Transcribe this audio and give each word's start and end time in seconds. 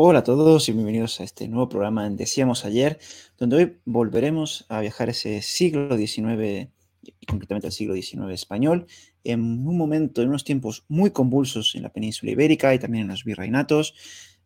Hola 0.00 0.20
a 0.20 0.22
todos 0.22 0.68
y 0.68 0.72
bienvenidos 0.72 1.18
a 1.18 1.24
este 1.24 1.48
nuevo 1.48 1.68
programa 1.68 2.06
en 2.06 2.16
Decíamos 2.16 2.64
Ayer, 2.64 3.00
donde 3.36 3.56
hoy 3.56 3.76
volveremos 3.84 4.64
a 4.68 4.78
viajar 4.78 5.08
ese 5.08 5.42
siglo 5.42 5.96
XIX, 5.96 6.70
y 7.02 7.26
concretamente 7.26 7.66
el 7.66 7.72
siglo 7.72 7.94
XIX 7.94 8.30
español, 8.30 8.86
en 9.24 9.40
un 9.40 9.76
momento, 9.76 10.22
en 10.22 10.28
unos 10.28 10.44
tiempos 10.44 10.84
muy 10.86 11.10
convulsos 11.10 11.74
en 11.74 11.82
la 11.82 11.88
península 11.88 12.30
ibérica 12.30 12.72
y 12.72 12.78
también 12.78 13.02
en 13.02 13.08
los 13.08 13.24
virreinatos, 13.24 13.92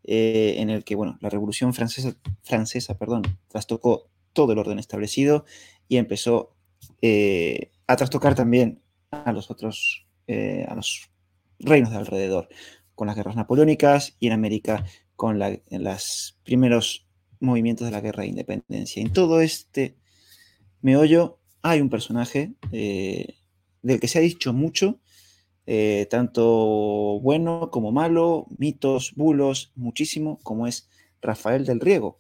eh, 0.04 0.54
en 0.56 0.70
el 0.70 0.84
que, 0.84 0.94
bueno, 0.94 1.18
la 1.20 1.28
Revolución 1.28 1.74
Francesa, 1.74 2.16
francesa 2.42 2.96
perdón, 2.96 3.20
trastocó 3.48 4.08
todo 4.32 4.54
el 4.54 4.58
orden 4.58 4.78
establecido 4.78 5.44
y 5.86 5.98
empezó 5.98 6.56
eh, 7.02 7.72
a 7.86 7.96
trastocar 7.96 8.34
también 8.34 8.80
a 9.10 9.32
los 9.32 9.50
otros, 9.50 10.06
eh, 10.28 10.64
a 10.66 10.74
los 10.74 11.10
reinos 11.58 11.90
de 11.90 11.98
alrededor, 11.98 12.48
con 12.94 13.06
las 13.06 13.16
guerras 13.16 13.36
napoleónicas 13.36 14.16
y 14.18 14.28
en 14.28 14.32
América 14.32 14.84
con 15.16 15.38
los 15.38 16.38
primeros 16.44 17.06
movimientos 17.40 17.86
de 17.86 17.92
la 17.92 18.00
guerra 18.00 18.22
de 18.22 18.30
independencia. 18.30 19.02
En 19.02 19.12
todo 19.12 19.40
este 19.40 19.96
meollo 20.80 21.38
hay 21.62 21.80
un 21.80 21.90
personaje 21.90 22.54
eh, 22.72 23.36
del 23.82 24.00
que 24.00 24.08
se 24.08 24.18
ha 24.18 24.22
dicho 24.22 24.52
mucho, 24.52 25.00
eh, 25.66 26.06
tanto 26.10 27.20
bueno 27.20 27.70
como 27.70 27.92
malo, 27.92 28.46
mitos, 28.58 29.12
bulos, 29.14 29.72
muchísimo, 29.74 30.38
como 30.42 30.66
es 30.66 30.88
Rafael 31.20 31.64
del 31.64 31.80
Riego. 31.80 32.18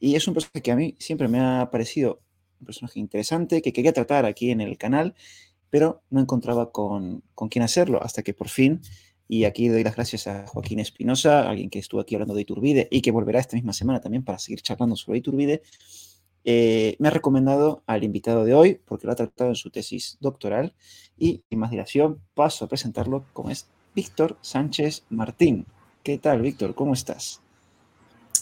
Y 0.00 0.16
es 0.16 0.26
un 0.26 0.34
personaje 0.34 0.62
que 0.62 0.72
a 0.72 0.76
mí 0.76 0.96
siempre 0.98 1.28
me 1.28 1.40
ha 1.40 1.68
parecido 1.70 2.20
un 2.60 2.66
personaje 2.66 3.00
interesante, 3.00 3.62
que 3.62 3.72
quería 3.72 3.92
tratar 3.92 4.24
aquí 4.24 4.50
en 4.50 4.60
el 4.60 4.76
canal, 4.76 5.14
pero 5.70 6.02
no 6.10 6.20
encontraba 6.20 6.72
con, 6.72 7.22
con 7.34 7.48
quién 7.48 7.62
hacerlo, 7.62 8.02
hasta 8.02 8.22
que 8.22 8.34
por 8.34 8.48
fin 8.48 8.80
y 9.28 9.44
aquí 9.44 9.68
doy 9.68 9.82
las 9.82 9.94
gracias 9.94 10.26
a 10.26 10.46
Joaquín 10.46 10.80
Espinosa, 10.80 11.48
alguien 11.48 11.70
que 11.70 11.78
estuvo 11.78 12.00
aquí 12.00 12.14
hablando 12.14 12.34
de 12.34 12.42
Iturbide 12.42 12.88
y 12.90 13.00
que 13.00 13.10
volverá 13.10 13.40
esta 13.40 13.56
misma 13.56 13.72
semana 13.72 14.00
también 14.00 14.22
para 14.22 14.38
seguir 14.38 14.60
charlando 14.60 14.96
sobre 14.96 15.18
Iturbide. 15.18 15.62
Eh, 16.44 16.96
me 16.98 17.08
ha 17.08 17.10
recomendado 17.10 17.82
al 17.86 18.04
invitado 18.04 18.44
de 18.44 18.54
hoy 18.54 18.80
porque 18.84 19.06
lo 19.06 19.12
ha 19.12 19.16
tratado 19.16 19.50
en 19.50 19.56
su 19.56 19.70
tesis 19.70 20.18
doctoral 20.20 20.74
y 21.16 21.42
sin 21.48 21.58
más 21.58 21.70
dilación 21.70 22.20
paso 22.34 22.66
a 22.66 22.68
presentarlo 22.68 23.24
como 23.32 23.50
es 23.50 23.66
Víctor 23.94 24.36
Sánchez 24.42 25.04
Martín. 25.08 25.64
¿Qué 26.02 26.18
tal, 26.18 26.42
Víctor? 26.42 26.74
¿Cómo 26.74 26.92
estás? 26.92 27.40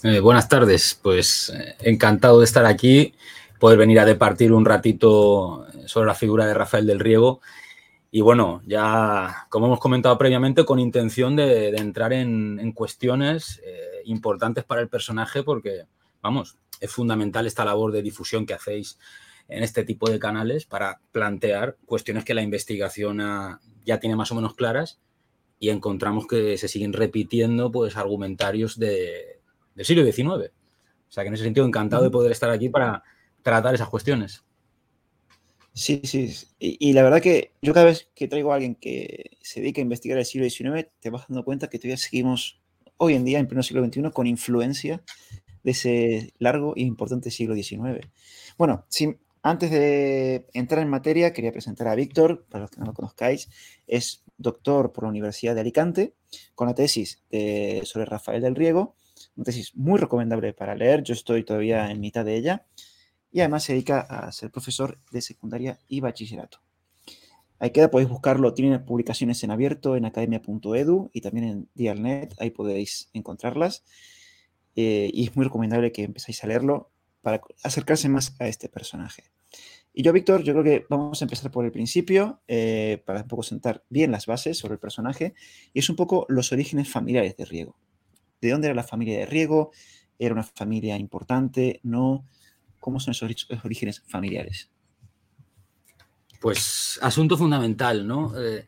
Eh, 0.02 0.18
buenas 0.18 0.48
tardes, 0.48 0.98
pues 1.00 1.52
eh, 1.54 1.76
encantado 1.80 2.40
de 2.40 2.44
estar 2.44 2.66
aquí, 2.66 3.14
poder 3.60 3.78
venir 3.78 4.00
a 4.00 4.04
departir 4.04 4.52
un 4.52 4.64
ratito 4.64 5.64
sobre 5.86 6.08
la 6.08 6.16
figura 6.16 6.44
de 6.44 6.54
Rafael 6.54 6.88
del 6.88 6.98
Riego 6.98 7.40
y 8.14 8.20
bueno, 8.20 8.60
ya 8.66 9.46
como 9.48 9.66
hemos 9.66 9.80
comentado 9.80 10.18
previamente, 10.18 10.66
con 10.66 10.78
intención 10.78 11.34
de, 11.34 11.70
entrar 11.70 12.12
en, 12.12 12.72
cuestiones 12.72 13.58
eh, 13.64 14.02
importantes 14.04 14.64
para 14.64 14.82
el 14.82 14.90
personaje 14.90 15.42
porque, 15.42 15.86
vamos, 16.20 16.58
es 16.78 16.90
fundamental 16.90 17.46
esta 17.46 17.64
labor 17.64 17.90
de 17.90 18.02
difusión 18.02 18.44
que 18.44 18.52
hacéis 18.52 18.98
en 19.48 19.62
este 19.62 19.82
tipo 19.82 20.10
de 20.10 20.18
canales 20.18 20.66
para 20.66 21.00
plantear 21.10 21.78
cuestiones 21.86 22.26
que 22.26 22.34
la 22.34 22.42
investigación 22.42 23.22
ya 23.86 23.98
tiene 23.98 24.14
más 24.14 24.30
o 24.30 24.34
menos 24.34 24.54
claras 24.54 25.00
y 25.58 25.70
encontramos 25.70 26.26
que 26.26 26.58
se 26.58 26.68
siguen 26.68 26.92
repitiendo 26.92 27.72
pues 27.72 27.96
argumentarios 27.96 28.78
de, 28.78 29.40
del 29.74 29.86
siglo 29.86 30.04
XIX. 30.04 30.28
O 30.28 31.12
sea 31.12 31.24
que 31.24 31.28
en 31.28 31.34
ese 31.34 31.44
sentido 31.44 31.64
encantado 31.64 32.02
de 32.02 32.10
poder 32.10 32.32
estar 32.32 32.50
aquí 32.50 32.68
para 32.68 33.04
tratar 33.42 33.74
esas 33.74 33.88
cuestiones. 33.88 34.44
Sí, 35.74 36.02
sí. 36.04 36.34
Y, 36.58 36.92
la 36.92 37.02
verdad 37.02 37.22
que 37.22 37.52
yo 37.62 37.72
cada 37.72 37.86
vez 37.86 38.08
que 38.14 38.28
traigo 38.28 38.52
a 38.52 38.56
alguien 38.56 38.74
que 38.74 39.38
se 39.40 39.60
dedica 39.60 39.80
a 39.80 39.82
investigar 39.82 40.18
el 40.18 40.26
siglo 40.26 40.48
XIX, 40.48 40.88
te 41.00 41.10
vas 41.10 41.26
dando 41.28 41.44
cuenta 41.44 41.68
que 41.68 41.78
todavía 41.78 41.96
seguimos 41.96 42.60
hoy 42.98 43.14
en 43.14 43.24
día, 43.24 43.38
en 43.38 43.48
pleno 43.48 43.62
siglo 43.62 43.84
XXI, 43.84 44.10
con 44.12 44.26
influencia 44.26 45.02
de 45.62 45.70
ese 45.70 46.34
largo 46.38 46.74
e 46.76 46.82
importante 46.82 47.30
siglo 47.30 47.54
XIX. 47.54 48.06
Bueno, 48.58 48.84
antes 49.42 49.70
de 49.70 50.46
entrar 50.52 50.82
en 50.82 50.90
materia, 50.90 51.32
quería 51.32 51.52
presentar 51.52 51.88
a 51.88 51.94
Víctor, 51.94 52.44
para 52.50 52.62
los 52.62 52.70
que 52.70 52.80
no 52.80 52.86
lo 52.86 52.94
conozcáis. 52.94 53.48
Es 53.86 54.24
doctor 54.36 54.92
por 54.92 55.04
la 55.04 55.10
Universidad 55.10 55.54
de 55.54 55.62
Alicante, 55.62 56.14
con 56.54 56.68
la 56.68 56.74
tesis 56.74 57.22
sobre 57.84 58.04
Rafael 58.04 58.42
del 58.42 58.56
Riego, 58.56 58.94
una 59.36 59.44
tesis 59.44 59.74
muy 59.74 59.98
recomendable 59.98 60.52
para 60.52 60.74
leer. 60.74 61.02
Yo 61.02 61.14
estoy 61.14 61.44
todavía 61.44 61.90
en 61.90 62.00
mitad 62.00 62.26
de 62.26 62.36
ella 62.36 62.66
y 63.32 63.40
además 63.40 63.64
se 63.64 63.72
dedica 63.72 64.00
a 64.00 64.30
ser 64.30 64.50
profesor 64.50 64.98
de 65.10 65.22
secundaria 65.22 65.78
y 65.88 66.00
bachillerato. 66.00 66.58
Ahí 67.58 67.70
queda, 67.70 67.90
podéis 67.90 68.10
buscarlo, 68.10 68.54
tiene 68.54 68.78
publicaciones 68.80 69.42
en 69.44 69.52
abierto 69.52 69.96
en 69.96 70.04
academia.edu 70.04 71.10
y 71.12 71.20
también 71.20 71.46
en 71.46 71.68
Dialnet, 71.74 72.34
ahí 72.40 72.50
podéis 72.50 73.08
encontrarlas. 73.12 73.84
Eh, 74.74 75.10
y 75.12 75.24
es 75.24 75.36
muy 75.36 75.44
recomendable 75.44 75.92
que 75.92 76.02
empecéis 76.02 76.42
a 76.42 76.46
leerlo 76.46 76.90
para 77.20 77.40
acercarse 77.62 78.08
más 78.08 78.34
a 78.40 78.48
este 78.48 78.68
personaje. 78.68 79.30
Y 79.94 80.02
yo, 80.02 80.12
Víctor, 80.12 80.42
yo 80.42 80.54
creo 80.54 80.64
que 80.64 80.86
vamos 80.88 81.20
a 81.20 81.24
empezar 81.24 81.50
por 81.50 81.64
el 81.64 81.70
principio, 81.70 82.40
eh, 82.48 83.02
para 83.04 83.22
un 83.22 83.28
poco 83.28 83.42
sentar 83.42 83.84
bien 83.90 84.10
las 84.10 84.26
bases 84.26 84.58
sobre 84.58 84.74
el 84.74 84.80
personaje, 84.80 85.34
y 85.72 85.80
es 85.80 85.88
un 85.90 85.96
poco 85.96 86.26
los 86.28 86.50
orígenes 86.50 86.90
familiares 86.90 87.36
de 87.36 87.44
Riego. 87.44 87.76
¿De 88.40 88.50
dónde 88.50 88.68
era 88.68 88.74
la 88.74 88.82
familia 88.82 89.18
de 89.18 89.26
Riego? 89.26 89.70
¿Era 90.18 90.34
una 90.34 90.42
familia 90.42 90.96
importante? 90.96 91.78
¿No? 91.82 92.26
¿Cómo 92.82 92.98
son 92.98 93.12
esos 93.12 93.46
orígenes 93.64 94.02
familiares? 94.08 94.68
Pues 96.40 96.98
asunto 97.00 97.38
fundamental, 97.38 98.08
¿no? 98.08 98.36
Eh, 98.36 98.66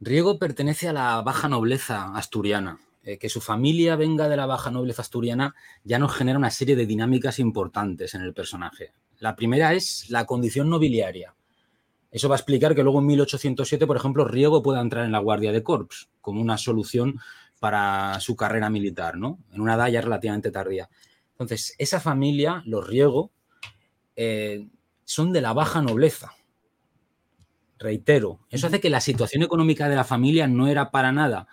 Riego 0.00 0.38
pertenece 0.38 0.88
a 0.88 0.94
la 0.94 1.20
baja 1.20 1.46
nobleza 1.46 2.16
asturiana. 2.16 2.80
Eh, 3.02 3.18
que 3.18 3.28
su 3.28 3.42
familia 3.42 3.94
venga 3.94 4.30
de 4.30 4.38
la 4.38 4.46
baja 4.46 4.70
nobleza 4.70 5.02
asturiana 5.02 5.54
ya 5.84 5.98
nos 5.98 6.14
genera 6.14 6.38
una 6.38 6.50
serie 6.50 6.76
de 6.76 6.86
dinámicas 6.86 7.38
importantes 7.38 8.14
en 8.14 8.22
el 8.22 8.32
personaje. 8.32 8.92
La 9.18 9.36
primera 9.36 9.74
es 9.74 10.08
la 10.08 10.24
condición 10.24 10.70
nobiliaria. 10.70 11.34
Eso 12.10 12.30
va 12.30 12.36
a 12.36 12.38
explicar 12.38 12.74
que 12.74 12.82
luego 12.82 13.00
en 13.00 13.06
1807, 13.06 13.86
por 13.86 13.98
ejemplo, 13.98 14.24
Riego 14.24 14.62
pueda 14.62 14.80
entrar 14.80 15.04
en 15.04 15.12
la 15.12 15.18
Guardia 15.18 15.52
de 15.52 15.62
Corps 15.62 16.08
como 16.22 16.40
una 16.40 16.56
solución 16.56 17.20
para 17.60 18.18
su 18.20 18.34
carrera 18.34 18.70
militar, 18.70 19.18
¿no? 19.18 19.38
En 19.52 19.60
una 19.60 19.74
edad 19.74 19.88
ya 19.88 20.00
relativamente 20.00 20.50
tardía. 20.50 20.88
Entonces, 21.36 21.74
esa 21.78 22.00
familia, 22.00 22.62
los 22.64 22.86
Riego, 22.86 23.30
eh, 24.16 24.66
son 25.04 25.32
de 25.32 25.42
la 25.42 25.52
baja 25.52 25.82
nobleza. 25.82 26.32
Reitero, 27.78 28.40
eso 28.50 28.68
hace 28.68 28.80
que 28.80 28.88
la 28.88 29.02
situación 29.02 29.42
económica 29.42 29.86
de 29.88 29.96
la 29.96 30.04
familia 30.04 30.46
no 30.46 30.66
era 30.66 30.90
para 30.90 31.12
nada 31.12 31.46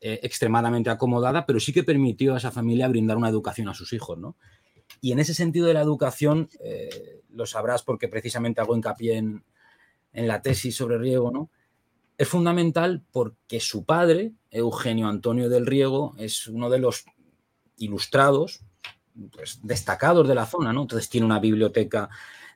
eh, 0.00 0.20
extremadamente 0.22 0.88
acomodada, 0.88 1.44
pero 1.44 1.60
sí 1.60 1.74
que 1.74 1.84
permitió 1.84 2.34
a 2.34 2.38
esa 2.38 2.50
familia 2.50 2.88
brindar 2.88 3.18
una 3.18 3.28
educación 3.28 3.68
a 3.68 3.74
sus 3.74 3.92
hijos, 3.92 4.18
¿no? 4.18 4.36
Y 5.02 5.12
en 5.12 5.18
ese 5.18 5.34
sentido 5.34 5.66
de 5.66 5.74
la 5.74 5.82
educación, 5.82 6.48
eh, 6.60 7.22
lo 7.28 7.44
sabrás 7.44 7.82
porque 7.82 8.08
precisamente 8.08 8.62
hago 8.62 8.74
hincapié 8.74 9.18
en, 9.18 9.44
en 10.14 10.28
la 10.28 10.40
tesis 10.40 10.74
sobre 10.74 10.96
Riego, 10.96 11.30
¿no? 11.30 11.50
Es 12.16 12.28
fundamental 12.28 13.04
porque 13.12 13.60
su 13.60 13.84
padre, 13.84 14.32
Eugenio 14.50 15.08
Antonio 15.08 15.50
del 15.50 15.66
Riego, 15.66 16.14
es 16.16 16.46
uno 16.46 16.70
de 16.70 16.78
los 16.78 17.04
ilustrados 17.76 18.62
pues, 19.32 19.60
destacados 19.62 20.26
de 20.28 20.34
la 20.34 20.46
zona, 20.46 20.72
¿no? 20.72 20.82
Entonces 20.82 21.08
tiene 21.08 21.26
una 21.26 21.38
biblioteca 21.38 22.08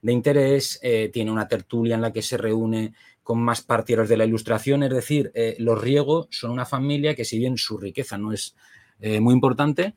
de 0.03 0.12
interés, 0.12 0.79
eh, 0.83 1.11
tiene 1.12 1.31
una 1.31 1.49
tertulia 1.49 1.95
en 1.95 2.03
la 2.03 2.12
que 2.12 2.23
se 2.23 2.37
reúne 2.37 2.95
con 3.23 3.41
más 3.41 3.61
partidarios 3.62 4.09
de 4.09 4.17
la 4.17 4.25
ilustración, 4.25 4.83
es 4.83 4.91
decir, 4.91 5.31
eh, 5.35 5.57
los 5.59 5.81
Riego 5.81 6.27
son 6.31 6.51
una 6.51 6.65
familia 6.65 7.15
que 7.15 7.25
si 7.25 7.39
bien 7.39 7.57
su 7.59 7.79
riqueza 7.79 8.19
no 8.19 8.33
es 8.33 8.57
eh, 8.99 9.21
muy 9.21 9.35
importante, 9.35 9.95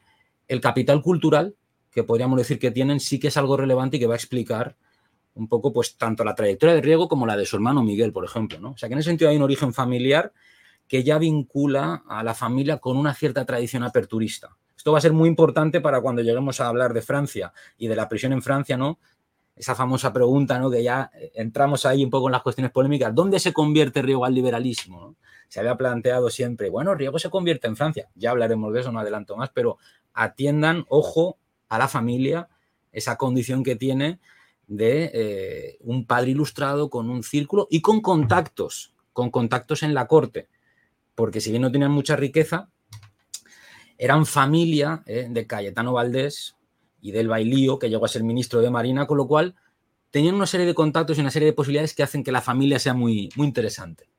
el 0.47 0.61
capital 0.61 1.01
cultural 1.01 1.55
que 1.91 2.03
podríamos 2.03 2.37
decir 2.37 2.59
que 2.59 2.71
tienen 2.71 2.99
sí 2.99 3.19
que 3.19 3.27
es 3.27 3.37
algo 3.37 3.55
relevante 3.55 3.97
y 3.97 3.99
que 3.99 4.07
va 4.07 4.13
a 4.13 4.17
explicar 4.17 4.75
un 5.35 5.47
poco 5.47 5.73
pues 5.73 5.97
tanto 5.97 6.23
la 6.23 6.35
trayectoria 6.35 6.75
de 6.75 6.81
Riego 6.81 7.07
como 7.07 7.25
la 7.25 7.37
de 7.37 7.45
su 7.45 7.55
hermano 7.55 7.83
Miguel, 7.83 8.11
por 8.11 8.25
ejemplo, 8.25 8.59
¿no? 8.59 8.71
O 8.71 8.77
sea 8.77 8.87
que 8.87 8.93
en 8.93 8.99
ese 8.99 9.09
sentido 9.09 9.31
hay 9.31 9.37
un 9.37 9.43
origen 9.43 9.73
familiar 9.73 10.33
que 10.87 11.03
ya 11.03 11.17
vincula 11.17 12.03
a 12.07 12.23
la 12.23 12.33
familia 12.33 12.77
con 12.77 12.97
una 12.97 13.13
cierta 13.13 13.45
tradición 13.45 13.83
aperturista. 13.83 14.57
Esto 14.83 14.91
va 14.91 14.97
a 14.97 15.01
ser 15.01 15.13
muy 15.13 15.29
importante 15.29 15.79
para 15.79 16.01
cuando 16.01 16.21
lleguemos 16.21 16.59
a 16.59 16.67
hablar 16.67 16.91
de 16.91 17.01
Francia 17.01 17.53
y 17.77 17.87
de 17.87 17.95
la 17.95 18.09
prisión 18.09 18.33
en 18.33 18.41
Francia, 18.41 18.75
¿no? 18.75 18.99
Esa 19.55 19.75
famosa 19.75 20.11
pregunta, 20.11 20.59
¿no? 20.59 20.69
Que 20.69 20.83
ya 20.83 21.09
entramos 21.35 21.85
ahí 21.85 22.03
un 22.03 22.09
poco 22.09 22.27
en 22.27 22.33
las 22.33 22.41
cuestiones 22.41 22.69
polémicas. 22.73 23.15
¿Dónde 23.15 23.39
se 23.39 23.53
convierte 23.53 24.01
Riego 24.01 24.25
al 24.25 24.33
liberalismo? 24.33 25.15
Se 25.47 25.61
había 25.61 25.77
planteado 25.77 26.29
siempre, 26.29 26.69
bueno, 26.69 26.95
Riego 26.95 27.17
se 27.17 27.29
convierte 27.29 27.65
en 27.67 27.77
Francia. 27.77 28.09
Ya 28.15 28.31
hablaremos 28.31 28.73
de 28.73 28.81
eso, 28.81 28.91
no 28.91 28.99
adelanto 28.99 29.37
más, 29.37 29.51
pero 29.53 29.77
atiendan, 30.13 30.83
ojo, 30.89 31.37
a 31.69 31.77
la 31.77 31.87
familia, 31.87 32.49
esa 32.91 33.15
condición 33.15 33.63
que 33.63 33.77
tiene 33.77 34.19
de 34.67 35.11
eh, 35.13 35.77
un 35.79 36.05
padre 36.05 36.31
ilustrado 36.31 36.89
con 36.89 37.09
un 37.09 37.23
círculo 37.23 37.69
y 37.71 37.79
con 37.79 38.01
contactos, 38.01 38.93
con 39.13 39.31
contactos 39.31 39.81
en 39.81 39.93
la 39.93 40.07
corte. 40.07 40.49
Porque 41.15 41.39
si 41.39 41.51
bien 41.51 41.61
no 41.61 41.71
tenían 41.71 41.91
mucha 41.91 42.17
riqueza, 42.17 42.67
eran 44.03 44.25
familia 44.25 45.01
eh, 45.05 45.27
de 45.29 45.47
Cayetano 45.47 45.93
Valdés 45.93 46.57
y 46.99 47.11
del 47.11 47.29
Bailío, 47.29 47.79
que 47.79 47.89
llegó 47.89 48.03
a 48.03 48.09
ser 48.09 48.21
ministro 48.21 48.59
de 48.59 48.69
Marina, 48.69 49.07
con 49.07 49.17
lo 49.17 49.27
cual 49.27 49.55
tenían 50.11 50.35
una 50.35 50.45
serie 50.45 50.65
de 50.65 50.73
contactos 50.73 51.17
y 51.17 51.21
una 51.21 51.31
serie 51.31 51.45
de 51.45 51.53
posibilidades 51.53 51.93
que 51.93 52.03
hacen 52.03 52.21
que 52.21 52.33
la 52.33 52.41
familia 52.41 52.79
sea 52.79 52.93
muy, 52.93 53.29
muy 53.37 53.47
interesante. 53.47 54.09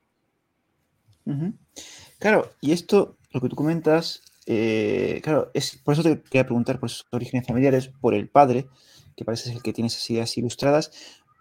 Claro, 2.18 2.50
y 2.62 2.72
esto, 2.72 3.18
lo 3.30 3.42
que 3.42 3.50
tú 3.50 3.56
comentas, 3.56 4.22
eh, 4.46 5.20
claro, 5.22 5.50
es, 5.52 5.76
por 5.76 5.92
eso 5.92 6.02
te 6.02 6.22
quería 6.22 6.46
preguntar 6.46 6.80
por 6.80 6.88
sus 6.88 7.04
orígenes 7.10 7.46
familiares, 7.46 7.90
por 8.00 8.14
el 8.14 8.30
padre, 8.30 8.66
que 9.14 9.26
parece 9.26 9.44
ser 9.44 9.56
el 9.56 9.62
que 9.62 9.74
tiene 9.74 9.88
esas 9.88 10.08
ideas 10.08 10.34
ilustradas, 10.38 10.92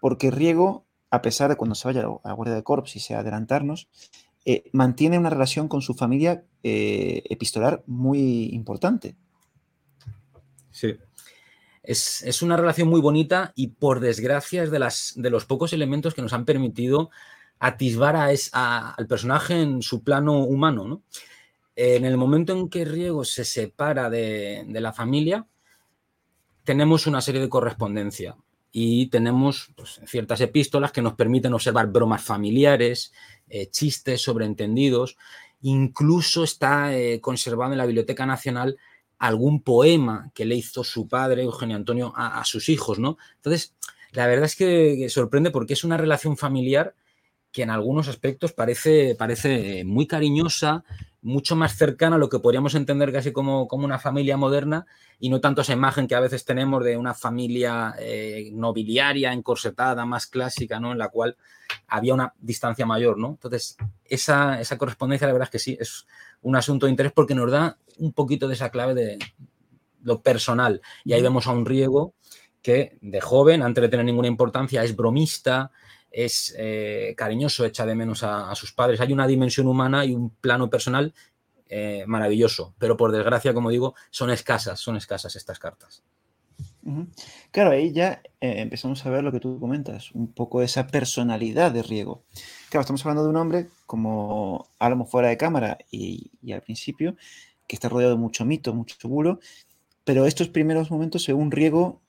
porque 0.02 0.30
Riego, 0.30 0.84
a 1.10 1.22
pesar 1.22 1.48
de 1.48 1.56
cuando 1.56 1.74
se 1.74 1.88
vaya 1.88 2.02
a 2.02 2.28
la 2.28 2.34
Guardia 2.34 2.56
de 2.56 2.62
Corps 2.62 2.94
y 2.94 3.00
sea 3.00 3.20
adelantarnos, 3.20 3.88
eh, 4.44 4.64
mantiene 4.72 5.18
una 5.18 5.30
relación 5.30 5.68
con 5.68 5.82
su 5.82 5.94
familia 5.94 6.44
eh, 6.62 7.22
epistolar 7.28 7.82
muy 7.86 8.50
importante. 8.52 9.16
Sí. 10.70 10.96
Es, 11.82 12.40
una 12.42 12.56
relación 12.56 12.88
muy 12.88 13.00
bonita 13.00 13.52
y 13.54 13.68
por 13.68 14.00
desgracia 14.00 14.62
es 14.62 14.70
de, 14.70 14.78
las, 14.78 15.12
de 15.16 15.30
los 15.30 15.44
pocos 15.44 15.72
elementos 15.72 16.14
que 16.14 16.22
nos 16.22 16.32
han 16.32 16.46
permitido 16.46 17.10
atisbar 17.58 18.16
a, 18.16 18.90
al 18.90 19.06
personaje 19.06 19.60
en 19.60 19.82
su 19.82 20.02
plano 20.02 20.44
humano. 20.44 20.88
¿no? 20.88 21.02
En 21.76 22.04
el 22.04 22.16
momento 22.16 22.52
en 22.52 22.68
que 22.68 22.84
Riego 22.84 23.24
se 23.24 23.44
separa 23.44 24.08
de, 24.08 24.64
la 24.68 24.92
familia, 24.92 25.46
tenemos 26.62 27.06
una 27.06 27.20
serie 27.20 27.40
de 27.40 27.48
correspondencia 27.48 28.36
y 28.70 29.06
tenemos 29.06 29.72
pues, 29.76 30.00
ciertas 30.06 30.40
epístolas 30.40 30.92
que 30.92 31.02
nos 31.02 31.14
permiten 31.14 31.52
observar 31.52 31.88
bromas 31.88 32.22
familiares, 32.22 33.12
eh, 33.56 33.70
chistes 33.70 34.20
sobreentendidos. 34.20 35.16
Incluso 35.62 36.42
está 36.42 36.92
eh, 36.92 37.20
conservado 37.20 37.70
en 37.70 37.78
la 37.78 37.86
Biblioteca 37.86 38.26
Nacional 38.26 38.76
algún 39.16 39.62
poema 39.62 40.32
que 40.34 40.44
le 40.44 40.56
hizo 40.56 40.82
su 40.82 41.06
padre, 41.06 41.44
Eugenio 41.44 41.76
Antonio, 41.76 42.12
a, 42.16 42.44
sus 42.44 42.68
hijos, 42.68 42.98
¿no? 42.98 43.16
Entonces, 43.36 43.72
la 44.10 44.26
verdad 44.26 44.46
es 44.46 44.56
que 44.56 45.08
sorprende 45.08 45.52
porque 45.52 45.74
es 45.74 45.84
una 45.84 45.96
relación 45.96 46.36
familiar 46.36 46.96
que 47.52 47.62
en 47.62 47.70
algunos 47.70 48.08
aspectos 48.08 48.52
parece, 48.52 49.14
parece 49.14 49.84
muy 49.84 50.08
cariñosa, 50.08 50.82
mucho 51.24 51.56
más 51.56 51.74
cercana 51.74 52.16
a 52.16 52.18
lo 52.18 52.28
que 52.28 52.38
podríamos 52.38 52.74
entender 52.74 53.10
casi 53.10 53.32
como, 53.32 53.66
como, 53.66 53.86
una 53.86 53.98
familia 53.98 54.36
moderna 54.36 54.86
y 55.18 55.30
no 55.30 55.40
tanto 55.40 55.62
esa 55.62 55.72
imagen 55.72 56.06
que 56.06 56.14
a 56.14 56.20
veces 56.20 56.44
tenemos 56.44 56.84
de 56.84 56.98
una 56.98 57.14
familia 57.14 57.94
eh, 57.98 58.50
nobiliaria, 58.52 59.32
encorsetada, 59.32 60.04
más 60.04 60.26
clásica, 60.26 60.78
¿no? 60.78 60.92
En 60.92 60.98
la 60.98 61.08
cual 61.08 61.38
había 61.88 62.12
una 62.12 62.34
distancia 62.38 62.84
mayor, 62.84 63.16
¿no? 63.16 63.28
Entonces, 63.30 63.78
esa, 64.04 64.60
esa 64.60 64.76
correspondencia, 64.76 65.26
la 65.26 65.32
verdad 65.32 65.48
es 65.48 65.52
que 65.52 65.58
sí, 65.58 65.78
es 65.80 66.06
un 66.42 66.56
asunto 66.56 66.84
de 66.84 66.90
interés 66.90 67.12
porque 67.12 67.34
nos 67.34 67.50
da 67.50 67.78
un 67.96 68.12
poquito 68.12 68.46
de 68.46 68.54
esa 68.54 68.68
clave 68.68 68.92
de 68.94 69.18
lo 70.02 70.20
personal. 70.20 70.82
Y 71.04 71.14
ahí 71.14 71.22
vemos 71.22 71.46
a 71.46 71.52
un 71.52 71.64
riego 71.64 72.12
que 72.60 72.98
de 73.00 73.22
joven, 73.22 73.62
antes 73.62 73.80
de 73.80 73.88
tener 73.88 74.04
ninguna 74.04 74.28
importancia, 74.28 74.84
es 74.84 74.94
bromista, 74.94 75.70
es 76.14 76.54
eh, 76.56 77.14
cariñoso, 77.16 77.64
echa 77.64 77.84
de 77.84 77.94
menos 77.94 78.22
a, 78.22 78.54
sus 78.54 78.72
padres. 78.72 79.00
Hay 79.00 79.12
una 79.12 79.26
dimensión 79.26 79.66
humana 79.66 80.04
y 80.04 80.14
un 80.14 80.30
plano 80.30 80.70
personal 80.70 81.12
eh, 81.68 82.04
maravilloso, 82.06 82.74
pero 82.78 82.96
por 82.96 83.10
desgracia, 83.10 83.52
como 83.52 83.70
digo, 83.70 83.94
son 84.10 84.30
escasas, 84.30 84.78
son 84.78 84.96
escasas 84.96 85.34
estas 85.34 85.58
cartas. 85.58 86.02
Claro, 87.50 87.70
ahí 87.70 87.92
ya 87.92 88.20
eh, 88.40 88.60
empezamos 88.60 89.04
a 89.04 89.10
ver 89.10 89.24
lo 89.24 89.32
que 89.32 89.40
tú 89.40 89.58
comentas, 89.58 90.12
un 90.12 90.32
poco 90.32 90.62
esa 90.62 90.86
personalidad 90.86 91.72
de 91.72 91.82
Riego. 91.82 92.22
Claro, 92.68 92.82
estamos 92.82 93.04
hablando 93.04 93.24
de 93.24 93.30
un 93.30 93.36
hombre, 93.36 93.68
como 93.86 94.68
hablamos 94.78 95.10
fuera 95.10 95.28
de 95.28 95.36
cámara 95.36 95.78
y, 95.90 96.30
al 96.52 96.60
principio, 96.60 97.16
que 97.66 97.74
está 97.74 97.88
rodeado 97.88 98.14
de 98.14 98.20
mucho 98.20 98.44
mito, 98.44 98.74
mucho 98.74 99.08
bulo, 99.08 99.40
pero 100.04 100.26
estos 100.26 100.48
primeros 100.48 100.90
momentos, 100.90 101.24
según 101.24 101.50
Riego, 101.50 102.02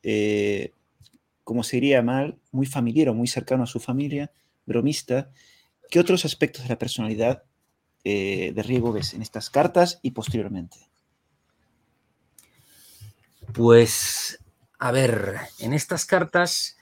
como 1.46 1.64
se 1.64 1.78
diría 1.78 2.02
mal, 2.02 2.40
muy 2.52 2.66
familiar 2.66 3.08
o 3.10 3.14
muy 3.14 3.28
cercano 3.28 3.64
a 3.64 3.68
su 3.68 3.80
familia, 3.80 4.32
bromista. 4.66 5.30
¿Qué 5.90 6.00
otros 6.00 6.26
aspectos 6.26 6.64
de 6.64 6.70
la 6.70 6.80
personalidad 6.80 7.44
eh, 8.04 8.52
de 8.54 8.64
Riego 8.64 8.92
ves 8.92 9.14
en 9.14 9.22
estas 9.22 9.52
cartas 9.52 10.00
y 10.02 10.12
posteriormente? 10.12 10.78
Pues, 13.54 14.40
a 14.80 14.92
ver, 14.92 15.38
en 15.60 15.74
estas 15.74 16.06
cartas 16.06 16.78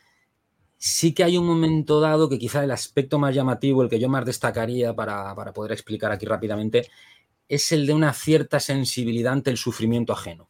sí 0.78 1.14
que 1.14 1.26
hay 1.26 1.38
un 1.38 1.46
momento 1.46 2.00
dado 2.00 2.30
que 2.30 2.40
quizá 2.40 2.64
el 2.64 2.72
aspecto 2.72 3.20
más 3.20 3.36
llamativo, 3.36 3.84
el 3.84 3.90
que 3.90 4.00
yo 4.00 4.08
más 4.08 4.26
destacaría 4.26 4.96
para, 4.96 5.36
para 5.36 5.52
poder 5.52 5.74
explicar 5.74 6.14
aquí 6.14 6.26
rápidamente, 6.26 6.90
es 7.50 7.74
el 7.74 7.86
de 7.86 7.94
una 7.94 8.14
cierta 8.14 8.62
sensibilidad 8.62 9.34
ante 9.34 9.52
el 9.52 9.58
sufrimiento 9.58 10.14
ajeno. 10.14 10.48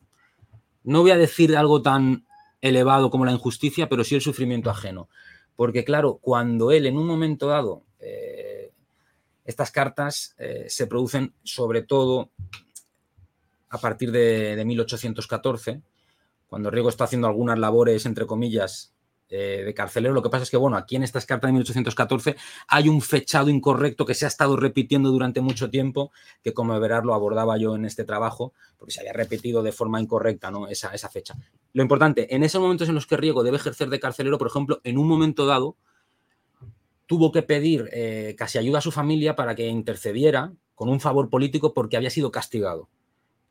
No 0.83 1.01
voy 1.01 1.11
a 1.11 1.17
decir 1.17 1.57
algo 1.57 1.81
tan 1.81 2.27
elevado 2.63 3.11
como 3.11 3.25
la 3.25 3.33
injusticia, 3.33 3.89
pero 3.89 4.03
sí 4.03 4.15
el 4.15 4.21
sufrimiento 4.21 4.69
ajeno. 4.69 5.09
Porque 5.55 5.83
claro, 5.83 6.17
cuando 6.21 6.71
él 6.71 6.85
en 6.85 6.97
un 6.97 7.05
momento 7.05 7.47
dado, 7.47 7.83
eh, 7.99 8.71
estas 9.43 9.69
cartas 9.69 10.33
eh, 10.39 10.65
se 10.69 10.87
producen 10.87 11.33
sobre 11.43 11.81
todo 11.81 12.31
a 13.69 13.77
partir 13.77 14.11
de, 14.11 14.55
de 14.55 14.65
1814, 14.65 15.81
cuando 16.47 16.71
Riego 16.71 16.87
está 16.87 17.03
haciendo 17.03 17.27
algunas 17.27 17.59
labores, 17.59 18.05
entre 18.05 18.25
comillas, 18.25 18.92
eh, 19.35 19.63
de 19.65 19.73
carcelero. 19.73 20.13
Lo 20.13 20.21
que 20.21 20.29
pasa 20.29 20.43
es 20.43 20.51
que, 20.51 20.57
bueno, 20.57 20.77
aquí 20.77 20.95
en 20.95 21.01
estas 21.01 21.25
cartas 21.25 21.47
de 21.47 21.53
1814 21.53 22.35
hay 22.67 22.87
un 22.87 23.01
fechado 23.01 23.49
incorrecto 23.49 24.05
que 24.05 24.13
se 24.13 24.25
ha 24.25 24.27
estado 24.27 24.55
repitiendo 24.57 25.09
durante 25.09 25.41
mucho 25.41 25.71
tiempo, 25.71 26.11
que 26.43 26.53
como 26.53 26.79
verás 26.79 27.03
lo 27.03 27.15
abordaba 27.15 27.57
yo 27.57 27.75
en 27.75 27.85
este 27.85 28.03
trabajo, 28.03 28.53
porque 28.77 28.93
se 28.93 28.99
había 28.99 29.13
repetido 29.13 29.63
de 29.63 29.71
forma 29.71 29.99
incorrecta 29.99 30.51
¿no? 30.51 30.67
esa, 30.67 30.93
esa 30.93 31.09
fecha. 31.09 31.35
Lo 31.73 31.81
importante, 31.81 32.35
en 32.35 32.43
esos 32.43 32.61
momentos 32.61 32.89
en 32.89 32.93
los 32.93 33.07
que 33.07 33.17
Riego 33.17 33.41
debe 33.41 33.57
ejercer 33.57 33.89
de 33.89 33.99
carcelero, 33.99 34.37
por 34.37 34.49
ejemplo, 34.49 34.81
en 34.83 34.99
un 34.99 35.07
momento 35.07 35.47
dado, 35.47 35.77
tuvo 37.07 37.31
que 37.31 37.41
pedir 37.41 37.89
eh, 37.91 38.35
casi 38.37 38.59
ayuda 38.59 38.77
a 38.77 38.81
su 38.81 38.91
familia 38.91 39.35
para 39.35 39.55
que 39.55 39.67
intercediera 39.67 40.53
con 40.75 40.89
un 40.89 40.99
favor 40.99 41.31
político 41.31 41.73
porque 41.73 41.97
había 41.97 42.11
sido 42.11 42.31
castigado 42.31 42.87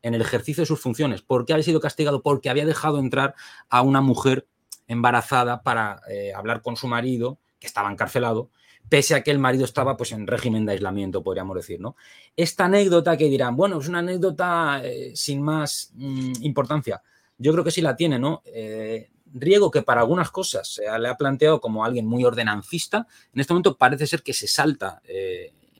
en 0.01 0.13
el 0.13 0.21
ejercicio 0.21 0.61
de 0.61 0.67
sus 0.67 0.79
funciones. 0.79 1.21
¿Por 1.21 1.45
qué 1.45 1.51
había 1.51 1.63
sido 1.63 1.81
castigado? 1.81 2.21
Porque 2.21 2.49
había 2.49 2.65
dejado 2.65 2.99
entrar 2.99 3.35
a 3.69 3.81
una 3.81 3.99
mujer 3.99 4.47
embarazada 4.93 5.61
para 5.61 6.01
eh, 6.07 6.33
hablar 6.33 6.61
con 6.61 6.77
su 6.77 6.87
marido, 6.87 7.39
que 7.59 7.67
estaba 7.67 7.91
encarcelado, 7.91 8.49
pese 8.89 9.15
a 9.15 9.23
que 9.23 9.31
el 9.31 9.39
marido 9.39 9.65
estaba 9.65 9.97
pues, 9.97 10.11
en 10.11 10.27
régimen 10.27 10.65
de 10.65 10.73
aislamiento, 10.73 11.23
podríamos 11.23 11.55
decir. 11.55 11.79
¿no? 11.79 11.95
Esta 12.35 12.65
anécdota 12.65 13.17
que 13.17 13.25
dirán, 13.25 13.55
bueno, 13.55 13.79
es 13.79 13.87
una 13.87 13.99
anécdota 13.99 14.81
eh, 14.83 15.11
sin 15.15 15.41
más 15.41 15.91
mm, 15.95 16.33
importancia. 16.41 17.01
Yo 17.37 17.51
creo 17.51 17.63
que 17.63 17.71
sí 17.71 17.81
la 17.81 17.95
tiene, 17.95 18.19
¿no? 18.19 18.41
Eh, 18.45 19.09
Riego, 19.33 19.71
que 19.71 19.81
para 19.81 20.01
algunas 20.01 20.29
cosas 20.29 20.75
se 20.75 20.83
le 20.99 21.07
ha 21.07 21.17
planteado 21.17 21.59
como 21.59 21.83
alguien 21.83 22.05
muy 22.05 22.23
ordenancista, 22.23 23.07
en 23.33 23.41
este 23.41 23.51
momento 23.51 23.77
parece 23.77 24.05
ser 24.05 24.21
que 24.21 24.31
se 24.31 24.47
salta 24.47 25.01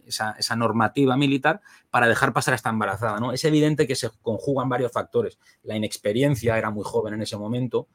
esa, 0.07 0.31
esa, 0.39 0.55
normativa 0.55 1.15
militar 1.15 1.61
para 1.91 2.07
dejar 2.07 2.33
pasar 2.33 2.53
a 2.53 2.55
esta 2.55 2.71
embarazada. 2.71 3.19
¿no? 3.19 3.31
Es 3.31 3.45
evidente 3.45 3.85
que 3.85 3.95
se 3.95 4.09
conjugan 4.23 4.69
varios 4.69 4.91
factores. 4.91 5.37
La 5.61 5.75
inexperiencia, 5.75 6.57
era 6.57 6.71
muy 6.71 6.83
joven 6.83 7.13
en 7.13 7.21
ese 7.21 7.37
momento, 7.37 7.87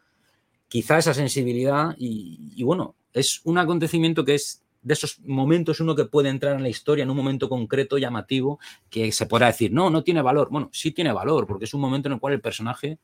quizá 0.68 0.98
esa 0.98 1.14
sensibilidad 1.14 1.94
y, 1.98 2.62
bueno, 2.62 2.94
es 3.12 3.40
un 3.44 3.58
acontecimiento 3.58 4.25
que 4.25 4.34
es 4.34 4.62
de 4.82 4.94
esos 4.94 5.18
momentos 5.20 5.80
uno 5.80 5.96
que 5.96 6.04
puede 6.04 6.28
entrar 6.28 6.54
en 6.56 6.62
la 6.62 6.68
historia 6.68 7.02
en 7.02 7.10
un 7.10 7.16
momento 7.16 7.48
concreto, 7.48 7.98
llamativo, 7.98 8.60
que 8.88 9.10
se 9.10 9.26
podrá 9.26 9.48
decir, 9.48 9.72
no, 9.72 9.90
no 9.90 10.04
tiene 10.04 10.22
valor. 10.22 10.48
Bueno, 10.50 10.70
sí 10.72 10.92
tiene 10.92 11.12
valor, 11.12 11.46
porque 11.46 11.64
es 11.64 11.75
un 11.75 11.80
momento 11.80 12.08
en 12.08 12.14
el 12.14 12.20
cual 12.20 12.34
el 12.34 12.40
personaje 12.40 12.98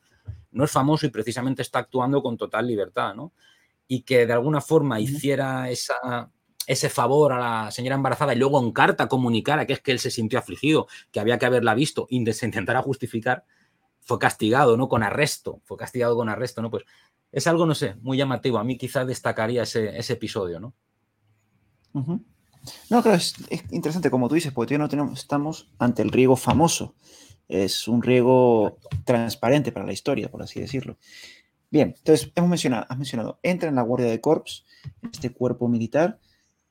no 0.51 0.63
es 0.63 0.71
famoso 0.71 1.05
y 1.05 1.09
precisamente 1.09 1.61
está 1.61 1.79
actuando 1.79 2.21
con 2.23 2.37
total 2.37 2.65
libertad, 2.65 3.13
¿no? 3.13 3.33
Y 3.87 4.01
que 4.01 4.25
de 4.25 4.33
alguna 4.33 4.61
forma 4.61 4.99
hiciera 4.99 5.69
esa, 5.69 6.31
ese 6.65 6.89
favor 6.89 7.33
a 7.33 7.39
la 7.65 7.71
señora 7.71 7.95
embarazada 7.95 8.33
y 8.33 8.37
luego 8.37 8.59
en 8.63 8.71
carta 8.71 9.07
comunicara 9.07 9.65
que 9.65 9.73
es 9.73 9.81
que 9.81 9.91
él 9.91 9.99
se 9.99 10.11
sintió 10.11 10.39
afligido, 10.39 10.87
que 11.11 11.19
había 11.19 11.37
que 11.37 11.45
haberla 11.45 11.75
visto 11.75 12.07
y 12.09 12.25
se 12.33 12.45
intentara 12.45 12.81
justificar, 12.81 13.43
fue 14.05 14.19
castigado, 14.19 14.77
¿no? 14.77 14.87
Con 14.87 15.03
arresto, 15.03 15.61
fue 15.65 15.77
castigado 15.77 16.15
con 16.15 16.29
arresto, 16.29 16.61
¿no? 16.61 16.69
Pues 16.69 16.85
es 17.31 17.47
algo, 17.47 17.65
no 17.65 17.75
sé, 17.75 17.95
muy 18.01 18.17
llamativo. 18.17 18.59
A 18.59 18.63
mí 18.63 18.77
quizás 18.77 19.05
destacaría 19.05 19.63
ese, 19.63 20.13
episodio, 20.13 20.59
¿no? 20.59 20.73
No, 21.93 23.01
claro, 23.01 23.17
es, 23.17 23.35
interesante, 23.71 24.11
como 24.11 24.29
tú 24.29 24.35
dices, 24.35 24.53
porque 24.53 24.69
todavía 24.69 24.85
no 24.85 24.89
tenemos, 24.89 25.19
estamos 25.19 25.69
ante 25.79 26.01
el 26.01 26.11
riego 26.11 26.35
famoso. 26.35 26.95
Es 27.47 27.87
un 27.87 28.01
riego 28.01 28.77
transparente 29.05 29.71
para 29.71 29.85
la 29.85 29.93
historia, 29.93 30.29
por 30.29 30.43
así 30.43 30.61
decirlo. 30.61 30.97
Bien, 31.71 31.95
entonces 31.97 32.31
hemos 32.35 32.49
mencionado, 32.49 32.85
has 32.87 32.97
mencionado, 32.97 33.39
entra 33.43 33.69
en 33.69 33.75
la 33.75 33.81
Guardia 33.81 34.09
de 34.09 34.21
Corps, 34.21 34.65
este 35.11 35.31
cuerpo 35.31 35.67
militar. 35.67 36.19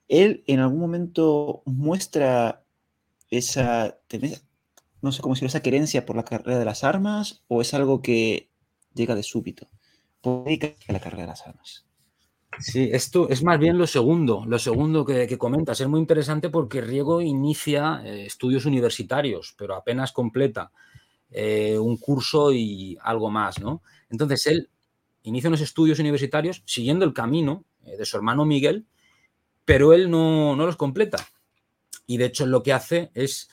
Él 0.08 0.44
en 0.46 0.60
algún 0.60 0.78
momento 0.78 1.62
muestra 1.66 2.64
esa, 3.28 3.98
no 5.04 5.12
sé 5.12 5.20
cómo 5.20 5.34
decirlo, 5.34 5.48
esa 5.48 5.62
querencia 5.62 6.06
por 6.06 6.16
la 6.16 6.24
carrera 6.24 6.58
de 6.58 6.64
las 6.64 6.82
armas 6.82 7.42
o 7.46 7.60
es 7.60 7.74
algo 7.74 8.00
que 8.02 8.48
llega 8.94 9.14
de 9.14 9.22
súbito 9.22 9.68
que 10.22 10.76
la 10.88 11.00
carrera 11.00 11.24
de 11.24 11.28
las 11.28 11.46
armas. 11.46 11.84
Sí, 12.58 12.88
esto 12.92 13.28
es 13.28 13.42
más 13.42 13.58
bien 13.58 13.76
lo 13.76 13.86
segundo, 13.86 14.44
lo 14.46 14.58
segundo 14.58 15.04
que, 15.04 15.36
comentas. 15.36 15.80
Es 15.80 15.88
muy 15.88 16.00
interesante 16.00 16.48
porque 16.48 16.80
Riego 16.80 17.20
inicia 17.20 18.00
eh, 18.04 18.24
estudios 18.24 18.64
universitarios, 18.64 19.54
pero 19.58 19.74
apenas 19.74 20.12
completa 20.12 20.70
eh, 21.30 21.78
un 21.78 21.98
curso 21.98 22.52
y 22.52 22.96
algo 23.02 23.28
más, 23.30 23.60
¿no? 23.60 23.82
Entonces 24.08 24.46
él 24.46 24.70
inicia 25.24 25.48
unos 25.48 25.60
estudios 25.60 25.98
universitarios 25.98 26.62
siguiendo 26.64 27.04
el 27.04 27.12
camino 27.12 27.64
eh, 27.84 27.98
de 27.98 28.06
su 28.06 28.16
hermano 28.16 28.46
Miguel, 28.46 28.86
pero 29.66 29.92
él 29.92 30.10
no, 30.10 30.56
no, 30.56 30.64
los 30.64 30.76
completa. 30.76 31.18
Y 32.06 32.16
de 32.16 32.26
hecho 32.26 32.46
lo 32.46 32.62
que 32.62 32.72
hace 32.72 33.10
es 33.14 33.50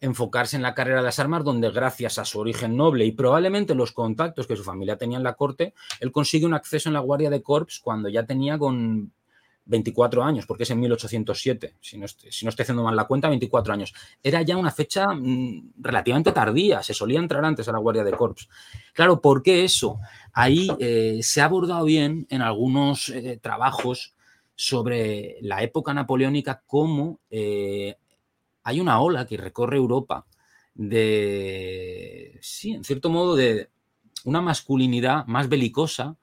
enfocarse 0.00 0.56
en 0.56 0.62
la 0.62 0.74
carrera 0.74 0.98
de 0.98 1.04
las 1.04 1.18
armas, 1.18 1.44
donde 1.44 1.70
gracias 1.70 2.18
a 2.18 2.24
su 2.24 2.38
origen 2.38 2.76
noble 2.76 3.04
y 3.04 3.12
probablemente 3.12 3.74
los 3.74 3.92
contactos 3.92 4.46
que 4.46 4.56
su 4.56 4.64
familia 4.64 4.96
tenía 4.96 5.18
en 5.18 5.24
la 5.24 5.34
corte, 5.34 5.74
él 6.00 6.12
consigue 6.12 6.46
un 6.46 6.54
acceso 6.54 6.88
en 6.88 6.94
la 6.94 7.00
Guardia 7.00 7.30
de 7.30 7.42
Corps 7.42 7.80
cuando 7.80 8.08
ya 8.08 8.24
tenía 8.24 8.58
con 8.58 9.12
24 9.66 10.22
años, 10.22 10.46
porque 10.46 10.64
es 10.64 10.70
en 10.70 10.80
1807, 10.80 11.76
si 11.80 11.96
no, 11.96 12.04
estoy, 12.04 12.30
si 12.30 12.44
no 12.44 12.50
estoy 12.50 12.64
haciendo 12.64 12.82
mal 12.82 12.94
la 12.94 13.06
cuenta, 13.06 13.28
24 13.28 13.72
años. 13.72 13.94
Era 14.22 14.42
ya 14.42 14.56
una 14.56 14.70
fecha 14.70 15.06
mm, 15.08 15.72
relativamente 15.78 16.32
tardía, 16.32 16.82
se 16.82 16.92
solía 16.92 17.18
entrar 17.18 17.44
antes 17.44 17.66
a 17.68 17.72
la 17.72 17.78
Guardia 17.78 18.04
de 18.04 18.12
Corps. 18.12 18.48
Claro, 18.92 19.20
¿por 19.20 19.42
qué 19.42 19.64
eso? 19.64 19.98
Ahí 20.32 20.68
eh, 20.78 21.20
se 21.22 21.40
ha 21.40 21.46
abordado 21.46 21.84
bien 21.84 22.26
en 22.28 22.42
algunos 22.42 23.08
eh, 23.08 23.38
trabajos 23.40 24.14
sobre 24.54 25.38
la 25.40 25.62
época 25.62 25.94
napoleónica, 25.94 26.62
cómo 26.66 27.20
eh, 27.30 27.96
hay 28.64 28.80
una 28.80 29.00
ola 29.00 29.26
que 29.26 29.36
recorre 29.36 29.76
Europa 29.76 30.26
de, 30.74 32.38
sí, 32.42 32.72
en 32.72 32.82
cierto 32.82 33.10
modo, 33.10 33.36
de 33.36 33.70
una 34.24 34.40
masculinidad 34.40 35.26
más 35.26 35.48
belicosa. 35.48 36.16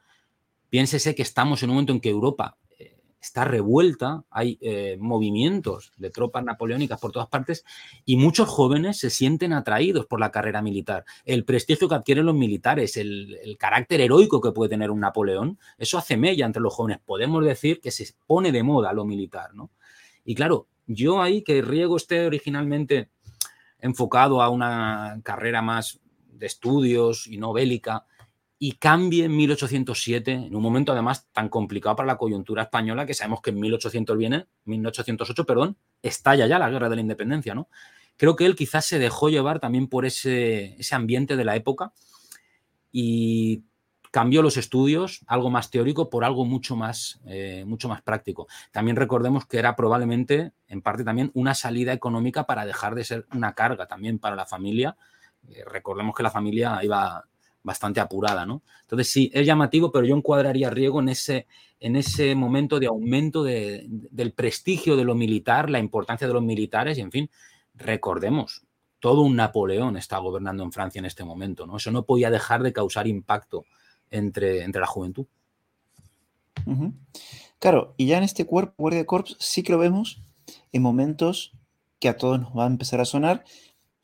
Piénsese 0.69 1.15
que 1.15 1.21
estamos 1.21 1.63
en 1.63 1.69
un 1.69 1.75
momento 1.75 1.93
en 1.93 2.01
que 2.01 2.09
Europa 2.09 2.57
eh, 2.79 2.97
está 3.21 3.45
revuelta, 3.45 4.23
hay 4.31 4.57
eh, 4.61 4.97
movimientos 4.99 5.93
de 5.97 6.09
tropas 6.09 6.43
napoleónicas 6.43 6.99
por 6.99 7.11
todas 7.11 7.29
partes 7.29 7.63
y 8.05 8.17
muchos 8.17 8.49
jóvenes 8.49 8.97
se 8.97 9.09
sienten 9.09 9.53
atraídos 9.53 10.07
por 10.07 10.19
la 10.19 10.31
carrera 10.31 10.61
militar. 10.61 11.05
El 11.25 11.45
prestigio 11.45 11.87
que 11.87 11.95
adquieren 11.95 12.25
los 12.25 12.35
militares, 12.35 12.97
el, 12.97 13.37
el, 13.43 13.57
carácter 13.57 14.01
heroico 14.01 14.41
que 14.41 14.51
puede 14.51 14.69
tener 14.69 14.89
un 14.89 15.01
Napoleón, 15.01 15.59
eso 15.77 15.97
hace 15.97 16.17
mella 16.17 16.45
entre 16.45 16.61
los 16.61 16.73
jóvenes. 16.73 16.99
Podemos 17.05 17.45
decir 17.45 17.79
que 17.79 17.91
se 17.91 18.07
pone 18.25 18.51
de 18.51 18.63
moda 18.63 18.93
lo 18.93 19.05
militar, 19.05 19.53
¿no? 19.53 19.69
Y 20.23 20.35
claro, 20.35 20.67
yo 20.87 21.21
ahí 21.21 21.43
que 21.43 21.61
Riego 21.61 21.97
esté 21.97 22.25
originalmente 22.25 23.09
enfocado 23.79 24.41
a 24.41 24.49
una 24.49 25.19
carrera 25.23 25.61
más 25.61 25.99
de 26.31 26.45
estudios 26.45 27.27
y 27.27 27.37
no 27.37 27.53
bélica 27.53 28.05
y 28.63 28.73
cambie 28.73 29.25
en 29.25 29.35
1807, 29.35 30.31
en 30.31 30.55
un 30.55 30.61
momento 30.61 30.91
además 30.91 31.27
tan 31.31 31.49
complicado 31.49 31.95
para 31.95 32.05
la 32.05 32.17
coyuntura 32.17 32.63
española 32.63 33.07
que 33.07 33.15
sabemos 33.15 33.41
que 33.41 33.49
en 33.49 33.59
1800 33.59 34.15
viene, 34.15 34.45
1808, 34.65 35.45
perdón, 35.45 35.77
estalla 36.03 36.45
ya 36.45 36.59
la 36.59 36.69
guerra 36.69 36.87
de 36.87 36.95
la 36.95 37.01
independencia, 37.01 37.55
¿no? 37.55 37.69
Creo 38.17 38.35
que 38.35 38.45
él 38.45 38.55
quizás 38.55 38.85
se 38.85 38.99
dejó 38.99 39.29
llevar 39.29 39.59
también 39.59 39.87
por 39.87 40.05
ese, 40.05 40.75
ese 40.77 40.93
ambiente 40.93 41.35
de 41.37 41.43
la 41.43 41.55
época 41.55 41.91
y 42.91 43.63
cambió 44.11 44.41
los 44.41 44.57
estudios, 44.57 45.21
algo 45.25 45.49
más 45.49 45.71
teórico, 45.71 46.09
por 46.09 46.25
algo 46.25 46.45
mucho 46.45 46.75
más, 46.75 47.21
eh, 47.25 47.63
mucho 47.65 47.87
más 47.87 48.01
práctico. 48.01 48.47
También 48.71 48.97
recordemos 48.97 49.45
que 49.45 49.57
era 49.57 49.75
probablemente, 49.75 50.51
en 50.67 50.81
parte 50.81 51.05
también, 51.05 51.31
una 51.33 51.55
salida 51.55 51.93
económica 51.93 52.45
para 52.45 52.65
dejar 52.65 52.93
de 52.93 53.05
ser 53.05 53.25
una 53.33 53.53
carga 53.53 53.87
también 53.87 54.19
para 54.19 54.35
la 54.35 54.45
familia. 54.45 54.97
Eh, 55.49 55.63
recordemos 55.65 56.13
que 56.13 56.23
la 56.23 56.29
familia 56.29 56.79
iba 56.83 57.23
bastante 57.63 58.01
apurada, 58.01 58.45
¿no? 58.45 58.63
Entonces 58.81 59.09
sí, 59.09 59.31
es 59.33 59.45
llamativo, 59.45 59.91
pero 59.91 60.05
yo 60.05 60.15
encuadraría 60.15 60.67
a 60.67 60.71
Riego 60.71 60.99
en 60.99 61.09
ese, 61.09 61.47
en 61.79 61.95
ese 61.95 62.35
momento 62.35 62.79
de 62.79 62.87
aumento 62.87 63.43
de, 63.43 63.85
del 63.87 64.33
prestigio 64.33 64.97
de 64.97 65.05
lo 65.05 65.15
militar, 65.15 65.69
la 65.69 65.79
importancia 65.79 66.27
de 66.27 66.33
los 66.33 66.43
militares 66.43 66.97
y, 66.97 67.01
en 67.01 67.11
fin, 67.11 67.29
recordemos, 67.75 68.63
todo 68.99 69.21
un 69.21 69.37
Napoleón 69.37 69.95
está 69.95 70.17
gobernando 70.17 70.63
en 70.63 70.71
Francia 70.73 70.99
en 70.99 71.05
este 71.05 71.23
momento, 71.23 71.65
¿no? 71.65 71.77
Eso 71.77 71.91
no 71.91 72.03
podía 72.03 72.29
dejar 72.29 72.61
de 72.61 72.73
causar 72.73 73.07
impacto 73.07 73.63
entre, 74.11 74.63
entre 74.63 74.81
la 74.81 74.87
juventud. 74.87 75.25
Claro, 77.59 77.93
y 77.97 78.05
ya 78.05 78.17
en 78.17 78.23
este 78.23 78.45
cuerpo, 78.45 78.75
Guardia 78.77 79.05
Corps, 79.05 79.35
sí 79.39 79.63
que 79.63 79.71
lo 79.71 79.79
vemos 79.79 80.21
en 80.71 80.81
momentos 80.81 81.53
que 81.99 82.09
a 82.09 82.17
todos 82.17 82.39
nos 82.39 82.55
va 82.57 82.65
a 82.65 82.67
empezar 82.67 83.01
a 83.01 83.05
sonar, 83.05 83.43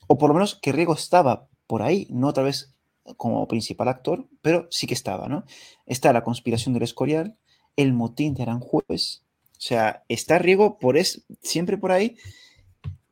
o 0.08 0.18
por 0.18 0.30
lo 0.30 0.34
menos 0.34 0.56
que 0.56 0.72
Riego 0.72 0.94
estaba 0.94 1.48
por 1.68 1.82
ahí, 1.82 2.08
no 2.10 2.28
otra 2.28 2.44
vez 2.44 2.74
como 3.18 3.48
principal 3.48 3.88
actor, 3.88 4.28
pero 4.42 4.68
sí 4.70 4.88
que 4.88 4.94
estaba, 4.94 5.28
¿no? 5.28 5.46
Está 5.86 6.14
la 6.14 6.24
conspiración 6.24 6.74
del 6.74 6.84
Escorial, 6.84 7.38
el 7.76 7.94
motín 7.94 8.34
de 8.34 8.44
Aranjuez, 8.44 9.24
o 9.58 9.60
sea, 9.60 10.04
está 10.08 10.38
Riego 10.38 10.78
por 10.78 10.98
es, 10.98 11.26
siempre 11.42 11.78
por 11.78 11.92
ahí. 11.92 12.18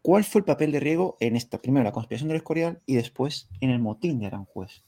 ¿Cuál 0.04 0.24
fue 0.24 0.40
el 0.40 0.46
papel 0.46 0.72
de 0.72 0.80
Riego 0.80 1.18
en 1.20 1.36
esta, 1.36 1.60
primero 1.60 1.84
la 1.84 1.92
conspiración 1.92 2.28
del 2.28 2.38
Escorial 2.38 2.82
y 2.86 2.94
después 2.94 3.50
en 3.62 3.72
el 3.72 3.80
motín 3.80 4.20
de 4.20 4.28
Aranjuez? 4.28 4.84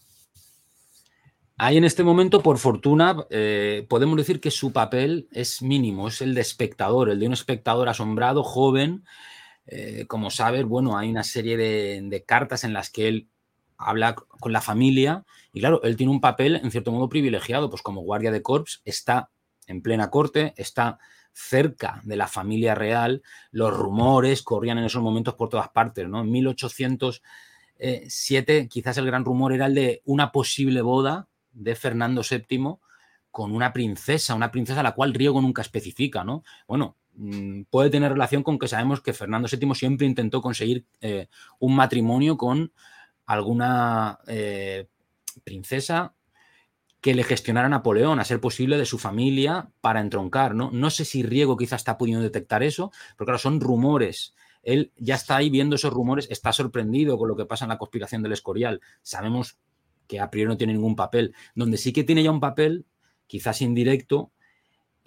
Ahí 1.60 1.78
en 1.78 1.86
este 1.86 2.04
momento, 2.04 2.44
por 2.44 2.60
fortuna, 2.60 3.26
eh, 3.32 3.88
podemos 3.90 4.16
decir 4.16 4.40
que 4.40 4.52
su 4.52 4.72
papel 4.72 5.28
es 5.32 5.64
mínimo, 5.64 6.08
es 6.08 6.22
el 6.22 6.36
de 6.36 6.42
espectador, 6.42 7.10
el 7.10 7.20
de 7.20 7.26
un 7.26 7.34
espectador 7.34 7.90
asombrado, 7.90 8.44
joven. 8.44 9.06
Eh, 9.66 10.06
como 10.08 10.30
sabes, 10.30 10.66
bueno, 10.66 11.00
hay 11.00 11.10
una 11.10 11.24
serie 11.24 11.58
de, 11.58 12.00
de, 12.04 12.24
cartas 12.24 12.64
en 12.64 12.74
las 12.74 12.92
que 12.92 13.08
él 13.08 13.30
habla 13.76 14.14
con 14.14 14.54
la 14.54 14.62
familia 14.62 15.26
y 15.52 15.60
claro, 15.60 15.82
él 15.84 15.98
tiene 15.98 16.12
un 16.12 16.22
papel 16.22 16.58
en 16.58 16.70
cierto 16.70 16.92
modo 16.92 17.10
privilegiado, 17.10 17.72
pues 17.72 17.82
como 17.82 18.02
guardia 18.02 18.32
de 18.32 18.44
corps 18.44 18.84
está 18.86 19.32
en 19.66 19.82
plena 19.82 20.12
corte, 20.12 20.54
está 20.58 21.00
cerca 21.34 22.02
de 22.04 22.18
la 22.18 22.28
familia 22.28 22.76
real, 22.76 23.24
los 23.52 23.76
rumores 23.76 24.44
corrían 24.44 24.78
en 24.78 24.86
esos 24.86 25.02
momentos 25.02 25.34
por 25.34 25.50
todas 25.50 25.70
partes, 25.70 26.08
¿no? 26.08 26.22
En 26.22 26.32
1807 26.32 28.68
quizás 28.70 28.98
el 28.98 29.08
gran 29.08 29.26
rumor 29.26 29.54
era 29.54 29.66
el 29.66 29.74
de 29.76 30.02
una 30.06 30.32
posible 30.32 30.82
boda 30.82 31.28
de 31.58 31.76
Fernando 31.76 32.22
VII 32.30 32.78
con 33.32 33.54
una 33.54 33.74
princesa, 33.74 34.36
una 34.36 34.52
princesa 34.52 34.80
a 34.80 34.84
la 34.84 34.94
cual 34.94 35.14
Riego 35.14 35.42
nunca 35.42 35.62
especifica, 35.62 36.24
¿no? 36.24 36.44
Bueno, 36.68 36.98
mm, 37.16 37.64
puede 37.70 37.90
tener 37.90 38.12
relación 38.12 38.44
con 38.44 38.58
que 38.58 38.68
sabemos 38.68 39.02
que 39.02 39.14
Fernando 39.14 39.48
VII 39.52 39.76
siempre 39.76 40.08
intentó 40.08 40.42
conseguir 40.42 40.86
eh, 41.02 41.28
un 41.60 41.76
matrimonio 41.76 42.38
con 42.38 42.72
alguna 43.26 44.20
eh, 44.28 44.88
princesa 45.44 46.14
que 47.02 47.14
le 47.14 47.24
gestionara 47.24 47.70
Napoleón, 47.70 48.20
a 48.20 48.26
ser 48.26 48.40
posible 48.42 48.78
de 48.78 48.86
su 48.86 48.98
familia 48.98 49.70
para 49.82 50.02
entroncar, 50.02 50.56
¿no? 50.56 50.72
No 50.72 50.90
sé 50.90 51.06
si 51.06 51.22
Riego 51.22 51.58
quizá 51.58 51.76
está 51.76 51.98
pudiendo 51.98 52.24
detectar 52.24 52.64
eso, 52.64 52.92
pero 53.16 53.28
claro, 53.28 53.38
son 53.38 53.62
rumores. 53.62 54.34
Él 54.64 54.92
ya 54.98 55.16
está 55.16 55.38
ahí 55.38 55.50
viendo 55.50 55.76
esos 55.76 55.94
rumores, 55.94 56.28
está 56.32 56.52
sorprendido 56.52 57.18
con 57.18 57.30
lo 57.30 57.36
que 57.36 57.46
pasa 57.46 57.66
en 57.66 57.70
la 57.70 57.78
conspiración 57.78 58.24
del 58.24 58.34
Escorial. 58.34 58.82
Sabemos 59.04 59.60
que 60.08 60.20
a 60.20 60.30
priori 60.30 60.50
no 60.50 60.58
tiene 60.58 60.74
ningún 60.74 60.96
papel. 60.96 61.36
Donde 61.56 61.78
sí 61.78 61.94
que 61.94 62.04
tiene 62.04 62.24
ya 62.24 62.32
un 62.32 62.40
papel, 62.40 62.86
quizás 63.28 63.62
indirecto, 63.62 64.32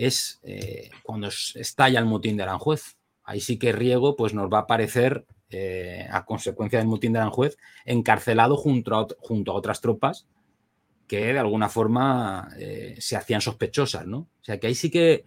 es 0.01 0.41
eh, 0.45 0.91
cuando 1.03 1.29
estalla 1.29 1.99
el 1.99 2.07
motín 2.07 2.37
de 2.37 2.45
Aranjuez. 2.45 2.97
Ahí 3.23 3.41
sí 3.41 3.59
que 3.59 3.73
Riego 3.73 4.17
pues, 4.17 4.33
nos 4.33 4.51
va 4.51 4.59
a 4.59 4.63
aparecer, 4.63 5.27
eh, 5.51 6.07
a 6.11 6.25
consecuencia 6.25 6.79
del 6.79 6.89
motín 6.89 7.13
de 7.13 7.19
Aranjuez, 7.19 7.59
encarcelado 7.85 8.57
junto 8.57 8.95
a, 8.95 9.07
otras 9.53 9.81
tropas 9.81 10.27
que 11.07 11.33
de 11.33 11.39
alguna 11.39 11.69
forma 11.69 12.49
eh, 12.59 12.97
se 12.99 13.17
hacían 13.17 13.41
sospechosas, 13.41 14.07
¿no? 14.07 14.19
O 14.19 14.45
sea 14.45 14.59
que 14.61 14.69
ahí 14.69 14.77
sí 14.77 14.91
que 14.91 15.25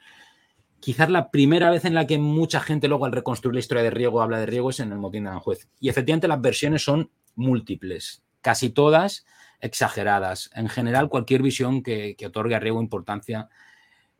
quizás 0.79 1.09
la 1.09 1.29
primera 1.29 1.69
vez 1.69 1.85
en 1.85 1.93
la 1.93 2.07
que 2.07 2.17
mucha 2.17 2.61
gente 2.61 2.87
luego 2.87 3.05
al 3.05 3.11
reconstruir 3.11 3.53
la 3.53 3.59
historia 3.59 3.83
de 3.83 3.89
Riego 3.89 4.21
habla 4.21 4.39
de 4.39 4.45
Riego 4.45 4.69
es 4.69 4.79
en 4.79 4.91
el 4.91 4.97
motín 4.97 5.23
de 5.23 5.29
Aranjuez. 5.29 5.67
Y 5.79 5.89
efectivamente 5.89 6.27
las 6.27 6.41
versiones 6.41 6.83
son 6.83 7.11
múltiples, 7.35 8.23
casi 8.41 8.69
todas 8.69 9.25
exageradas. 9.63 10.51
En 10.53 10.67
general, 10.67 11.07
cualquier 11.07 11.41
visión 11.41 11.81
que, 11.81 12.17
otorgue 12.25 12.53
a 12.53 12.59
Riego 12.59 12.81
importancia 12.81 13.47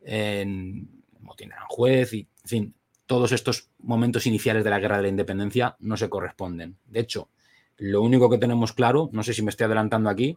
en 0.00 1.02
Motín 1.20 1.50
de 1.50 1.54
Aranjuez 1.54 2.14
y, 2.14 2.20
en 2.20 2.48
fin, 2.48 2.74
todos 3.04 3.30
estos 3.30 3.68
momentos 3.78 4.26
iniciales 4.26 4.64
de 4.64 4.70
la 4.70 4.80
Guerra 4.80 4.96
de 4.96 5.02
la 5.02 5.08
Independencia 5.10 5.76
no 5.80 5.98
se 5.98 6.08
corresponden. 6.08 6.78
De 6.86 7.00
hecho, 7.00 7.28
lo 7.76 8.00
único 8.00 8.30
que 8.30 8.38
tenemos 8.38 8.72
claro, 8.72 9.10
no 9.12 9.22
sé 9.22 9.34
si 9.34 9.42
me 9.42 9.50
estoy 9.50 9.66
adelantando 9.66 10.08
aquí, 10.08 10.34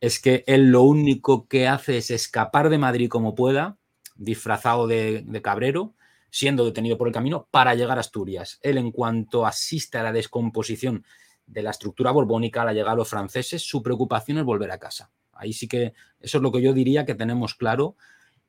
es 0.00 0.18
que 0.18 0.42
él 0.48 0.72
lo 0.72 0.82
único 0.82 1.46
que 1.46 1.68
hace 1.68 1.98
es 1.98 2.10
escapar 2.10 2.68
de 2.68 2.78
Madrid 2.78 3.08
como 3.08 3.36
pueda, 3.36 3.76
disfrazado 4.16 4.88
de, 4.88 5.22
de 5.24 5.42
cabrero, 5.42 5.94
siendo 6.30 6.64
detenido 6.64 6.98
por 6.98 7.06
el 7.06 7.14
camino, 7.14 7.46
para 7.52 7.76
llegar 7.76 7.98
a 7.98 8.00
Asturias. 8.00 8.58
Él, 8.62 8.76
en 8.76 8.90
cuanto 8.90 9.46
asiste 9.46 9.98
a 9.98 10.02
la 10.02 10.12
descomposición 10.12 11.04
de 11.46 11.62
la 11.62 11.70
estructura 11.70 12.10
borbónica, 12.10 12.64
la 12.64 12.72
llegada 12.72 12.92
a 12.92 12.96
los 12.96 13.08
franceses, 13.08 13.62
su 13.62 13.82
preocupación 13.82 14.38
es 14.38 14.44
volver 14.44 14.70
a 14.70 14.78
casa. 14.78 15.10
Ahí 15.32 15.52
sí 15.52 15.68
que 15.68 15.92
eso 16.20 16.38
es 16.38 16.42
lo 16.42 16.52
que 16.52 16.62
yo 16.62 16.72
diría 16.72 17.04
que 17.04 17.14
tenemos 17.14 17.54
claro 17.54 17.96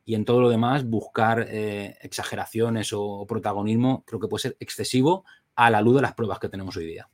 y 0.06 0.16
en 0.16 0.26
todo 0.26 0.42
lo 0.42 0.50
demás 0.50 0.86
buscar 0.86 1.48
eh, 1.50 1.98
exageraciones 2.02 2.92
o 2.94 3.26
protagonismo 3.28 4.04
creo 4.06 4.20
que 4.20 4.28
puede 4.28 4.42
ser 4.42 4.58
excesivo 4.60 5.26
a 5.56 5.70
la 5.70 5.82
luz 5.82 5.96
de 5.96 6.02
las 6.02 6.14
pruebas 6.14 6.40
que 6.40 6.50
tenemos 6.50 6.76
hoy 6.78 6.86
día. 6.86 7.10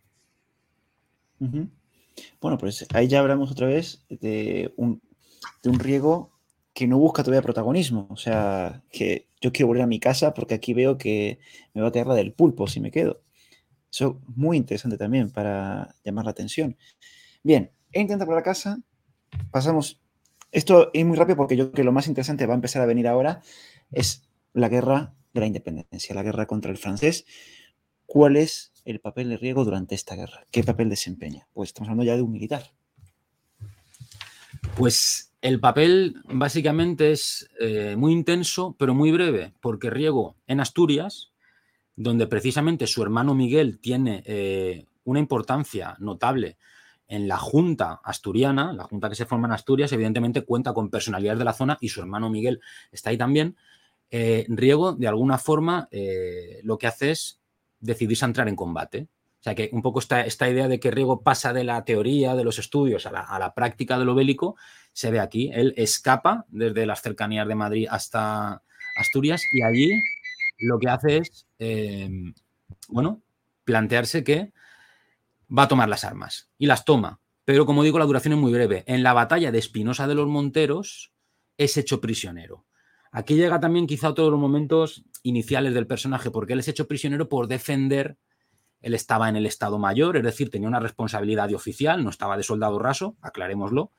Bueno, 2.41 2.57
pues 2.57 2.85
ahí 2.93 3.07
ya 3.07 3.19
hablamos 3.19 3.51
otra 3.51 3.67
vez 3.67 4.05
de 4.09 4.73
un, 4.75 5.01
de 5.63 5.69
un 5.69 5.79
riego 5.79 6.31
que 6.73 6.87
no 6.87 6.97
busca 6.97 7.23
todavía 7.23 7.41
protagonismo. 7.41 8.07
O 8.09 8.17
sea, 8.17 8.83
que 8.91 9.27
yo 9.41 9.51
quiero 9.51 9.67
volver 9.67 9.83
a 9.83 9.87
mi 9.87 9.99
casa 9.99 10.33
porque 10.33 10.53
aquí 10.53 10.73
veo 10.73 10.97
que 10.97 11.39
me 11.73 11.81
va 11.81 11.89
a 11.89 11.91
quedar 11.91 12.07
la 12.07 12.15
del 12.15 12.33
pulpo 12.33 12.67
si 12.67 12.79
me 12.79 12.91
quedo. 12.91 13.21
Eso 13.91 14.19
es 14.21 14.37
muy 14.37 14.57
interesante 14.57 14.97
también 14.97 15.29
para 15.31 15.95
llamar 16.03 16.25
la 16.25 16.31
atención. 16.31 16.77
Bien, 17.43 17.71
he 17.91 18.01
intentado 18.01 18.27
por 18.27 18.35
la 18.35 18.43
casa. 18.43 18.79
Pasamos. 19.51 20.01
Esto 20.51 20.89
es 20.93 21.05
muy 21.05 21.17
rápido 21.17 21.37
porque 21.37 21.55
yo 21.55 21.65
creo 21.65 21.75
que 21.75 21.83
lo 21.83 21.91
más 21.91 22.07
interesante 22.07 22.45
va 22.45 22.53
a 22.53 22.55
empezar 22.55 22.81
a 22.81 22.87
venir 22.87 23.07
ahora 23.07 23.41
es 23.91 24.27
la 24.53 24.69
guerra 24.69 25.13
de 25.33 25.39
la 25.41 25.47
independencia, 25.47 26.15
la 26.15 26.23
guerra 26.23 26.47
contra 26.47 26.71
el 26.71 26.77
francés. 26.77 27.25
¿Cuál 28.05 28.37
es 28.37 28.71
el 28.85 28.99
papel 28.99 29.29
de 29.29 29.37
Riego 29.37 29.63
durante 29.63 29.93
esta 29.93 30.15
guerra? 30.15 30.45
¿Qué 30.49 30.63
papel 30.63 30.89
desempeña? 30.89 31.47
Pues 31.53 31.69
estamos 31.69 31.89
hablando 31.89 32.03
ya 32.03 32.15
de 32.15 32.23
un 32.23 32.31
militar. 32.31 32.73
Pues 34.75 35.29
el 35.41 35.59
papel 35.59 36.15
básicamente 36.25 37.11
es 37.11 37.49
eh, 37.59 37.95
muy 37.95 38.11
intenso, 38.11 38.75
pero 38.79 38.93
muy 38.95 39.11
breve, 39.11 39.53
porque 39.61 39.89
Riego 39.89 40.35
en 40.47 40.59
Asturias, 40.59 41.31
donde 42.01 42.27
precisamente 42.27 42.87
su 42.87 43.03
hermano 43.03 43.35
Miguel 43.35 43.79
tiene 43.79 44.23
eh, 44.25 44.85
una 45.03 45.19
importancia 45.19 45.97
notable 45.99 46.57
en 47.09 47.27
la 47.27 47.37
Junta 47.37 47.99
asturiana, 48.03 48.71
la 48.71 48.85
Junta 48.85 49.09
que 49.09 49.15
se 49.15 49.25
forma 49.25 49.47
en 49.47 49.53
Asturias, 49.53 49.91
evidentemente 49.91 50.43
cuenta 50.43 50.73
con 50.73 50.89
personalidades 50.89 51.39
de 51.39 51.45
la 51.45 51.53
zona 51.53 51.77
y 51.81 51.89
su 51.89 51.99
hermano 51.99 52.29
Miguel 52.29 52.61
está 52.91 53.09
ahí 53.09 53.17
también. 53.17 53.57
Eh, 54.11 54.45
Riego, 54.47 54.93
de 54.93 55.07
alguna 55.09 55.37
forma, 55.37 55.89
lo 56.63 56.77
que 56.77 56.87
hace 56.87 57.11
es 57.11 57.41
decidirse 57.81 58.23
a 58.23 58.27
entrar 58.27 58.47
en 58.47 58.55
combate. 58.55 59.07
O 59.39 59.43
sea 59.43 59.55
que 59.55 59.69
un 59.73 59.81
poco 59.81 59.99
esta, 59.99 60.25
esta 60.25 60.49
idea 60.49 60.69
de 60.69 60.79
que 60.79 60.91
Riego 60.91 61.21
pasa 61.21 61.51
de 61.51 61.63
la 61.65 61.83
teoría, 61.83 62.35
de 62.35 62.43
los 62.45 62.59
estudios, 62.59 63.05
a 63.05 63.11
la, 63.11 63.53
práctica 63.53 63.97
de 63.97 64.05
lo 64.05 64.15
bélico, 64.15 64.55
se 64.93 65.11
ve 65.11 65.19
aquí. 65.19 65.49
Él 65.53 65.73
escapa 65.75 66.45
desde 66.49 66.85
las 66.85 67.01
cercanías 67.01 67.47
de 67.47 67.55
Madrid 67.55 67.87
hasta 67.89 68.61
Asturias 68.97 69.41
y 69.51 69.63
allí 69.63 69.91
lo 70.59 70.77
que 70.79 70.89
hace 70.89 71.17
es, 71.17 71.48
em, 71.59 72.33
bueno, 72.87 73.21
plantearse 73.63 74.23
que 74.23 74.51
va 75.55 75.63
a 75.63 75.67
tomar 75.67 75.89
las 75.89 76.03
armas 76.03 76.49
y 76.57 76.65
las 76.65 76.85
toma. 76.85 77.19
Pero 77.45 77.65
como 77.65 77.83
digo, 77.83 77.99
la 77.99 78.05
duración 78.05 78.33
es 78.33 78.39
muy 78.39 78.51
breve. 78.51 78.83
En 78.87 79.03
la 79.03 79.13
batalla 79.13 79.51
de 79.51 79.59
Espinosa 79.59 80.07
de 80.07 80.15
los 80.15 80.27
Monteros 80.27 81.11
es 81.57 81.77
hecho 81.77 82.01
prisionero. 82.01 82.65
Aquí 83.11 83.35
llega 83.35 83.59
también 83.59 83.87
quizá 83.87 84.13
todos 84.13 84.31
los 84.31 84.39
momentos 84.39 85.03
iniciales 85.23 85.73
del 85.73 85.87
personaje, 85.87 86.31
porque 86.31 86.53
él 86.53 86.59
es 86.59 86.67
hecho 86.67 86.87
prisionero 86.87 87.27
por 87.27 87.47
defender 87.47 88.17
él 88.81 88.93
estaba 88.93 89.27
en 89.29 89.35
el 89.35 89.45
Estado 89.45 89.77
Mayor, 89.77 90.17
es 90.17 90.23
decir, 90.23 90.49
tenía 90.49 90.67
una 90.67 90.79
responsabilidad 90.79 91.49
de 91.49 91.55
oficial, 91.55 92.03
no 92.03 92.09
estaba 92.09 92.37
de 92.37 92.43
soldado 92.43 92.79
raso, 92.79 93.17
aclarémoslo, 93.21 93.91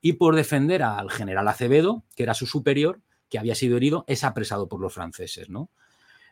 y 0.00 0.14
por 0.14 0.34
defender 0.34 0.82
al 0.82 1.10
general 1.10 1.48
Acevedo, 1.48 2.04
que 2.16 2.24
era 2.24 2.34
su 2.34 2.46
superior, 2.46 3.00
que 3.30 3.38
había 3.38 3.54
sido 3.54 3.76
herido, 3.76 4.04
es 4.06 4.24
apresado 4.24 4.68
por 4.68 4.80
los 4.80 4.92
franceses. 4.92 5.48
¿no? 5.48 5.70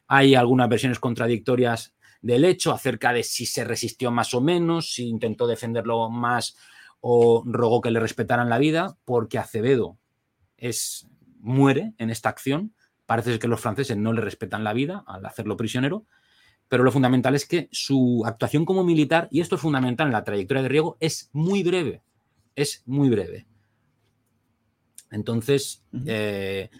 Hay 0.06 0.34
algunas 0.34 0.68
versiones 0.68 0.98
contradictorias 0.98 1.94
del 2.20 2.44
hecho 2.44 2.72
acerca 2.72 3.12
de 3.12 3.22
si 3.22 3.46
se 3.46 3.64
resistió 3.64 4.10
más 4.10 4.34
o 4.34 4.40
menos, 4.40 4.92
si 4.92 5.08
intentó 5.08 5.46
defenderlo 5.46 6.10
más 6.10 6.56
o 7.00 7.42
rogó 7.44 7.80
que 7.80 7.90
le 7.90 8.00
respetaran 8.00 8.48
la 8.48 8.58
vida, 8.58 8.96
porque 9.04 9.38
Acevedo 9.38 9.98
es, 10.56 11.08
muere 11.40 11.94
en 11.98 12.10
esta 12.10 12.28
acción. 12.28 12.74
Parece 13.06 13.38
que 13.38 13.48
los 13.48 13.60
franceses 13.60 13.96
no 13.96 14.12
le 14.12 14.20
respetan 14.20 14.62
la 14.62 14.72
vida 14.72 15.02
al 15.06 15.26
hacerlo 15.26 15.56
prisionero 15.56 16.06
pero 16.72 16.84
lo 16.84 16.90
fundamental 16.90 17.34
es 17.34 17.44
que 17.44 17.68
su 17.70 18.22
actuación 18.24 18.64
como 18.64 18.82
militar, 18.82 19.28
y 19.30 19.42
esto 19.42 19.56
es 19.56 19.60
fundamental 19.60 20.06
en 20.06 20.14
la 20.14 20.24
trayectoria 20.24 20.62
de 20.62 20.70
Riego, 20.70 20.96
es 21.00 21.28
muy 21.34 21.62
breve, 21.62 22.00
es 22.56 22.82
muy 22.86 23.10
breve. 23.10 23.46
Entonces, 25.10 25.84
eh, 26.06 26.70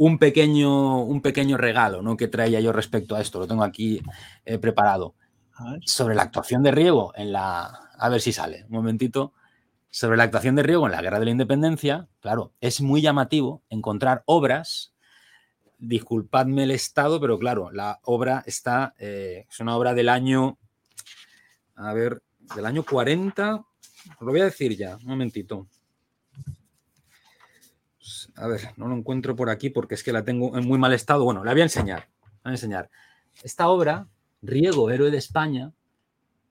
un, 0.00 0.18
pequeño, 0.18 1.02
un 1.02 1.20
pequeño 1.20 1.58
regalo 1.58 2.00
¿no? 2.00 2.16
que 2.16 2.26
traía 2.26 2.58
yo 2.60 2.72
respecto 2.72 3.14
a 3.14 3.20
esto, 3.20 3.38
lo 3.38 3.46
tengo 3.46 3.62
aquí 3.62 4.00
eh, 4.46 4.56
preparado, 4.56 5.14
sobre 5.84 6.14
la 6.14 6.22
actuación 6.22 6.62
de 6.62 6.70
Riego 6.70 7.12
en 7.16 7.32
la... 7.32 7.64
A 7.98 8.08
ver 8.08 8.22
si 8.22 8.32
sale, 8.32 8.64
un 8.64 8.76
momentito. 8.76 9.34
Sobre 9.90 10.16
la 10.16 10.22
actuación 10.22 10.56
de 10.56 10.62
Riego 10.62 10.86
en 10.86 10.92
la 10.92 11.02
Guerra 11.02 11.18
de 11.18 11.26
la 11.26 11.32
Independencia, 11.32 12.08
claro, 12.20 12.54
es 12.62 12.80
muy 12.80 13.02
llamativo 13.02 13.62
encontrar 13.68 14.22
obras 14.24 14.94
disculpadme 15.78 16.62
el 16.62 16.70
estado, 16.70 17.20
pero 17.20 17.38
claro, 17.38 17.70
la 17.70 18.00
obra 18.04 18.42
está, 18.46 18.94
eh, 18.98 19.46
es 19.50 19.60
una 19.60 19.76
obra 19.76 19.92
del 19.92 20.08
año, 20.08 20.58
a 21.74 21.92
ver, 21.92 22.22
del 22.54 22.64
año 22.64 22.84
40, 22.84 23.56
os 23.56 24.20
lo 24.20 24.30
voy 24.30 24.40
a 24.40 24.44
decir 24.44 24.76
ya, 24.76 24.96
un 24.96 25.06
momentito. 25.06 25.66
A 28.40 28.46
ver, 28.46 28.72
no 28.76 28.88
lo 28.88 28.96
encuentro 28.96 29.36
por 29.36 29.50
aquí 29.50 29.68
porque 29.68 29.94
es 29.94 30.02
que 30.02 30.12
la 30.12 30.24
tengo 30.24 30.56
en 30.56 30.66
muy 30.66 30.78
mal 30.78 30.94
estado. 30.94 31.24
Bueno, 31.24 31.44
la 31.44 31.52
voy 31.52 31.60
a 31.60 31.64
enseñar. 31.64 32.08
A 32.42 32.50
enseñar. 32.50 32.90
Esta 33.42 33.68
obra, 33.68 34.08
Riego, 34.40 34.90
héroe 34.90 35.10
de 35.10 35.18
España, 35.18 35.72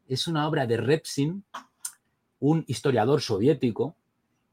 es 0.08 0.28
una 0.28 0.48
obra 0.48 0.68
de 0.68 0.78
Repsin, 0.78 1.44
un 2.40 2.64
historiador 2.68 3.22
soviético 3.22 3.96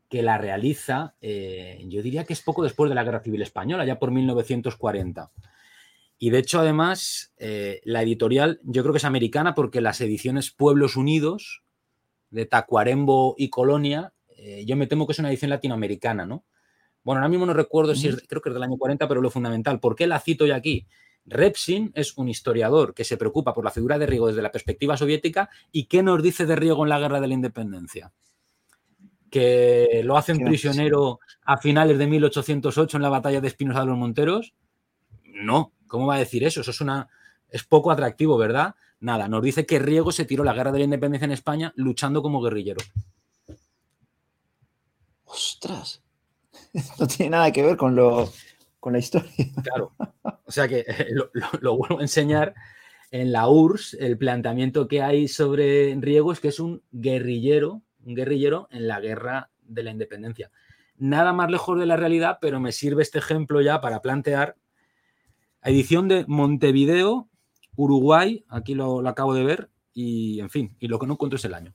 que 0.08 0.22
la 0.22 0.38
realiza, 0.38 1.14
eh, 1.20 1.84
yo 1.88 2.00
diría 2.00 2.24
que 2.24 2.32
es 2.32 2.40
poco 2.40 2.62
después 2.62 2.88
de 2.88 2.94
la 2.94 3.04
Guerra 3.04 3.20
Civil 3.20 3.42
Española, 3.42 3.84
ya 3.84 3.98
por 3.98 4.12
1940. 4.12 5.30
Y 6.18 6.30
de 6.30 6.38
hecho, 6.38 6.60
además, 6.60 7.34
eh, 7.36 7.82
la 7.84 8.02
editorial 8.02 8.60
yo 8.62 8.82
creo 8.82 8.94
que 8.94 8.98
es 8.98 9.04
americana 9.04 9.54
porque 9.54 9.82
las 9.82 10.00
ediciones 10.00 10.50
Pueblos 10.52 10.96
Unidos 10.96 11.64
de 12.30 12.46
Tacuarembo 12.46 13.34
y 13.36 13.50
Colonia, 13.50 14.14
eh, 14.38 14.64
yo 14.66 14.76
me 14.76 14.86
temo 14.86 15.06
que 15.06 15.12
es 15.12 15.18
una 15.18 15.28
edición 15.28 15.50
latinoamericana, 15.50 16.24
¿no? 16.24 16.44
Bueno, 17.06 17.20
ahora 17.20 17.28
mismo 17.28 17.46
no 17.46 17.52
recuerdo 17.52 17.94
si 17.94 18.08
es, 18.08 18.20
creo 18.26 18.42
que 18.42 18.48
es 18.48 18.52
del 18.52 18.64
año 18.64 18.76
40, 18.76 19.06
pero 19.06 19.22
lo 19.22 19.30
fundamental, 19.30 19.78
¿por 19.78 19.94
qué 19.94 20.08
la 20.08 20.18
cito 20.18 20.44
yo 20.44 20.56
aquí? 20.56 20.88
Repsin 21.24 21.92
es 21.94 22.18
un 22.18 22.28
historiador 22.28 22.94
que 22.94 23.04
se 23.04 23.16
preocupa 23.16 23.54
por 23.54 23.64
la 23.64 23.70
figura 23.70 23.96
de 23.96 24.06
Riego 24.06 24.26
desde 24.26 24.42
la 24.42 24.50
perspectiva 24.50 24.96
soviética 24.96 25.48
y 25.70 25.84
qué 25.84 26.02
nos 26.02 26.20
dice 26.20 26.46
de 26.46 26.56
Riego 26.56 26.82
en 26.82 26.88
la 26.88 26.98
Guerra 26.98 27.20
de 27.20 27.28
la 27.28 27.34
Independencia 27.34 28.12
que 29.30 30.00
lo 30.02 30.16
hacen 30.16 30.44
prisionero 30.44 31.20
a 31.44 31.58
finales 31.58 31.96
de 31.96 32.08
1808 32.08 32.96
en 32.96 33.02
la 33.04 33.08
batalla 33.08 33.40
de 33.40 33.46
Espinosa 33.46 33.80
de 33.80 33.86
los 33.86 33.96
Monteros. 33.96 34.54
No, 35.22 35.74
¿cómo 35.86 36.08
va 36.08 36.16
a 36.16 36.18
decir 36.18 36.42
eso? 36.42 36.62
Eso 36.62 36.72
es 36.72 36.80
una 36.80 37.08
es 37.48 37.62
poco 37.62 37.92
atractivo, 37.92 38.36
¿verdad? 38.36 38.74
Nada, 38.98 39.28
nos 39.28 39.44
dice 39.44 39.64
que 39.64 39.78
Riego 39.78 40.10
se 40.10 40.24
tiró 40.24 40.42
la 40.42 40.54
guerra 40.54 40.72
de 40.72 40.78
la 40.78 40.84
independencia 40.86 41.26
en 41.26 41.32
España 41.32 41.72
luchando 41.76 42.20
como 42.20 42.42
guerrillero. 42.42 42.80
Ostras. 45.24 46.02
No 47.00 47.06
tiene 47.06 47.30
nada 47.30 47.52
que 47.52 47.62
ver 47.62 47.76
con 47.76 47.94
lo 47.96 48.32
con 48.80 48.92
la 48.92 48.98
historia. 49.00 49.30
Claro. 49.62 49.92
O 50.44 50.52
sea 50.52 50.68
que 50.68 50.84
lo, 51.10 51.30
lo 51.60 51.76
vuelvo 51.76 51.98
a 51.98 52.02
enseñar 52.02 52.54
en 53.10 53.32
la 53.32 53.48
URSS, 53.48 53.94
el 53.94 54.18
planteamiento 54.18 54.86
que 54.86 55.02
hay 55.02 55.26
sobre 55.26 55.96
Riego 55.96 56.32
es 56.32 56.40
que 56.40 56.48
es 56.48 56.60
un 56.60 56.82
guerrillero 56.92 57.82
un 58.06 58.14
guerrillero 58.14 58.68
en 58.70 58.86
la 58.86 59.00
guerra 59.00 59.50
de 59.62 59.82
la 59.82 59.90
independencia. 59.90 60.50
Nada 60.96 61.32
más 61.32 61.50
lejos 61.50 61.78
de 61.78 61.86
la 61.86 61.96
realidad, 61.96 62.38
pero 62.40 62.60
me 62.60 62.72
sirve 62.72 63.02
este 63.02 63.18
ejemplo 63.18 63.60
ya 63.60 63.80
para 63.80 64.00
plantear 64.00 64.56
edición 65.62 66.08
de 66.08 66.24
Montevideo, 66.28 67.28
Uruguay, 67.74 68.44
aquí 68.48 68.74
lo, 68.74 69.06
acabo 69.06 69.34
de 69.34 69.44
ver, 69.44 69.70
y 69.92 70.40
en 70.40 70.48
fin, 70.48 70.76
y 70.78 70.88
lo 70.88 70.98
que 70.98 71.06
no 71.06 71.14
encuentro 71.14 71.36
es 71.36 71.44
el 71.44 71.54
año. 71.54 71.74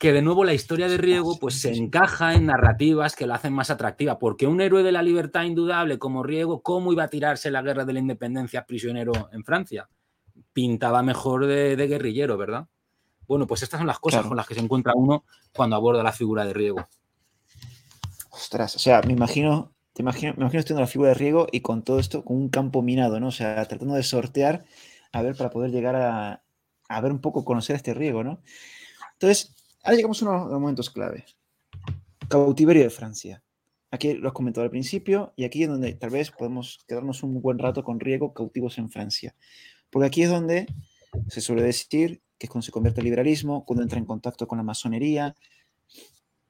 Que 0.00 0.12
de 0.12 0.22
nuevo 0.22 0.44
la 0.44 0.54
historia 0.54 0.88
de 0.88 0.96
Riego 0.96 1.38
pues 1.38 1.60
se 1.60 1.72
encaja 1.72 2.34
en 2.34 2.46
narrativas 2.46 3.14
que 3.14 3.26
la 3.26 3.34
hacen 3.36 3.52
más 3.52 3.70
atractiva, 3.70 4.18
porque 4.18 4.46
un 4.48 4.60
héroe 4.60 4.82
de 4.82 4.92
la 4.92 5.02
libertad 5.02 5.44
indudable 5.44 5.98
como 5.98 6.22
Riego, 6.22 6.62
¿cómo 6.62 6.90
iba 6.90 7.04
a 7.04 7.08
tirarse 7.08 7.50
la 7.50 7.60
guerra 7.60 7.84
de 7.84 7.92
la 7.92 8.00
independencia 8.00 8.64
prisionero 8.64 9.28
en 9.32 9.44
Francia? 9.44 9.88
Pintaba 10.54 11.02
mejor 11.02 11.46
de 11.46 11.86
guerrillero, 11.86 12.38
¿verdad? 12.38 12.66
Bueno, 13.30 13.46
pues 13.46 13.62
estas 13.62 13.78
son 13.78 13.86
las 13.86 14.00
cosas 14.00 14.26
con 14.26 14.36
las 14.36 14.44
que 14.44 14.54
se 14.54 14.60
encuentra 14.60 14.92
uno 14.96 15.24
cuando 15.54 15.76
aborda 15.76 16.02
la 16.02 16.10
figura 16.10 16.44
de 16.44 16.52
Riego. 16.52 16.88
Ostras, 18.30 18.74
o 18.74 18.80
sea, 18.80 19.02
me 19.02 19.12
imagino, 19.12 19.72
te 19.92 20.02
imagino, 20.02 20.34
me 20.36 20.42
imagino 20.42 20.80
la 20.80 20.88
figura 20.88 21.10
de 21.10 21.14
Riego 21.14 21.46
y 21.52 21.60
con 21.60 21.84
todo 21.84 22.00
esto, 22.00 22.24
con 22.24 22.38
un 22.38 22.48
campo 22.48 22.82
minado, 22.82 23.20
¿no? 23.20 23.28
O 23.28 23.30
sea, 23.30 23.64
tratando 23.66 23.94
de 23.94 24.02
sortear, 24.02 24.64
a 25.12 25.22
ver, 25.22 25.36
para 25.36 25.50
poder 25.50 25.70
llegar 25.70 25.94
a, 25.94 26.42
a 26.88 27.00
ver 27.00 27.12
un 27.12 27.20
poco, 27.20 27.44
conocer 27.44 27.74
a 27.74 27.76
este 27.76 27.94
Riego, 27.94 28.24
¿no? 28.24 28.40
Entonces, 29.12 29.54
ahora 29.82 29.96
llegamos 29.96 30.22
a 30.22 30.28
unos 30.28 30.50
momentos 30.52 30.90
clave. 30.90 31.24
Cautiverio 32.28 32.84
de 32.84 32.90
Francia. 32.90 33.42
Aquí 33.90 34.14
lo 34.14 34.28
has 34.28 34.34
comentado 34.34 34.64
al 34.64 34.70
principio 34.70 35.32
y 35.36 35.44
aquí 35.44 35.64
es 35.64 35.68
donde 35.68 35.92
tal 35.94 36.10
vez 36.10 36.30
podemos 36.30 36.78
quedarnos 36.86 37.22
un 37.22 37.40
buen 37.42 37.58
rato 37.58 37.82
con 37.82 37.98
Riego 37.98 38.32
cautivos 38.32 38.78
en 38.78 38.88
Francia. 38.88 39.34
Porque 39.90 40.06
aquí 40.06 40.22
es 40.22 40.30
donde 40.30 40.66
se 41.28 41.40
suele 41.40 41.62
decir 41.62 42.22
que 42.38 42.46
es 42.46 42.50
cuando 42.50 42.64
se 42.64 42.72
convierte 42.72 43.00
al 43.00 43.04
liberalismo, 43.04 43.64
cuando 43.64 43.82
entra 43.82 43.98
en 43.98 44.04
contacto 44.04 44.46
con 44.46 44.58
la 44.58 44.64
masonería. 44.64 45.34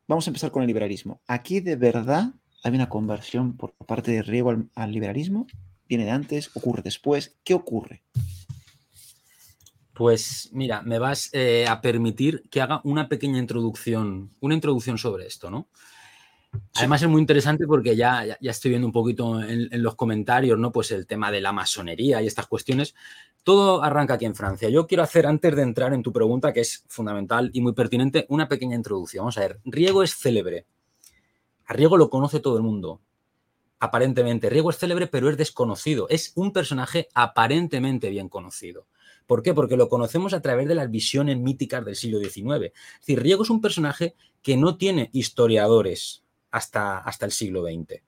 Vamos 0.07 0.27
a 0.27 0.31
empezar 0.31 0.51
con 0.51 0.63
el 0.63 0.67
liberalismo. 0.67 1.21
¿Aquí 1.27 1.61
de 1.61 1.77
verdad 1.77 2.35
hay 2.63 2.75
una 2.75 2.89
conversión 2.89 3.57
por 3.57 3.73
parte 3.73 4.13
de 4.13 4.23
Riego 4.23 4.55
al, 4.75 4.93
liberalismo? 4.93 5.47
¿Viene 5.89 6.05
de 6.05 6.11
antes? 6.11 6.55
¿Ocurre 6.55 6.83
después? 6.83 7.39
¿Qué 7.43 7.55
ocurre? 7.55 8.03
Pues 10.01 10.49
mira, 10.53 10.81
me 10.81 10.99
vas 10.99 11.29
eh, 11.35 11.67
a 11.69 11.83
permitir 11.83 12.45
que 12.49 12.63
haga 12.63 12.81
una 12.85 13.07
pequeña 13.07 13.39
introducción, 13.39 14.31
una 14.41 14.55
introducción 14.55 14.97
sobre 14.97 15.27
esto, 15.27 15.51
¿no? 15.51 15.69
Además 16.73 17.03
es 17.03 17.09
muy 17.11 17.21
interesante 17.21 17.67
porque 17.67 17.95
ya, 17.95 18.25
ya, 18.25 18.51
estoy 18.51 18.71
viendo 18.71 18.87
un 18.87 18.95
poquito 18.95 19.43
en, 19.43 19.69
en, 19.71 19.83
los 19.83 19.97
comentarios, 19.97 20.59
¿no? 20.59 20.73
Pues 20.73 20.91
el 20.91 21.07
tema 21.07 21.31
de 21.31 21.43
la 21.43 21.53
masonería 21.53 22.23
y 22.23 22.27
estas 22.27 22.47
cuestiones. 22.47 22.95
Todo 23.43 23.83
arranca 23.83 24.15
aquí 24.15 24.25
en 24.25 24.35
Francia. 24.35 24.71
Yo 24.71 24.87
quiero 24.87 25.03
hacer, 25.03 25.27
antes 25.27 25.55
de 25.55 25.61
entrar 25.61 25.93
en 25.93 26.03
tu 26.03 26.15
pregunta, 26.15 26.55
que 26.55 26.61
es 26.61 26.83
fundamental 26.89 27.51
y 27.53 27.61
muy 27.61 27.75
pertinente, 27.75 28.25
una 28.31 28.49
pequeña 28.49 28.77
introducción. 28.77 29.25
Vamos 29.25 29.37
a 29.37 29.43
ver, 29.43 29.61
Riego 29.67 30.03
es 30.03 30.17
célebre. 30.17 30.65
A 31.67 31.75
Riego 31.75 31.99
lo 31.99 32.09
conoce 32.09 32.41
todo 32.41 32.57
el 32.57 32.63
mundo. 32.63 33.03
Aparentemente, 33.81 34.49
Riego 34.49 34.71
es 34.71 34.79
célebre, 34.79 35.09
pero 35.09 35.29
es 35.29 35.37
desconocido. 35.37 36.09
Es 36.09 36.33
un 36.37 36.55
personaje 36.55 37.09
aparentemente 37.13 38.09
bien 38.09 38.31
conocido. 38.31 38.87
¿Por 39.31 39.45
qué? 39.45 39.55
Porque 39.55 39.77
lo 39.77 39.89
conocemos 39.89 40.35
a 40.35 40.43
través 40.43 40.67
de 40.67 40.75
las 40.75 40.91
visiones 40.91 41.39
míticas 41.39 41.85
del 41.85 41.95
siglo 41.95 42.19
XIX. 42.19 42.65
Es 42.65 42.73
decir, 42.99 43.23
Riego 43.23 43.45
es 43.45 43.51
un 43.51 43.61
personaje 43.61 44.17
que 44.43 44.57
no 44.57 44.77
tiene 44.77 45.09
historiadores 45.13 46.25
hasta, 46.51 46.99
hasta 46.99 47.27
el 47.27 47.31
siglo 47.31 47.63
XX. 47.63 48.03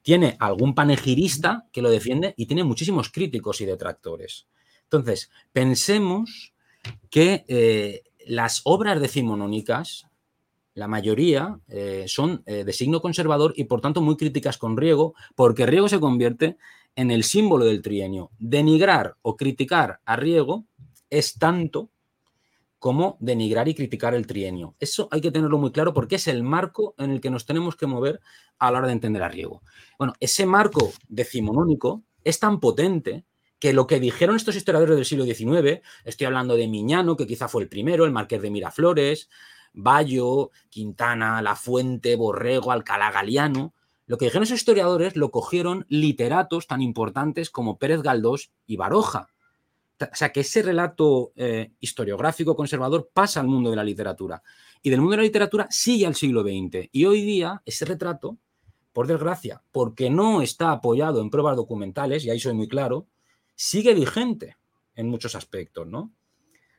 Tiene 0.00 0.38
algún 0.40 0.74
panegirista 0.74 1.66
que 1.70 1.82
lo 1.82 1.90
defiende 1.90 2.32
y 2.38 2.46
tiene 2.46 2.64
muchísimos 2.64 3.10
críticos 3.10 3.60
y 3.60 3.66
detractores. 3.66 4.46
Entonces, 4.84 5.30
pensemos 5.52 6.54
que 7.10 7.44
eh, 7.46 8.04
las 8.26 8.62
obras 8.64 9.02
decimonónicas, 9.02 10.06
la 10.72 10.88
mayoría, 10.88 11.60
eh, 11.68 12.04
son 12.06 12.42
eh, 12.46 12.64
de 12.64 12.72
signo 12.72 13.02
conservador 13.02 13.52
y 13.56 13.64
por 13.64 13.82
tanto 13.82 14.00
muy 14.00 14.16
críticas 14.16 14.56
con 14.56 14.78
Riego, 14.78 15.12
porque 15.34 15.66
Riego 15.66 15.90
se 15.90 16.00
convierte 16.00 16.56
en 16.96 17.10
el 17.10 17.24
símbolo 17.24 17.64
del 17.64 17.82
trienio. 17.82 18.30
Denigrar 18.38 19.16
o 19.22 19.36
criticar 19.36 20.00
a 20.04 20.16
Riego 20.16 20.66
es 21.10 21.34
tanto 21.38 21.90
como 22.78 23.16
denigrar 23.18 23.66
y 23.68 23.74
criticar 23.74 24.14
el 24.14 24.26
trienio. 24.26 24.74
Eso 24.78 25.08
hay 25.10 25.20
que 25.20 25.30
tenerlo 25.30 25.56
muy 25.58 25.72
claro 25.72 25.94
porque 25.94 26.16
es 26.16 26.28
el 26.28 26.42
marco 26.42 26.94
en 26.98 27.10
el 27.10 27.20
que 27.20 27.30
nos 27.30 27.46
tenemos 27.46 27.76
que 27.76 27.86
mover 27.86 28.20
a 28.58 28.70
la 28.70 28.78
hora 28.78 28.88
de 28.88 28.92
entender 28.92 29.22
a 29.22 29.28
Riego. 29.28 29.62
Bueno, 29.98 30.12
ese 30.20 30.44
marco 30.44 30.92
decimonónico 31.08 32.02
es 32.24 32.38
tan 32.38 32.60
potente 32.60 33.24
que 33.58 33.72
lo 33.72 33.86
que 33.86 34.00
dijeron 34.00 34.36
estos 34.36 34.56
historiadores 34.56 34.96
del 34.96 35.06
siglo 35.06 35.24
XIX, 35.24 35.80
estoy 36.04 36.26
hablando 36.26 36.56
de 36.56 36.68
Miñano, 36.68 37.16
que 37.16 37.26
quizá 37.26 37.48
fue 37.48 37.62
el 37.62 37.68
primero, 37.70 38.04
el 38.04 38.12
Marqués 38.12 38.42
de 38.42 38.50
Miraflores, 38.50 39.30
Bayo, 39.72 40.50
Quintana, 40.68 41.40
La 41.40 41.56
Fuente, 41.56 42.16
Borrego, 42.16 42.70
Alcalá 42.70 43.10
Galiano, 43.10 43.72
lo 44.06 44.18
que 44.18 44.26
dijeron 44.26 44.42
esos 44.42 44.58
historiadores 44.58 45.16
lo 45.16 45.30
cogieron 45.30 45.86
literatos 45.88 46.66
tan 46.66 46.82
importantes 46.82 47.50
como 47.50 47.78
Pérez 47.78 48.02
Galdós 48.02 48.50
y 48.66 48.76
Baroja. 48.76 49.30
O 50.00 50.14
sea, 50.14 50.32
que 50.32 50.40
ese 50.40 50.62
relato 50.62 51.32
eh, 51.36 51.72
historiográfico 51.80 52.56
conservador 52.56 53.10
pasa 53.12 53.40
al 53.40 53.46
mundo 53.46 53.70
de 53.70 53.76
la 53.76 53.84
literatura. 53.84 54.42
Y 54.82 54.90
del 54.90 55.00
mundo 55.00 55.12
de 55.12 55.18
la 55.18 55.22
literatura 55.22 55.66
sigue 55.70 56.06
al 56.06 56.14
siglo 56.14 56.42
XX. 56.42 56.88
Y 56.92 57.06
hoy 57.06 57.22
día 57.22 57.62
ese 57.64 57.84
retrato, 57.84 58.36
por 58.92 59.06
desgracia, 59.06 59.62
porque 59.72 60.10
no 60.10 60.42
está 60.42 60.70
apoyado 60.72 61.20
en 61.20 61.30
pruebas 61.30 61.56
documentales, 61.56 62.24
y 62.24 62.30
ahí 62.30 62.40
soy 62.40 62.54
muy 62.54 62.68
claro, 62.68 63.06
sigue 63.54 63.94
vigente 63.94 64.56
en 64.94 65.08
muchos 65.08 65.34
aspectos, 65.34 65.86
¿no? 65.86 66.12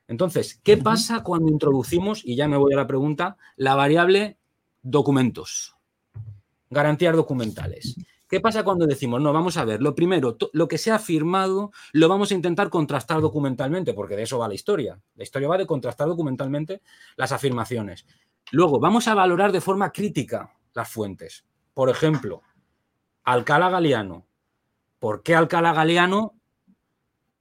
Entonces, 0.08 0.60
¿qué 0.64 0.78
pasa 0.78 1.24
cuando 1.24 1.52
introducimos, 1.52 2.22
y 2.24 2.36
ya 2.36 2.48
me 2.48 2.58
voy 2.58 2.74
a 2.74 2.78
la 2.78 2.88
pregunta, 2.88 3.38
la 3.56 3.76
variable 3.76 4.38
documentos? 4.84 5.75
Garantías 6.70 7.16
documentales. 7.16 7.96
¿Qué 8.28 8.40
pasa 8.40 8.64
cuando 8.64 8.88
decimos, 8.88 9.22
no, 9.22 9.32
vamos 9.32 9.56
a 9.58 9.66
ver, 9.66 9.82
lo 9.82 9.94
primero, 9.94 10.36
lo 10.52 10.68
que 10.68 10.80
se 10.80 10.92
ha 10.92 10.98
firmado 10.98 11.72
lo 11.94 12.10
vamos 12.10 12.32
a 12.32 12.34
intentar 12.34 12.70
contrastar 12.70 13.22
documentalmente, 13.22 13.94
porque 13.94 14.16
de 14.16 14.24
eso 14.24 14.40
va 14.40 14.48
la 14.48 14.56
historia. 14.56 15.00
La 15.16 15.24
historia 15.24 15.48
va 15.48 15.60
de 15.60 15.68
contrastar 15.68 16.08
documentalmente 16.08 16.82
las 17.18 17.32
afirmaciones. 17.32 18.08
Luego, 18.52 18.80
vamos 18.80 19.08
a 19.08 19.14
valorar 19.14 19.52
de 19.52 19.62
forma 19.62 19.92
crítica 19.92 20.52
las 20.74 20.90
fuentes. 20.90 21.46
Por 21.74 21.90
ejemplo, 21.90 22.42
Alcalá 23.24 23.70
Galiano. 23.70 24.26
¿Por 24.98 25.22
qué 25.22 25.36
Alcalá 25.36 25.74
Galiano 25.74 26.34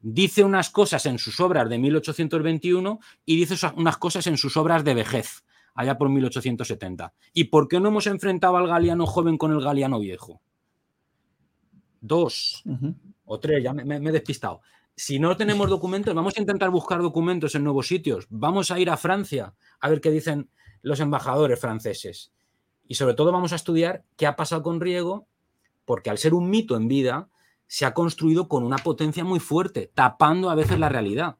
dice 0.00 0.44
unas 0.44 0.68
cosas 0.68 1.06
en 1.06 1.18
sus 1.18 1.40
obras 1.40 1.68
de 1.70 1.78
1821 1.78 3.00
y 3.24 3.36
dice 3.36 3.54
unas 3.76 3.96
cosas 3.96 4.26
en 4.26 4.36
sus 4.36 4.56
obras 4.58 4.84
de 4.84 4.94
vejez? 4.94 5.44
Allá 5.74 5.98
por 5.98 6.08
1870. 6.08 7.12
¿Y 7.32 7.44
por 7.44 7.68
qué 7.68 7.80
no 7.80 7.88
hemos 7.88 8.06
enfrentado 8.06 8.56
al 8.56 8.68
galiano 8.68 9.06
joven 9.06 9.36
con 9.36 9.52
el 9.52 9.60
galiano 9.60 9.98
viejo? 9.98 10.40
Dos 12.00 12.62
o 13.24 13.40
tres, 13.40 13.62
ya 13.62 13.72
me, 13.72 13.96
he 13.96 14.12
despistado. 14.12 14.60
Si 14.96 15.18
no 15.18 15.36
tenemos 15.36 15.68
documentos, 15.68 16.14
vamos 16.14 16.34
a 16.36 16.40
intentar 16.40 16.70
buscar 16.70 17.02
documentos 17.02 17.54
en 17.54 17.64
nuevos 17.64 17.88
sitios. 17.88 18.26
Vamos 18.30 18.70
a 18.70 18.78
ir 18.78 18.90
a 18.90 18.96
Francia 18.96 19.54
a 19.80 19.88
ver 19.88 20.00
qué 20.00 20.10
dicen 20.10 20.48
los 20.82 21.00
embajadores 21.00 21.58
franceses. 21.58 22.32
Y 22.86 22.94
sobre 22.94 23.14
todo 23.14 23.32
vamos 23.32 23.52
a 23.52 23.56
estudiar 23.56 24.04
qué 24.16 24.26
ha 24.26 24.36
pasado 24.36 24.62
con 24.62 24.80
Riego, 24.80 25.26
porque 25.84 26.10
al 26.10 26.18
ser 26.18 26.34
un 26.34 26.50
mito 26.50 26.76
en 26.76 26.86
vida, 26.86 27.28
se 27.66 27.86
ha 27.86 27.94
construido 27.94 28.46
con 28.46 28.62
una 28.62 28.76
potencia 28.76 29.24
muy 29.24 29.40
fuerte, 29.40 29.90
tapando 29.94 30.50
a 30.50 30.54
veces 30.54 30.78
la 30.78 30.88
realidad. 30.88 31.38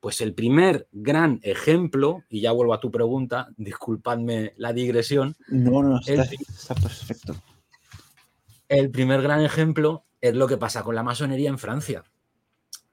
Pues 0.00 0.20
el 0.20 0.34
primer 0.34 0.86
gran 0.92 1.40
ejemplo, 1.42 2.24
y 2.28 2.40
ya 2.40 2.52
vuelvo 2.52 2.74
a 2.74 2.80
tu 2.80 2.90
pregunta, 2.90 3.48
disculpadme 3.56 4.52
la 4.56 4.72
digresión. 4.72 5.36
No, 5.48 5.82
no, 5.82 5.98
está, 6.00 6.74
perfecto. 6.74 7.34
El 8.68 8.90
primer 8.90 9.22
gran 9.22 9.42
ejemplo 9.42 10.04
es 10.20 10.34
lo 10.34 10.46
que 10.46 10.56
pasa 10.56 10.84
con 10.84 10.94
la 10.94 11.02
masonería 11.02 11.48
en 11.48 11.58
Francia. 11.58 12.04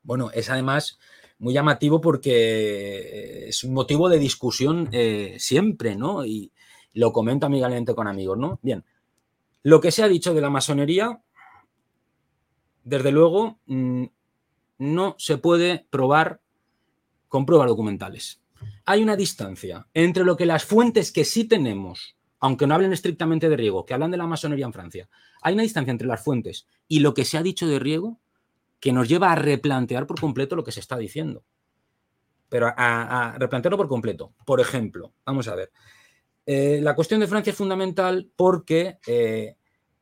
Bueno, 0.04 0.32
es 0.34 0.50
además 0.50 0.98
muy 1.38 1.54
llamativo 1.54 2.02
porque 2.02 3.50
es 3.50 3.64
un 3.64 3.74
motivo 3.74 4.10
de 4.10 4.20
discusión 4.20 4.90
eh, 4.92 5.36
siempre, 5.38 5.96
¿no? 5.96 6.26
Y 6.26 6.52
lo 6.94 7.12
comento 7.12 7.46
amigablemente 7.46 7.94
con 7.94 8.08
amigos, 8.08 8.38
¿no? 8.38 8.60
Bien, 8.62 8.84
lo 9.64 9.82
que 9.82 9.92
se 9.92 10.04
ha 10.04 10.08
dicho 10.08 10.34
de 10.34 10.42
la 10.42 10.52
masonería, 10.52 11.22
desde 12.84 13.12
luego, 13.12 13.60
mm, 13.66 14.06
no 14.78 15.16
se 15.18 15.38
puede 15.38 15.88
probar 15.90 16.40
con 17.28 17.46
pruebas 17.46 17.68
documentales. 17.68 18.42
Hay 18.86 19.04
una 19.04 19.16
distancia 19.16 19.88
entre 19.94 20.24
lo 20.24 20.38
que 20.38 20.46
las 20.46 20.66
fuentes 20.66 21.12
que 21.12 21.26
sí 21.26 21.46
tenemos, 21.46 22.16
aunque 22.40 22.68
no 22.68 22.76
hablen 22.76 22.94
estrictamente 22.94 23.50
de 23.50 23.58
Riego, 23.58 23.86
que 23.86 23.94
hablan 23.94 24.12
de 24.12 24.18
la 24.18 24.28
masonería 24.28 24.66
en 24.66 24.74
Francia, 24.74 25.10
hay 25.42 25.54
una 25.54 25.64
distancia 25.64 25.92
entre 25.92 26.08
las 26.08 26.24
fuentes 26.24 26.68
y 26.88 27.00
lo 27.00 27.14
que 27.14 27.26
se 27.26 27.38
ha 27.38 27.44
dicho 27.44 27.68
de 27.68 27.80
Riego 27.80 28.20
que 28.80 28.92
nos 28.92 29.08
lleva 29.08 29.32
a 29.32 29.36
replantear 29.36 30.06
por 30.06 30.20
completo 30.20 30.56
lo 30.56 30.64
que 30.64 30.72
se 30.72 30.80
está 30.80 30.98
diciendo. 30.98 31.44
Pero 32.50 32.72
a, 32.78 33.36
replantearlo 33.40 33.78
por 33.78 33.88
completo. 33.88 34.34
Por 34.46 34.62
ejemplo, 34.62 35.14
vamos 35.26 35.48
a 35.48 35.56
ver. 35.56 35.72
Eh, 36.46 36.80
la 36.82 36.94
cuestión 36.94 37.20
de 37.20 37.28
Francia 37.28 37.52
es 37.52 37.58
fundamental 37.58 38.30
porque 38.36 39.00
eh, 39.08 39.56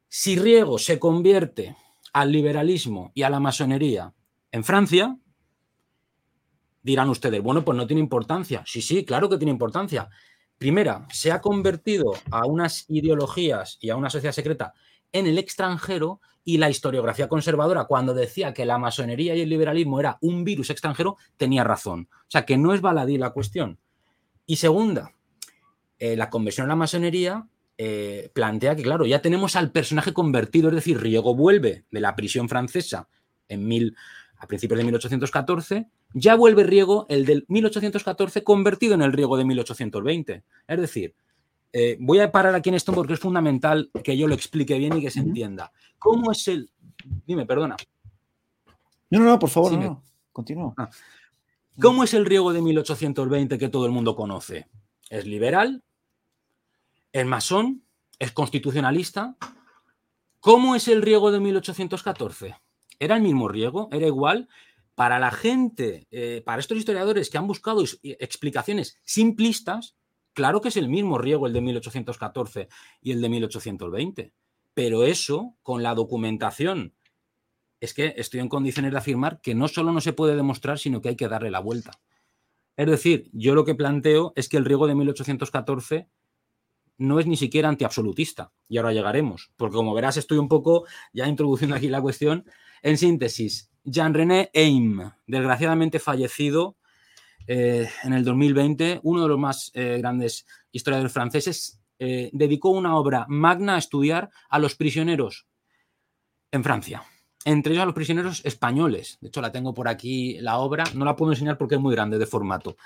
si 0.09 0.37
Riego 0.37 0.77
se 0.77 0.99
convierte 0.99 1.75
al 2.11 2.31
liberalismo 2.31 3.11
y 3.15 3.23
a 3.23 3.29
la 3.29 3.39
masonería 3.39 4.13
en 4.51 4.63
Francia, 4.63 5.17
Dirán 6.83 7.09
ustedes, 7.09 7.41
bueno, 7.41 7.65
pues 7.65 7.77
no 7.77 7.87
tiene 7.87 8.01
importancia. 8.01 8.63
Sí, 8.67 8.81
sí, 8.81 9.05
claro 9.05 9.29
que 9.29 9.37
tiene 9.37 9.51
importancia. 9.51 10.09
Primera, 10.57 11.07
se 11.11 11.31
ha 11.31 11.41
convertido 11.41 12.13
a 12.29 12.45
unas 12.45 12.85
ideologías 12.89 13.77
y 13.81 13.89
a 13.89 13.95
una 13.95 14.09
sociedad 14.09 14.33
secreta 14.33 14.73
en 15.11 15.27
el 15.27 15.37
extranjero 15.37 16.19
y 16.43 16.57
la 16.57 16.69
historiografía 16.69 17.29
conservadora, 17.29 17.85
cuando 17.85 18.13
decía 18.13 18.53
que 18.53 18.65
la 18.65 18.77
masonería 18.77 19.35
y 19.35 19.41
el 19.41 19.49
liberalismo 19.49 19.99
era 19.99 20.17
un 20.21 20.43
virus 20.43 20.69
extranjero, 20.69 21.15
tenía 21.37 21.63
razón. 21.63 22.09
O 22.11 22.29
sea, 22.31 22.45
que 22.45 22.57
no 22.57 22.73
es 22.73 22.81
baladí 22.81 23.17
la 23.17 23.29
cuestión. 23.29 23.79
Y 24.45 24.57
segunda, 24.57 25.13
eh, 25.99 26.17
la 26.17 26.29
conversión 26.29 26.65
a 26.65 26.69
la 26.69 26.75
masonería 26.75 27.47
eh, 27.77 28.29
plantea 28.33 28.75
que, 28.75 28.83
claro, 28.83 29.05
ya 29.05 29.21
tenemos 29.21 29.55
al 29.55 29.71
personaje 29.71 30.13
convertido, 30.13 30.69
es 30.69 30.75
decir, 30.75 30.99
Riego 30.99 31.33
vuelve 31.33 31.85
de 31.89 31.99
la 32.01 32.15
prisión 32.15 32.49
francesa 32.49 33.07
en 33.47 33.67
mil, 33.67 33.95
a 34.37 34.47
principios 34.47 34.77
de 34.77 34.83
1814 34.83 35.87
ya 36.13 36.35
vuelve 36.35 36.63
Riego 36.63 37.05
el 37.09 37.25
del 37.25 37.45
1814 37.47 38.43
convertido 38.43 38.93
en 38.93 39.01
el 39.01 39.13
Riego 39.13 39.37
de 39.37 39.45
1820. 39.45 40.43
Es 40.67 40.79
decir, 40.79 41.15
eh, 41.71 41.97
voy 41.99 42.19
a 42.19 42.31
parar 42.31 42.53
aquí 42.53 42.69
en 42.69 42.75
esto 42.75 42.93
porque 42.93 43.13
es 43.13 43.19
fundamental 43.19 43.89
que 44.03 44.15
yo 44.15 44.27
lo 44.27 44.35
explique 44.35 44.77
bien 44.77 44.97
y 44.97 45.01
que 45.01 45.11
se 45.11 45.19
entienda. 45.19 45.71
¿Cómo 45.97 46.31
es 46.31 46.47
el... 46.47 46.71
Dime, 47.25 47.45
perdona. 47.45 47.75
No, 49.09 49.19
no, 49.19 49.25
no, 49.25 49.39
por 49.39 49.49
favor, 49.49 49.73
no, 49.73 50.03
Continúa. 50.31 50.73
Ah. 50.77 50.89
¿Cómo 51.79 52.03
es 52.03 52.13
el 52.13 52.25
Riego 52.25 52.53
de 52.53 52.61
1820 52.61 53.57
que 53.57 53.69
todo 53.69 53.85
el 53.85 53.91
mundo 53.91 54.15
conoce? 54.15 54.67
Es 55.09 55.25
liberal, 55.25 55.83
es 57.11 57.25
masón, 57.25 57.83
es 58.19 58.31
constitucionalista. 58.31 59.35
¿Cómo 60.39 60.75
es 60.75 60.87
el 60.87 61.01
Riego 61.01 61.31
de 61.31 61.39
1814? 61.39 62.55
¿Era 62.99 63.15
el 63.15 63.21
mismo 63.23 63.47
Riego? 63.47 63.89
¿Era 63.91 64.07
igual? 64.07 64.47
Para 64.95 65.19
la 65.19 65.31
gente, 65.31 66.07
eh, 66.11 66.41
para 66.45 66.59
estos 66.59 66.77
historiadores 66.77 67.29
que 67.29 67.37
han 67.37 67.47
buscado 67.47 67.83
explicaciones 68.03 68.99
simplistas, 69.03 69.95
claro 70.33 70.61
que 70.61 70.69
es 70.69 70.77
el 70.77 70.89
mismo 70.89 71.17
riego 71.17 71.47
el 71.47 71.53
de 71.53 71.61
1814 71.61 72.67
y 73.01 73.11
el 73.11 73.21
de 73.21 73.29
1820, 73.29 74.33
pero 74.73 75.03
eso 75.03 75.55
con 75.61 75.83
la 75.83 75.95
documentación, 75.95 76.93
es 77.79 77.93
que 77.93 78.13
estoy 78.17 78.39
en 78.39 78.47
condiciones 78.49 78.91
de 78.91 78.97
afirmar 78.97 79.41
que 79.41 79.55
no 79.55 79.67
solo 79.67 79.91
no 79.91 79.99
se 79.99 80.13
puede 80.13 80.37
demostrar, 80.37 80.79
sino 80.79 81.01
que 81.01 81.09
hay 81.09 81.15
que 81.17 81.27
darle 81.27 81.51
la 81.51 81.59
vuelta. 81.59 81.91
Es 82.77 82.87
decir, 82.87 83.29
yo 83.33 83.55
lo 83.55 83.65
que 83.65 83.75
planteo 83.75 84.31
es 84.35 84.47
que 84.47 84.57
el 84.57 84.65
riego 84.65 84.87
de 84.87 84.95
1814 84.95 86.07
no 86.97 87.19
es 87.19 87.27
ni 87.27 87.35
siquiera 87.35 87.69
antiabsolutista, 87.69 88.53
y 88.69 88.77
ahora 88.77 88.93
llegaremos, 88.93 89.51
porque 89.57 89.75
como 89.75 89.93
verás 89.93 90.17
estoy 90.17 90.37
un 90.37 90.47
poco 90.47 90.85
ya 91.11 91.27
introduciendo 91.27 91.75
aquí 91.75 91.89
la 91.89 92.01
cuestión. 92.01 92.45
En 92.83 92.97
síntesis, 92.97 93.71
Jean-René 93.85 94.49
Eim, 94.53 94.99
desgraciadamente 95.25 95.99
fallecido 95.99 96.75
eh, 97.47 97.89
en 98.03 98.11
el 98.11 98.25
2020, 98.25 98.99
uno 99.03 99.21
de 99.21 99.27
los 99.29 99.39
más 99.39 99.71
eh, 99.73 99.99
grandes 99.99 100.45
historiadores 100.69 101.13
franceses, 101.13 101.79
eh, 101.97 102.29
dedicó 102.33 102.71
una 102.71 102.97
obra 102.97 103.25
magna 103.29 103.75
a 103.75 103.77
estudiar 103.77 104.29
a 104.49 104.59
los 104.59 104.75
prisioneros 104.75 105.47
en 106.51 106.63
Francia. 106.63 107.03
entre 107.45 107.73
ellos 107.73 107.83
a 107.83 107.85
los 107.87 107.95
prisioneros 107.95 108.41
españoles. 108.45 109.17
De 109.19 109.27
hecho, 109.27 109.41
la 109.41 109.51
tengo 109.51 109.73
por 109.73 109.89
aquí, 109.89 110.37
la 110.39 110.59
obra, 110.59 110.85
no 110.93 111.03
la 111.03 111.15
puedo 111.17 111.33
enseñar 111.33 111.57
porque 111.57 111.75
es 111.75 111.81
muy 111.81 111.93
grande 111.93 112.17
de 112.17 112.25
formato. 112.25 112.77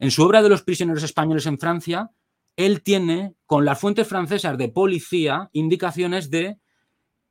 En 0.00 0.10
su 0.10 0.24
obra 0.24 0.42
de 0.42 0.48
los 0.48 0.62
prisioneros 0.62 1.04
españoles 1.04 1.46
en 1.46 1.60
Francia, 1.60 2.10
él 2.56 2.82
tiene, 2.82 3.34
con 3.46 3.64
las 3.64 3.78
fuentes 3.78 4.08
francesas 4.08 4.58
de 4.58 4.68
policía, 4.68 5.48
indicaciones 5.52 6.28
de 6.28 6.58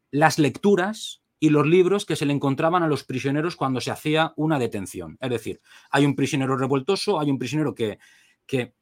las 0.10 0.40
lecturas 0.40 1.19
y 1.40 1.50
los 1.50 1.66
libros 1.66 2.06
que 2.06 2.16
se 2.16 2.26
le 2.26 2.34
encontraban 2.34 2.84
a 2.84 2.88
los 2.88 3.04
prisioneros 3.04 3.56
cuando 3.56 3.80
se 3.80 3.92
hacía 3.92 4.34
una 4.36 4.60
detención. 4.60 5.18
Es 5.22 5.30
decir, 5.30 5.62
hay 5.90 6.06
un 6.06 6.16
prisionero 6.16 6.58
revoltoso, 6.58 7.20
hay 7.20 7.32
un 7.32 7.40
prisionero 7.40 7.74
que, 7.74 8.00
que 8.46 8.74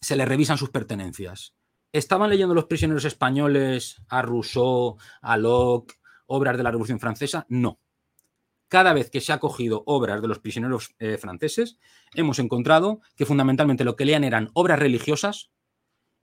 se 0.00 0.16
le 0.16 0.24
revisan 0.24 0.58
sus 0.58 0.70
pertenencias. 0.70 1.54
¿Estaban 1.92 2.30
leyendo 2.30 2.54
los 2.54 2.64
prisioneros 2.64 3.04
españoles 3.04 4.02
a 4.08 4.22
Rousseau, 4.22 4.96
a 5.20 5.36
Locke, 5.36 5.94
obras 6.26 6.56
de 6.56 6.62
la 6.62 6.70
Revolución 6.70 6.98
Francesa? 6.98 7.44
No. 7.50 7.78
Cada 8.68 8.94
vez 8.94 9.10
que 9.10 9.20
se 9.20 9.34
ha 9.34 9.38
cogido 9.38 9.82
obras 9.84 10.22
de 10.22 10.28
los 10.28 10.38
prisioneros 10.38 10.94
eh, 10.98 11.18
franceses, 11.18 11.78
hemos 12.14 12.38
encontrado 12.38 13.02
que 13.16 13.26
fundamentalmente 13.26 13.84
lo 13.84 13.96
que 13.96 14.06
leían 14.06 14.24
eran 14.24 14.48
obras 14.54 14.78
religiosas 14.78 15.50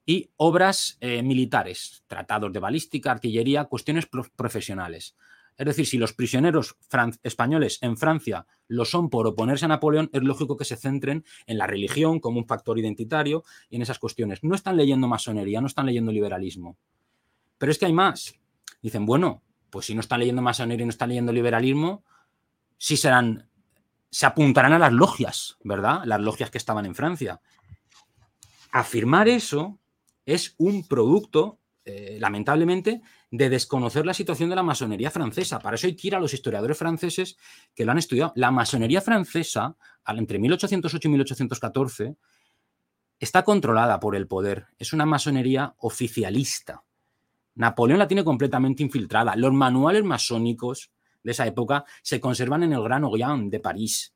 y 0.03 0.31
obras 0.37 0.97
eh, 1.01 1.21
militares, 1.21 2.03
tratados 2.07 2.51
de 2.51 2.59
balística, 2.59 3.11
artillería, 3.11 3.65
cuestiones 3.65 4.07
profesionales. 4.35 5.15
Es 5.59 5.65
decir, 5.65 5.85
si 5.85 5.97
los 5.97 6.13
prisioneros 6.13 6.77
españoles 7.21 7.79
en 7.81 7.97
Francia 7.97 8.47
lo 8.69 8.85
son 8.85 9.09
por 9.09 9.27
oponerse 9.27 9.65
a 9.65 9.67
Napoleón, 9.67 10.09
es 10.13 10.23
lógico 10.23 10.55
que 10.55 10.63
se 10.63 10.77
centren 10.77 11.25
en 11.47 11.57
la 11.57 11.67
religión 11.67 12.21
como 12.21 12.39
un 12.39 12.47
factor 12.47 12.79
identitario 12.79 13.43
y 13.69 13.75
en 13.75 13.81
esas 13.81 13.99
cuestiones. 13.99 14.41
No 14.41 14.55
están 14.55 14.77
leyendo 14.77 15.09
masonería, 15.09 15.59
no 15.59 15.67
están 15.67 15.87
leyendo 15.87 16.13
liberalismo. 16.13 16.77
Pero 17.57 17.73
es 17.73 17.77
que 17.77 17.87
hay 17.87 17.91
más. 17.91 18.35
Dicen, 18.81 19.05
bueno, 19.05 19.43
pues 19.69 19.87
si 19.87 19.93
no 19.93 19.99
están 19.99 20.21
leyendo 20.21 20.41
masonería 20.41 20.83
y 20.83 20.85
no 20.85 20.91
están 20.91 21.09
leyendo 21.09 21.33
liberalismo, 21.33 22.05
sí 22.77 22.95
serán, 22.95 23.49
se 24.09 24.25
apuntarán 24.25 24.71
a 24.71 24.79
las 24.79 24.93
logias, 24.93 25.57
¿verdad? 25.65 26.03
Las 26.05 26.21
logias 26.21 26.49
que 26.49 26.57
estaban 26.57 26.85
en 26.85 26.95
Francia. 26.95 27.41
Afirmar 28.71 29.27
eso 29.27 29.77
es 30.25 30.55
un 30.57 30.87
producto, 30.87 31.59
eh, 31.83 32.17
lamentablemente, 32.17 33.01
de 33.31 33.49
desconocer 33.49 34.05
la 34.05 34.13
situación 34.13 34.49
de 34.49 34.55
la 34.55 34.63
masonería 34.63 35.11
francesa. 35.11 35.59
Para 35.59 35.75
eso 35.75 35.87
hay 35.87 35.95
que 35.95 36.07
ir 36.07 36.15
a 36.15 36.19
los 36.19 36.33
historiadores 36.33 36.77
franceses 36.77 37.37
que 37.75 37.85
lo 37.85 37.91
han 37.91 37.99
estudiado. 37.99 38.33
La 38.35 38.51
masonería 38.51 39.01
francesa, 39.01 39.75
entre 40.07 40.39
1808 40.39 41.07
y 41.07 41.11
1814, 41.11 42.15
está 43.19 43.43
controlada 43.43 43.99
por 43.99 44.15
el 44.15 44.27
poder. 44.27 44.67
Es 44.77 44.93
una 44.93 45.05
masonería 45.05 45.75
oficialista. 45.77 46.83
Napoleón 47.55 47.99
la 47.99 48.07
tiene 48.07 48.23
completamente 48.23 48.83
infiltrada. 48.83 49.35
Los 49.35 49.53
manuales 49.53 50.03
masónicos 50.03 50.91
de 51.23 51.31
esa 51.31 51.45
época 51.45 51.85
se 52.01 52.19
conservan 52.19 52.63
en 52.63 52.73
el 52.73 52.81
Gran 52.81 53.03
Orient 53.03 53.51
de 53.51 53.59
París. 53.59 54.15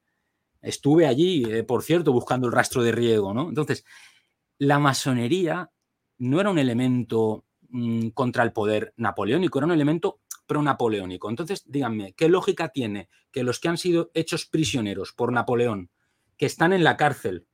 Estuve 0.62 1.06
allí, 1.06 1.43
eh, 1.43 1.63
por 1.63 1.84
cierto, 1.84 2.13
buscando 2.13 2.47
el 2.47 2.54
rastro 2.54 2.82
de 2.82 2.93
riego, 2.93 3.34
¿no? 3.34 3.49
Entonces, 3.49 3.84
la 4.58 4.80
masonería 4.80 5.69
no 6.19 6.39
era 6.39 6.49
un 6.49 6.58
elemento 6.58 7.43
mm, 7.74 8.10
contra 8.10 8.44
el 8.44 8.54
poder 8.54 8.94
napoleónico, 8.96 9.60
era 9.60 9.66
un 9.66 9.74
elemento 9.74 10.22
pro-napoleónico. 10.48 11.30
Entonces, 11.30 11.64
díganme, 11.66 12.14
¿qué 12.14 12.30
lógica 12.30 12.70
tiene 12.70 13.10
que 13.32 13.44
los 13.44 13.60
que 13.60 13.68
han 13.68 13.78
sido 13.78 14.12
hechos 14.14 14.46
prisioneros 14.46 15.12
por 15.12 15.34
Napoleón, 15.34 15.90
que 16.38 16.46
están 16.46 16.72
en 16.72 16.86
la 16.86 16.96
cárcel 16.96 17.48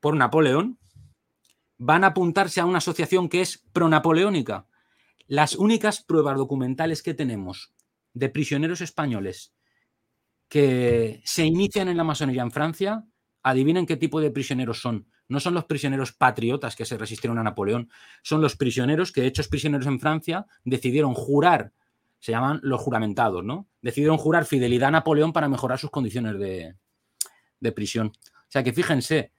por 0.00 0.16
Napoleón, 0.16 0.78
van 1.76 2.04
a 2.04 2.08
apuntarse 2.08 2.60
a 2.60 2.66
una 2.66 2.78
asociación 2.78 3.28
que 3.28 3.42
es 3.42 3.58
pro-napoleónica? 3.72 4.66
Las 5.26 5.56
únicas 5.56 6.02
pruebas 6.02 6.38
documentales 6.38 7.02
que 7.02 7.14
tenemos 7.14 7.74
de 8.12 8.30
prisioneros 8.30 8.80
españoles 8.80 9.54
que 10.48 11.20
se 11.24 11.44
inician 11.44 11.88
en 11.88 11.96
la 11.96 12.04
masonería 12.04 12.42
en 12.42 12.50
Francia, 12.50 13.04
adivinen 13.42 13.86
qué 13.86 13.96
tipo 13.96 14.20
de 14.20 14.30
prisioneros 14.30 14.80
son. 14.80 15.08
No 15.28 15.40
son 15.40 15.54
los 15.54 15.64
prisioneros 15.64 16.12
patriotas 16.12 16.76
que 16.76 16.84
se 16.84 16.98
resistieron 16.98 17.38
a 17.38 17.42
Napoleón, 17.42 17.90
son 18.22 18.40
los 18.40 18.56
prisioneros 18.56 19.12
que, 19.12 19.26
hechos 19.26 19.48
prisioneros 19.48 19.86
en 19.86 20.00
Francia, 20.00 20.46
decidieron 20.64 21.14
jurar, 21.14 21.72
se 22.18 22.32
llaman 22.32 22.60
los 22.62 22.80
juramentados, 22.80 23.44
¿no? 23.44 23.66
Decidieron 23.80 24.18
jurar 24.18 24.44
fidelidad 24.44 24.88
a 24.88 24.92
Napoleón 24.92 25.32
para 25.32 25.48
mejorar 25.48 25.78
sus 25.78 25.90
condiciones 25.90 26.38
de, 26.38 26.74
prisión. 27.72 28.08
O 28.08 28.50
sea 28.50 28.62
que 28.62 28.74
fíjense, 28.74 29.32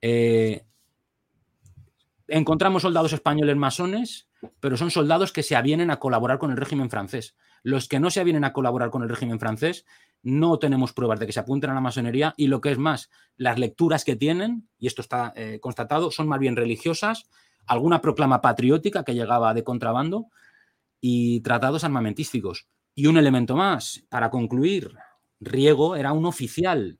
eh, 0.00 0.64
encontramos 2.28 2.82
soldados 2.82 3.12
españoles 3.12 3.56
masones, 3.56 4.28
pero 4.60 4.76
son 4.76 4.90
soldados 4.90 5.32
que 5.32 5.42
se 5.42 5.56
avienen 5.56 5.90
a 5.90 5.98
colaborar 5.98 6.38
con 6.38 6.50
el 6.50 6.56
régimen 6.56 6.90
francés. 6.90 7.36
Los 7.62 7.88
que 7.88 8.00
no 8.00 8.10
se 8.10 8.20
avienen 8.20 8.44
a 8.44 8.52
colaborar 8.52 8.90
con 8.90 9.02
el 9.02 9.08
régimen 9.08 9.40
francés, 9.40 9.84
no 10.22 10.58
tenemos 10.58 10.92
pruebas 10.92 11.20
de 11.20 11.26
que 11.26 11.32
se 11.32 11.40
apunten 11.40 11.70
a 11.70 11.74
la 11.74 11.80
masonería 11.80 12.34
y 12.36 12.48
lo 12.48 12.60
que 12.60 12.70
es 12.70 12.78
más, 12.78 13.10
las 13.36 13.58
lecturas 13.58 14.04
que 14.04 14.16
tienen, 14.16 14.68
y 14.78 14.86
esto 14.86 15.02
está 15.02 15.32
eh, 15.36 15.58
constatado, 15.60 16.10
son 16.10 16.28
más 16.28 16.40
bien 16.40 16.56
religiosas, 16.56 17.24
alguna 17.66 18.00
proclama 18.00 18.40
patriótica 18.40 19.04
que 19.04 19.14
llegaba 19.14 19.54
de 19.54 19.64
contrabando 19.64 20.26
y 21.00 21.40
tratados 21.40 21.84
armamentísticos. 21.84 22.66
Y 22.94 23.06
un 23.06 23.18
elemento 23.18 23.56
más, 23.56 24.04
para 24.08 24.30
concluir, 24.30 24.96
Riego 25.40 25.96
era 25.96 26.12
un 26.12 26.24
oficial 26.24 26.98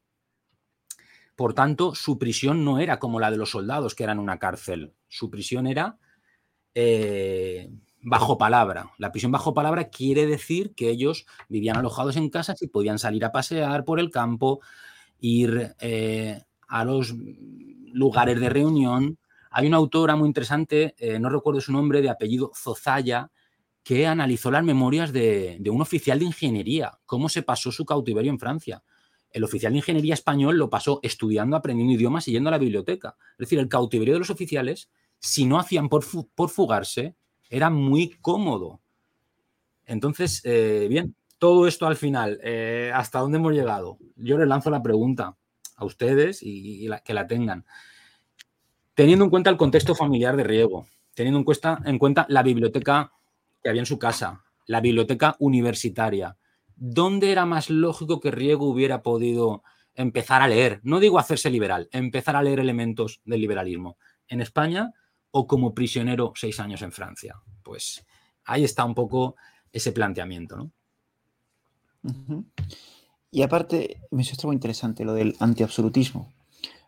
por 1.36 1.52
tanto, 1.52 1.94
su 1.94 2.18
prisión 2.18 2.64
no 2.64 2.80
era 2.80 2.98
como 2.98 3.20
la 3.20 3.30
de 3.30 3.36
los 3.36 3.50
soldados, 3.50 3.94
que 3.94 4.04
eran 4.04 4.18
una 4.18 4.38
cárcel. 4.38 4.94
Su 5.06 5.30
prisión 5.30 5.66
era 5.66 5.98
eh, 6.74 7.70
bajo 8.06 8.38
palabra. 8.38 8.92
La 8.98 9.10
prisión 9.10 9.32
bajo 9.32 9.52
palabra 9.52 9.88
quiere 9.88 10.26
decir 10.26 10.74
que 10.74 10.90
ellos 10.90 11.26
vivían 11.48 11.76
alojados 11.76 12.16
en 12.16 12.30
casas 12.30 12.62
y 12.62 12.68
podían 12.68 12.98
salir 12.98 13.24
a 13.24 13.32
pasear 13.32 13.84
por 13.84 13.98
el 13.98 14.10
campo, 14.10 14.60
ir 15.18 15.74
eh, 15.80 16.42
a 16.68 16.84
los 16.84 17.14
lugares 17.92 18.40
de 18.40 18.48
reunión. 18.48 19.18
Hay 19.50 19.66
una 19.66 19.78
autora 19.78 20.14
muy 20.14 20.28
interesante, 20.28 20.94
eh, 20.98 21.18
no 21.18 21.28
recuerdo 21.28 21.60
su 21.60 21.72
nombre, 21.72 22.00
de 22.00 22.08
apellido 22.08 22.52
Zozaya, 22.54 23.30
que 23.82 24.06
analizó 24.06 24.50
las 24.50 24.62
memorias 24.62 25.12
de, 25.12 25.56
de 25.58 25.70
un 25.70 25.82
oficial 25.82 26.20
de 26.20 26.26
ingeniería, 26.26 26.98
cómo 27.06 27.28
se 27.28 27.42
pasó 27.42 27.72
su 27.72 27.84
cautiverio 27.84 28.30
en 28.30 28.38
Francia 28.38 28.82
el 29.36 29.44
oficial 29.44 29.72
de 29.72 29.78
ingeniería 29.78 30.14
español 30.14 30.56
lo 30.56 30.70
pasó 30.70 30.98
estudiando, 31.02 31.56
aprendiendo 31.56 31.92
idiomas 31.92 32.26
y 32.26 32.32
yendo 32.32 32.48
a 32.48 32.52
la 32.52 32.58
biblioteca. 32.58 33.16
Es 33.32 33.38
decir, 33.38 33.58
el 33.58 33.68
cautiverio 33.68 34.14
de 34.14 34.20
los 34.20 34.30
oficiales, 34.30 34.88
si 35.18 35.44
no 35.44 35.58
hacían 35.58 35.90
por, 35.90 36.02
fugarse, 36.02 37.16
era 37.50 37.70
muy 37.70 38.10
cómodo. 38.20 38.80
Entonces, 39.84 40.40
eh, 40.44 40.86
bien, 40.88 41.14
todo 41.38 41.66
esto 41.66 41.86
al 41.86 41.96
final, 41.96 42.38
eh, 42.42 42.90
¿hasta 42.94 43.20
dónde 43.20 43.38
hemos 43.38 43.52
llegado? 43.52 43.98
Yo 44.16 44.38
les 44.38 44.48
lanzo 44.48 44.70
la 44.70 44.82
pregunta 44.82 45.36
a 45.76 45.84
ustedes 45.84 46.40
y, 46.42 46.88
que 47.04 47.14
la 47.14 47.26
tengan. 47.26 47.64
Teniendo 48.94 49.24
en 49.24 49.30
cuenta 49.30 49.50
el 49.50 49.56
contexto 49.56 49.94
familiar 49.94 50.36
de 50.36 50.44
Riego, 50.44 50.86
teniendo 51.14 51.38
en 51.38 51.44
cuenta, 51.44 51.80
en 51.84 51.98
cuenta 51.98 52.26
la 52.28 52.42
biblioteca 52.42 53.12
que 53.62 53.68
había 53.68 53.82
en 53.82 53.86
su 53.86 53.98
casa, 53.98 54.44
la 54.66 54.80
biblioteca 54.80 55.36
universitaria, 55.38 56.36
¿dónde 56.74 57.30
era 57.30 57.44
más 57.44 57.70
lógico 57.70 58.20
que 58.20 58.30
Riego 58.30 58.66
hubiera 58.66 59.02
podido 59.02 59.62
empezar 59.94 60.42
a 60.42 60.48
leer? 60.48 60.80
No 60.82 60.98
digo 60.98 61.18
hacerse 61.18 61.50
liberal, 61.50 61.88
empezar 61.92 62.36
a 62.36 62.42
leer 62.42 62.60
elementos 62.60 63.20
del 63.24 63.40
liberalismo. 63.42 63.98
¿En 64.28 64.40
España 64.40 64.94
o 65.38 65.46
como 65.46 65.74
prisionero 65.74 66.32
seis 66.34 66.58
años 66.60 66.80
en 66.80 66.92
Francia? 66.92 67.36
Pues 67.62 68.06
ahí 68.46 68.64
está 68.64 68.86
un 68.86 68.94
poco 68.94 69.36
ese 69.70 69.92
planteamiento, 69.92 70.56
¿no? 70.56 70.72
Y 73.30 73.42
aparte, 73.42 74.00
me 74.10 74.24
suena 74.24 74.46
muy 74.46 74.54
interesante 74.54 75.04
lo 75.04 75.12
del 75.12 75.36
antiabsolutismo. 75.38 76.32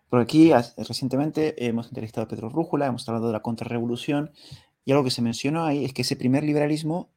Por 0.08 0.20
aquí, 0.20 0.50
recientemente 0.78 1.66
hemos 1.66 1.88
entrevistado 1.88 2.24
a 2.24 2.28
Pedro 2.28 2.48
Rújula, 2.48 2.86
hemos 2.86 3.06
hablado 3.06 3.26
de 3.26 3.34
la 3.34 3.42
contrarrevolución, 3.42 4.32
y 4.86 4.92
algo 4.92 5.04
que 5.04 5.10
se 5.10 5.20
mencionó 5.20 5.64
ahí 5.66 5.84
es 5.84 5.92
que 5.92 6.00
ese 6.00 6.16
primer 6.16 6.42
liberalismo 6.42 7.10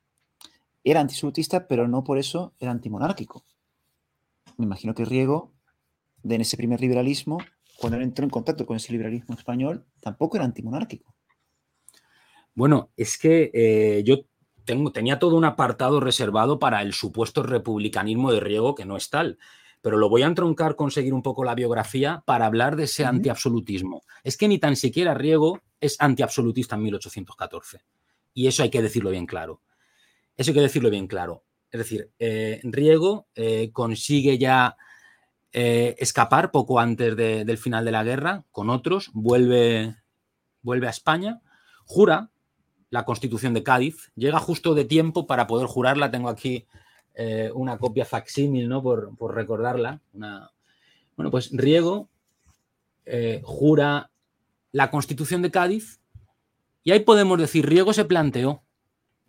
era 0.84 1.00
antisultista, 1.00 1.66
pero 1.68 1.88
no 1.88 2.04
por 2.04 2.18
eso 2.18 2.54
era 2.60 2.72
antimonárquico. 2.72 3.46
Me 4.58 4.66
imagino 4.66 4.94
que 4.94 5.06
Riego, 5.06 5.54
en 6.24 6.42
ese 6.42 6.58
primer 6.58 6.82
liberalismo, 6.82 7.38
cuando 7.78 8.02
entró 8.02 8.26
en 8.26 8.32
contacto 8.32 8.66
con 8.66 8.76
ese 8.76 8.92
liberalismo 8.92 9.34
español, 9.34 9.86
tampoco 10.02 10.36
era 10.36 10.44
antimonárquico. 10.44 11.11
Bueno, 12.54 12.92
es 12.98 13.18
que 13.18 13.52
eh, 13.54 14.04
yo 14.04 14.26
tengo, 14.66 14.92
tenía 14.92 15.20
todo 15.20 15.36
un 15.36 15.46
apartado 15.46 16.00
reservado 16.00 16.60
para 16.60 16.82
el 16.82 16.94
supuesto 16.94 17.44
republicanismo 17.44 18.32
de 18.32 18.40
Riego, 18.40 18.76
que 18.76 18.86
no 18.86 18.98
es 18.98 19.10
tal, 19.10 19.38
pero 19.82 19.98
lo 19.98 20.10
voy 20.10 20.22
a 20.22 20.28
entroncar 20.28 20.76
con 20.76 20.92
seguir 20.92 21.14
un 21.14 21.24
poco 21.24 21.44
la 21.44 21.56
biografía 21.56 22.24
para 22.26 22.46
hablar 22.46 22.76
de 22.76 22.84
ese 22.84 23.06
antiabsolutismo. 23.06 24.04
Es 24.24 24.38
que 24.38 24.48
ni 24.48 24.60
tan 24.60 24.76
siquiera 24.76 25.14
Riego 25.14 25.62
es 25.80 25.96
antiabsolutista 26.00 26.76
en 26.76 26.84
1814. 26.84 27.82
Y 28.34 28.48
eso 28.48 28.64
hay 28.64 28.70
que 28.70 28.82
decirlo 28.82 29.10
bien 29.10 29.26
claro. 29.26 29.62
Eso 30.38 30.52
hay 30.52 30.56
que 30.56 30.62
decirlo 30.62 30.90
bien 30.90 31.08
claro. 31.08 31.44
Es 31.72 31.80
decir, 31.80 32.12
eh, 32.20 32.60
Riego 32.64 33.28
eh, 33.36 33.72
consigue 33.72 34.38
ya 34.38 34.78
eh, 35.52 35.96
escapar 36.00 36.52
poco 36.52 36.80
antes 36.80 37.16
del 37.16 37.58
final 37.58 37.86
de 37.86 37.92
la 37.92 38.04
guerra 38.04 38.46
con 38.52 38.70
otros, 38.70 39.10
vuelve, 39.14 39.96
vuelve 40.62 40.88
a 40.88 40.92
España, 40.92 41.42
jura 41.86 42.31
la 42.92 43.06
constitución 43.06 43.54
de 43.54 43.64
Cádiz, 43.64 44.12
llega 44.16 44.40
justo 44.40 44.76
de 44.76 44.86
tiempo 44.86 45.26
para 45.26 45.48
poder 45.48 45.66
jurarla. 45.66 46.12
Tengo 46.12 46.30
aquí 46.30 46.68
eh, 47.16 47.50
una 47.56 47.78
copia 47.78 48.06
facsímil, 48.06 48.68
¿no? 48.70 48.84
Por, 48.84 49.34
recordarla. 49.34 50.02
Bueno, 50.14 51.32
pues 51.32 51.50
Riego 51.52 52.10
eh, 53.06 53.42
jura 53.44 54.12
la 54.74 54.92
Constitución 54.92 55.42
de 55.42 55.52
Cádiz 55.52 56.00
y 56.84 56.92
ahí 56.92 57.00
podemos 57.00 57.40
decir, 57.40 57.66
Riego 57.66 57.94
se 57.94 58.06
planteó 58.06 58.62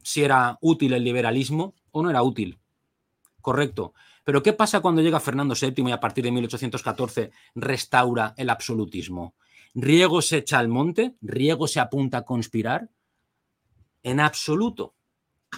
si 0.03 0.25
era 0.25 0.59
útil 0.61 0.93
el 0.93 1.05
liberalismo 1.05 1.75
o 1.93 2.03
no 2.03 2.11
era 2.11 2.23
útil. 2.23 2.59
Correcto. 3.41 3.95
Pero 4.25 4.43
¿qué 4.43 4.53
pasa 4.53 4.81
cuando 4.81 5.03
llega 5.03 5.21
Fernando 5.21 5.55
VII 5.61 5.89
y 5.89 5.93
a 5.93 6.01
partir 6.01 6.25
de 6.25 6.33
1814 6.33 7.31
restaura 7.55 8.35
el 8.37 8.51
absolutismo? 8.51 9.35
¿Riego 9.75 10.21
se 10.21 10.39
echa 10.39 10.59
al 10.59 10.69
monte? 10.69 11.15
¿Riego 11.21 11.69
se 11.69 11.81
apunta 11.81 12.19
a 12.19 12.25
conspirar? 12.25 12.89
En 14.03 14.21
absoluto. 14.21 14.95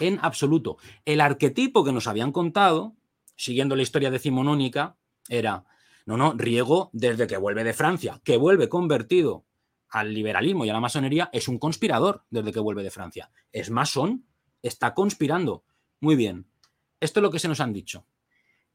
En 0.01 0.19
absoluto. 0.23 0.79
El 1.05 1.21
arquetipo 1.21 1.85
que 1.85 1.93
nos 1.93 2.07
habían 2.07 2.33
contado, 2.33 2.95
siguiendo 3.37 3.77
la 3.77 3.83
historia 3.83 4.11
decimonónica, 4.11 4.97
era, 5.29 5.65
no, 6.07 6.17
no, 6.17 6.35
Riego, 6.35 6.91
desde 6.93 7.27
que 7.27 7.37
vuelve 7.37 7.65
de 7.65 7.73
Francia, 7.73 8.21
que 8.25 8.37
vuelve 8.37 8.69
convertido 8.69 9.45
al 9.89 10.13
liberalismo 10.13 10.65
y 10.65 10.71
a 10.71 10.73
la 10.73 10.81
masonería, 10.81 11.31
es 11.33 11.47
un 11.49 11.59
conspirador 11.59 12.25
desde 12.31 12.53
que 12.53 12.61
vuelve 12.61 12.83
de 12.83 12.91
Francia. 12.91 13.31
Es 13.53 13.71
masón, 13.71 14.27
está 14.63 14.95
conspirando. 14.95 15.65
Muy 16.01 16.17
bien. 16.17 16.47
Esto 17.01 17.21
es 17.21 17.23
lo 17.23 17.31
que 17.31 17.39
se 17.39 17.49
nos 17.49 17.61
han 17.61 17.73
dicho. 17.73 18.07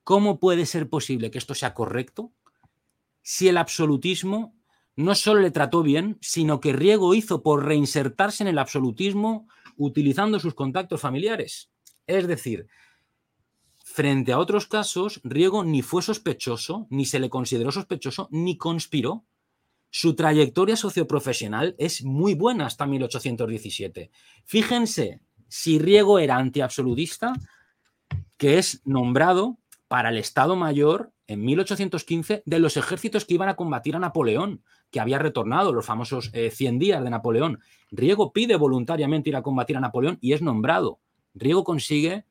¿Cómo 0.03 0.39
puede 0.39 0.65
ser 0.65 0.89
posible 0.89 1.29
que 1.29 1.38
esto 1.38 1.53
sea 1.53 1.73
correcto 1.73 2.32
si 3.21 3.47
el 3.47 3.58
absolutismo 3.58 4.55
no 4.95 5.15
solo 5.15 5.41
le 5.41 5.51
trató 5.51 5.84
bien, 5.84 6.17
sino 6.21 6.60
que 6.60 6.73
Riego 6.73 7.13
hizo 7.13 7.43
por 7.43 7.65
reinsertarse 7.65 8.43
en 8.43 8.49
el 8.49 8.58
absolutismo 8.58 9.47
utilizando 9.80 10.39
sus 10.39 10.54
contactos 10.54 11.02
familiares? 11.02 11.72
Es 12.06 12.28
decir, 12.28 12.68
frente 13.84 14.32
a 14.32 14.39
otros 14.39 14.68
casos, 14.68 15.22
Riego 15.24 15.63
ni 15.63 15.82
fue 15.82 16.04
sospechoso, 16.04 16.86
ni 16.92 17.06
se 17.06 17.20
le 17.20 17.30
consideró 17.30 17.72
sospechoso, 17.72 18.28
ni 18.32 18.58
conspiró. 18.58 19.26
Su 19.89 20.15
trayectoria 20.15 20.76
socioprofesional 20.76 21.76
es 21.80 22.04
muy 22.04 22.36
buena 22.36 22.68
hasta 22.68 22.86
1817. 22.86 24.12
Fíjense, 24.46 25.22
si 25.48 25.80
Riego 25.80 26.20
era 26.20 26.38
antiabsolutista, 26.38 27.34
que 28.38 28.60
es 28.60 28.82
nombrado 28.86 29.58
para 29.88 30.10
el 30.10 30.18
Estado 30.18 30.56
Mayor 30.56 31.12
en 31.26 31.44
1815 31.44 32.44
de 32.46 32.60
los 32.60 32.78
ejércitos 32.78 33.26
que 33.26 33.34
iban 33.34 33.50
a 33.50 33.56
combatir 33.56 33.96
a 33.96 34.00
Napoleón, 34.00 34.63
que 34.91 34.99
había 34.99 35.19
retornado 35.19 35.73
los 35.73 35.86
famosos 35.86 36.32
100 36.32 36.75
eh, 36.75 36.80
días 36.80 37.04
de 37.04 37.10
Napoleón. 37.10 37.60
Riego 37.91 38.34
pide 38.34 38.56
voluntariamente 38.56 39.30
ir 39.30 39.36
a 39.36 39.41
combatir 39.41 39.78
a 39.78 39.80
Napoleón 39.80 40.17
y 40.21 40.34
es 40.34 40.41
nombrado. 40.41 40.99
Riego 41.34 41.63
consigue 41.63 42.25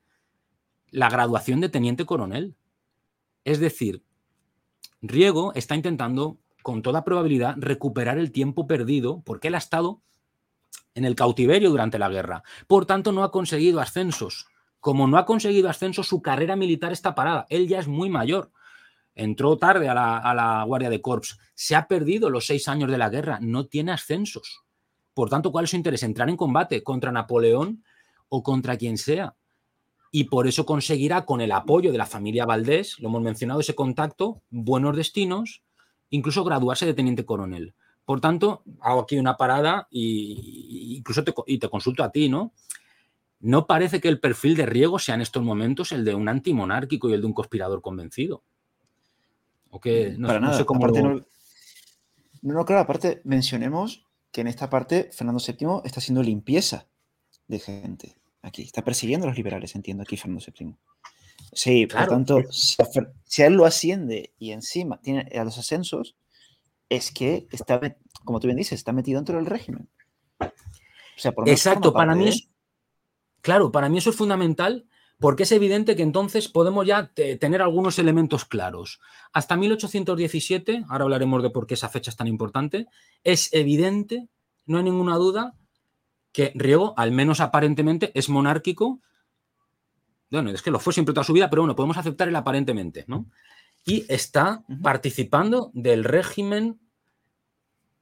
la 0.91 1.09
graduación 1.09 1.61
de 1.61 1.69
teniente 1.69 2.05
coronel. 2.05 2.55
Es 3.43 3.59
decir, 3.59 4.03
Riego 5.01 5.53
está 5.55 5.75
intentando, 5.75 6.37
con 6.61 6.81
toda 6.81 7.03
probabilidad, 7.03 7.55
recuperar 7.57 8.17
el 8.17 8.31
tiempo 8.31 8.67
perdido 8.67 9.21
porque 9.25 9.47
él 9.47 9.55
ha 9.55 9.59
estado 9.59 10.01
en 10.93 11.05
el 11.05 11.15
cautiverio 11.15 11.69
durante 11.69 11.99
la 11.99 12.09
guerra. 12.09 12.43
Por 12.67 12.85
tanto, 12.85 13.11
no 13.11 13.23
ha 13.23 13.31
conseguido 13.31 13.79
ascensos 13.79 14.47
como 14.79 15.07
no 15.07 15.17
ha 15.17 15.25
conseguido 15.25 15.69
ascenso, 15.69 16.03
su 16.03 16.21
carrera 16.21 16.55
militar 16.55 16.91
está 16.91 17.15
parada. 17.15 17.45
Él 17.49 17.67
ya 17.67 17.79
es 17.79 17.87
muy 17.87 18.09
mayor. 18.09 18.51
Entró 19.15 19.57
tarde 19.57 19.89
a 19.89 19.93
la, 19.93 20.63
Guardia 20.65 20.89
de 20.89 21.01
Corps. 21.01 21.37
Se 21.53 21.75
ha 21.75 21.87
perdido 21.87 22.29
los 22.29 22.45
seis 22.45 22.67
años 22.67 22.89
de 22.89 22.97
la 22.97 23.09
guerra. 23.09 23.39
No 23.41 23.67
tiene 23.67 23.91
ascensos. 23.91 24.63
Por 25.13 25.29
tanto, 25.29 25.51
¿cuál 25.51 25.65
es 25.65 25.71
su 25.71 25.75
interés? 25.75 26.03
Entrar 26.03 26.29
en 26.29 26.37
combate 26.37 26.83
contra 26.83 27.11
Napoleón 27.11 27.83
o 28.29 28.43
contra 28.43 28.77
quien 28.77 28.97
sea. 28.97 29.35
Y 30.11 30.25
por 30.25 30.47
eso 30.47 30.65
conseguirá, 30.65 31.25
con 31.25 31.41
el 31.41 31.51
apoyo 31.51 31.91
de 31.91 31.97
la 31.97 32.05
familia 32.05 32.45
Valdés, 32.45 32.99
lo 32.99 33.09
hemos 33.09 33.21
mencionado, 33.21 33.59
ese 33.59 33.75
contacto, 33.75 34.41
buenos 34.49 34.95
destinos, 34.95 35.61
incluso 36.09 36.43
graduarse 36.43 36.85
de 36.85 36.93
teniente 36.93 37.25
coronel. 37.25 37.75
Por 38.05 38.21
tanto, 38.21 38.63
hago 38.81 39.01
aquí 39.01 39.19
una 39.19 39.37
parada 39.37 39.87
y, 39.91 40.95
incluso 40.97 41.23
y 41.45 41.59
te 41.59 41.69
consulto 41.69 42.03
a 42.03 42.11
ti, 42.11 42.27
¿no? 42.27 42.53
no 43.39 43.67
parece 43.67 44.01
que 44.01 44.09
el 44.09 44.19
perfil 44.19 44.55
de 44.55 44.65
Riego 44.65 44.99
sea 44.99 45.15
en 45.15 45.21
estos 45.21 45.43
momentos 45.43 45.91
el 45.91 46.03
de 46.03 46.13
un 46.13 46.27
antimonárquico 46.27 47.09
y 47.09 47.13
el 47.13 47.21
de 47.21 47.27
un 47.27 47.33
conspirador 47.33 47.81
convencido. 47.81 48.43
O 49.69 49.79
que 49.79 50.15
no, 50.17 50.27
Para 50.27 50.39
nada. 50.39 50.57
sé 50.57 50.65
cómo 50.65 50.87
no, 50.87 51.25
no, 52.41 52.65
claro, 52.65 52.81
aparte 52.81 53.21
mencionemos 53.23 54.05
que 54.31 54.41
en 54.41 54.47
esta 54.47 54.69
parte 54.69 55.09
Fernando 55.11 55.41
VII 55.45 55.81
está 55.83 55.99
haciendo 55.99 56.23
limpieza 56.23 56.87
de 57.47 57.59
gente. 57.59 58.15
Aquí 58.41 58.61
está 58.63 58.83
persiguiendo 58.83 59.25
a 59.25 59.29
los 59.29 59.37
liberales, 59.37 59.75
entiendo 59.75 60.03
aquí 60.03 60.15
Fernando 60.15 60.43
VII. 60.45 60.75
Sí, 61.51 61.87
por 61.87 62.01
lo 62.01 62.07
tanto, 62.07 62.43
si 62.51 63.41
a, 63.41 63.47
él 63.47 63.53
lo 63.53 63.65
asciende 63.65 64.33
y 64.37 64.51
encima 64.51 65.01
tiene 65.01 65.27
a 65.37 65.43
los 65.43 65.57
ascensos, 65.57 66.15
es 66.87 67.11
que 67.11 67.47
está, 67.51 67.79
como 68.23 68.39
tú 68.39 68.47
bien 68.47 68.57
dices, 68.57 68.73
está 68.79 68.93
metido 68.93 69.19
dentro 69.19 69.35
del 69.35 69.45
régimen. 69.45 69.89
Exacto, 71.45 71.91
para 71.91 72.15
mí 72.15 72.29
es, 72.29 72.49
Claro, 73.41 73.71
para 73.71 73.89
mí 73.89 73.97
eso 73.97 74.09
es 74.09 74.15
fundamental 74.15 74.87
porque 75.19 75.43
es 75.43 75.51
evidente 75.51 75.97
que 75.97 76.01
entonces 76.01 76.47
podemos 76.47 76.87
ya 76.87 77.11
tener 77.13 77.61
algunos 77.61 77.99
elementos 77.99 78.45
claros. 78.45 79.01
Hasta 79.33 79.57
1817, 79.57 80.85
ahora 80.87 81.03
hablaremos 81.03 81.43
de 81.43 81.49
por 81.49 81.67
qué 81.67 81.73
esa 81.73 81.89
fecha 81.89 82.09
es 82.09 82.15
tan 82.15 82.27
importante, 82.27 82.87
es 83.23 83.53
evidente, 83.53 84.29
no 84.65 84.77
hay 84.77 84.85
ninguna 84.85 85.17
duda, 85.17 85.55
que 86.31 86.53
Riego, 86.55 86.93
al 86.95 87.11
menos 87.11 87.41
aparentemente, 87.41 88.11
es 88.13 88.29
monárquico. 88.29 89.01
Bueno, 90.31 90.51
es 90.51 90.61
que 90.61 90.71
lo 90.71 90.79
fue 90.79 90.93
siempre 90.93 91.13
toda 91.13 91.25
su 91.25 91.33
vida, 91.33 91.49
pero 91.49 91.63
bueno, 91.63 91.75
podemos 91.75 91.97
aceptar 91.97 92.29
el 92.29 92.35
aparentemente, 92.35 93.03
¿no? 93.07 93.25
Y 93.85 94.05
está 94.07 94.63
participando 94.81 95.69
del 95.73 96.05
régimen 96.05 96.79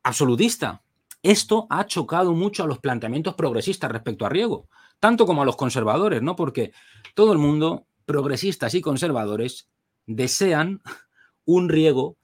absolutista. 0.03 0.83
Esto 1.23 1.65
ha 1.71 1.85
chocado 1.87 2.33
mucho 2.33 2.63
a 2.63 2.67
los 2.67 2.77
planteamientos 2.77 3.33
progresistas 3.33 3.91
respecto 3.91 4.25
a 4.25 4.29
Riego 4.29 4.67
tanto 4.99 5.25
como 5.25 5.41
a 5.41 5.45
los 5.45 5.55
conservadores, 5.55 6.21
¿no? 6.21 6.35
Porque 6.35 6.71
todo 7.13 7.33
el 7.33 7.37
mundo, 7.37 7.87
progresistas 8.05 8.73
y 8.73 8.81
conservadores, 8.81 9.69
desean 10.05 10.81
un 11.45 11.69
riego 11.69 12.17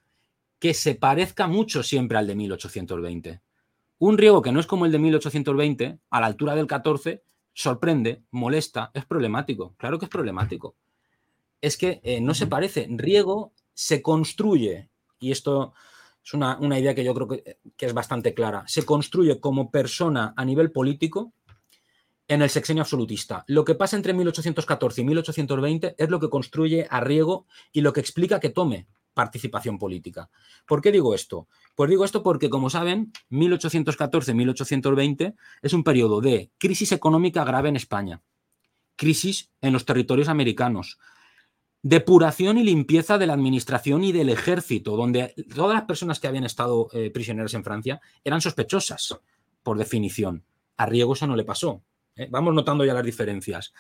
que 0.59 0.73
se 0.73 0.95
parezca 0.95 1.47
mucho 1.47 1.83
siempre 1.83 2.17
al 2.17 2.27
de 2.27 2.35
1820. 2.35 3.41
Un 3.99 4.17
riego 4.17 4.41
que 4.41 4.51
no 4.51 4.59
es 4.59 4.65
como 4.65 4.85
el 4.85 4.91
de 4.91 4.99
1820, 4.99 5.99
a 6.09 6.19
la 6.19 6.25
altura 6.25 6.55
del 6.55 6.67
14, 6.67 7.23
sorprende, 7.53 8.23
molesta, 8.31 8.91
es 8.93 9.05
problemático. 9.05 9.75
Claro 9.77 9.99
que 9.99 10.05
es 10.05 10.09
problemático. 10.11 10.75
Es 11.61 11.77
que 11.77 12.01
eh, 12.03 12.19
no 12.21 12.33
se 12.33 12.47
parece. 12.47 12.87
Riego 12.89 13.53
se 13.73 14.01
construye, 14.01 14.89
y 15.19 15.31
esto 15.31 15.73
es 16.23 16.33
una, 16.33 16.57
idea 16.79 16.95
que 16.95 17.03
yo 17.03 17.13
creo 17.13 17.27
que, 17.27 17.59
que 17.75 17.85
es 17.85 17.93
bastante 17.93 18.33
clara, 18.33 18.63
se 18.67 18.85
construye 18.85 19.39
como 19.39 19.69
persona 19.69 20.33
a 20.35 20.45
nivel 20.45 20.71
político 20.71 21.33
en 22.33 22.41
el 22.41 22.49
sexenio 22.49 22.81
absolutista. 22.81 23.43
Lo 23.47 23.63
que 23.63 23.75
pasa 23.75 23.95
entre 23.95 24.13
1814 24.13 25.01
y 25.01 25.05
1820 25.05 25.95
es 25.97 26.09
lo 26.09 26.19
que 26.19 26.29
construye 26.29 26.87
a 26.89 26.99
Riego 26.99 27.45
y 27.71 27.81
lo 27.81 27.93
que 27.93 27.99
explica 27.99 28.39
que 28.39 28.49
tome 28.49 28.87
participación 29.13 29.77
política. 29.77 30.29
¿Por 30.65 30.81
qué 30.81 30.91
digo 30.91 31.13
esto? 31.13 31.47
Pues 31.75 31.89
digo 31.89 32.03
esto 32.03 32.23
porque, 32.23 32.49
como 32.49 32.69
saben, 32.69 33.13
1814-1820 33.29 35.35
es 35.61 35.73
un 35.73 35.83
periodo 35.83 36.21
de 36.21 36.51
crisis 36.57 36.91
económica 36.91 37.43
grave 37.43 37.69
en 37.69 37.75
España, 37.75 38.21
crisis 38.95 39.51
en 39.61 39.73
los 39.73 39.85
territorios 39.85 40.29
americanos, 40.29 40.97
depuración 41.83 42.57
y 42.57 42.63
limpieza 42.63 43.17
de 43.17 43.27
la 43.27 43.33
administración 43.33 44.03
y 44.03 44.11
del 44.11 44.29
ejército, 44.29 44.97
donde 44.97 45.35
todas 45.53 45.75
las 45.75 45.85
personas 45.85 46.19
que 46.19 46.27
habían 46.27 46.45
estado 46.45 46.87
eh, 46.93 47.11
prisioneras 47.11 47.53
en 47.53 47.63
Francia 47.63 48.01
eran 48.23 48.41
sospechosas, 48.41 49.19
por 49.61 49.77
definición. 49.77 50.43
A 50.77 50.87
Riego 50.87 51.13
eso 51.13 51.27
no 51.27 51.35
le 51.35 51.43
pasó. 51.43 51.83
¿Eh? 52.15 52.27
Vamos 52.29 52.53
notando 52.53 52.85
ya 52.85 52.93
las 52.93 53.03
diferencias. 53.03 53.73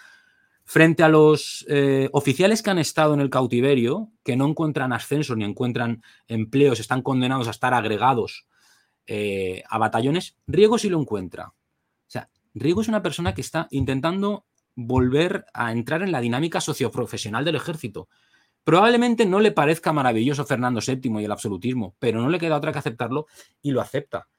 Frente 0.65 1.03
a 1.03 1.09
los 1.09 1.65
eh, 1.67 2.09
oficiales 2.13 2.63
que 2.63 2.69
han 2.69 2.79
estado 2.79 3.13
en 3.13 3.19
el 3.19 3.29
cautiverio, 3.29 4.11
que 4.23 4.37
no 4.37 4.47
encuentran 4.47 4.93
ascensos 4.93 5.35
ni 5.35 5.43
encuentran 5.43 6.03
empleos, 6.27 6.79
están 6.79 7.01
condenados 7.01 7.47
a 7.47 7.51
estar 7.51 7.73
agregados 7.73 8.47
eh, 9.05 9.63
a 9.69 9.77
batallones, 9.77 10.37
Riego 10.47 10.77
sí 10.77 10.89
lo 10.89 10.99
encuentra. 10.99 11.47
O 11.47 12.07
sea, 12.07 12.29
Riego 12.53 12.81
es 12.81 12.87
una 12.87 13.03
persona 13.03 13.33
que 13.33 13.41
está 13.41 13.67
intentando 13.71 14.45
volver 14.75 15.45
a 15.53 15.71
entrar 15.71 16.01
en 16.01 16.11
la 16.11 16.21
dinámica 16.21 16.61
socioprofesional 16.61 17.43
del 17.43 17.55
ejército. 17.55 18.07
Probablemente 18.63 19.25
no 19.25 19.41
le 19.41 19.51
parezca 19.51 19.91
maravilloso 19.91 20.45
Fernando 20.45 20.79
VII 20.85 21.21
y 21.21 21.25
el 21.25 21.31
absolutismo, 21.31 21.95
pero 21.99 22.21
no 22.21 22.29
le 22.29 22.39
queda 22.39 22.55
otra 22.55 22.71
que 22.71 22.79
aceptarlo 22.79 23.27
y 23.61 23.71
lo 23.71 23.81
acepta. 23.81 24.29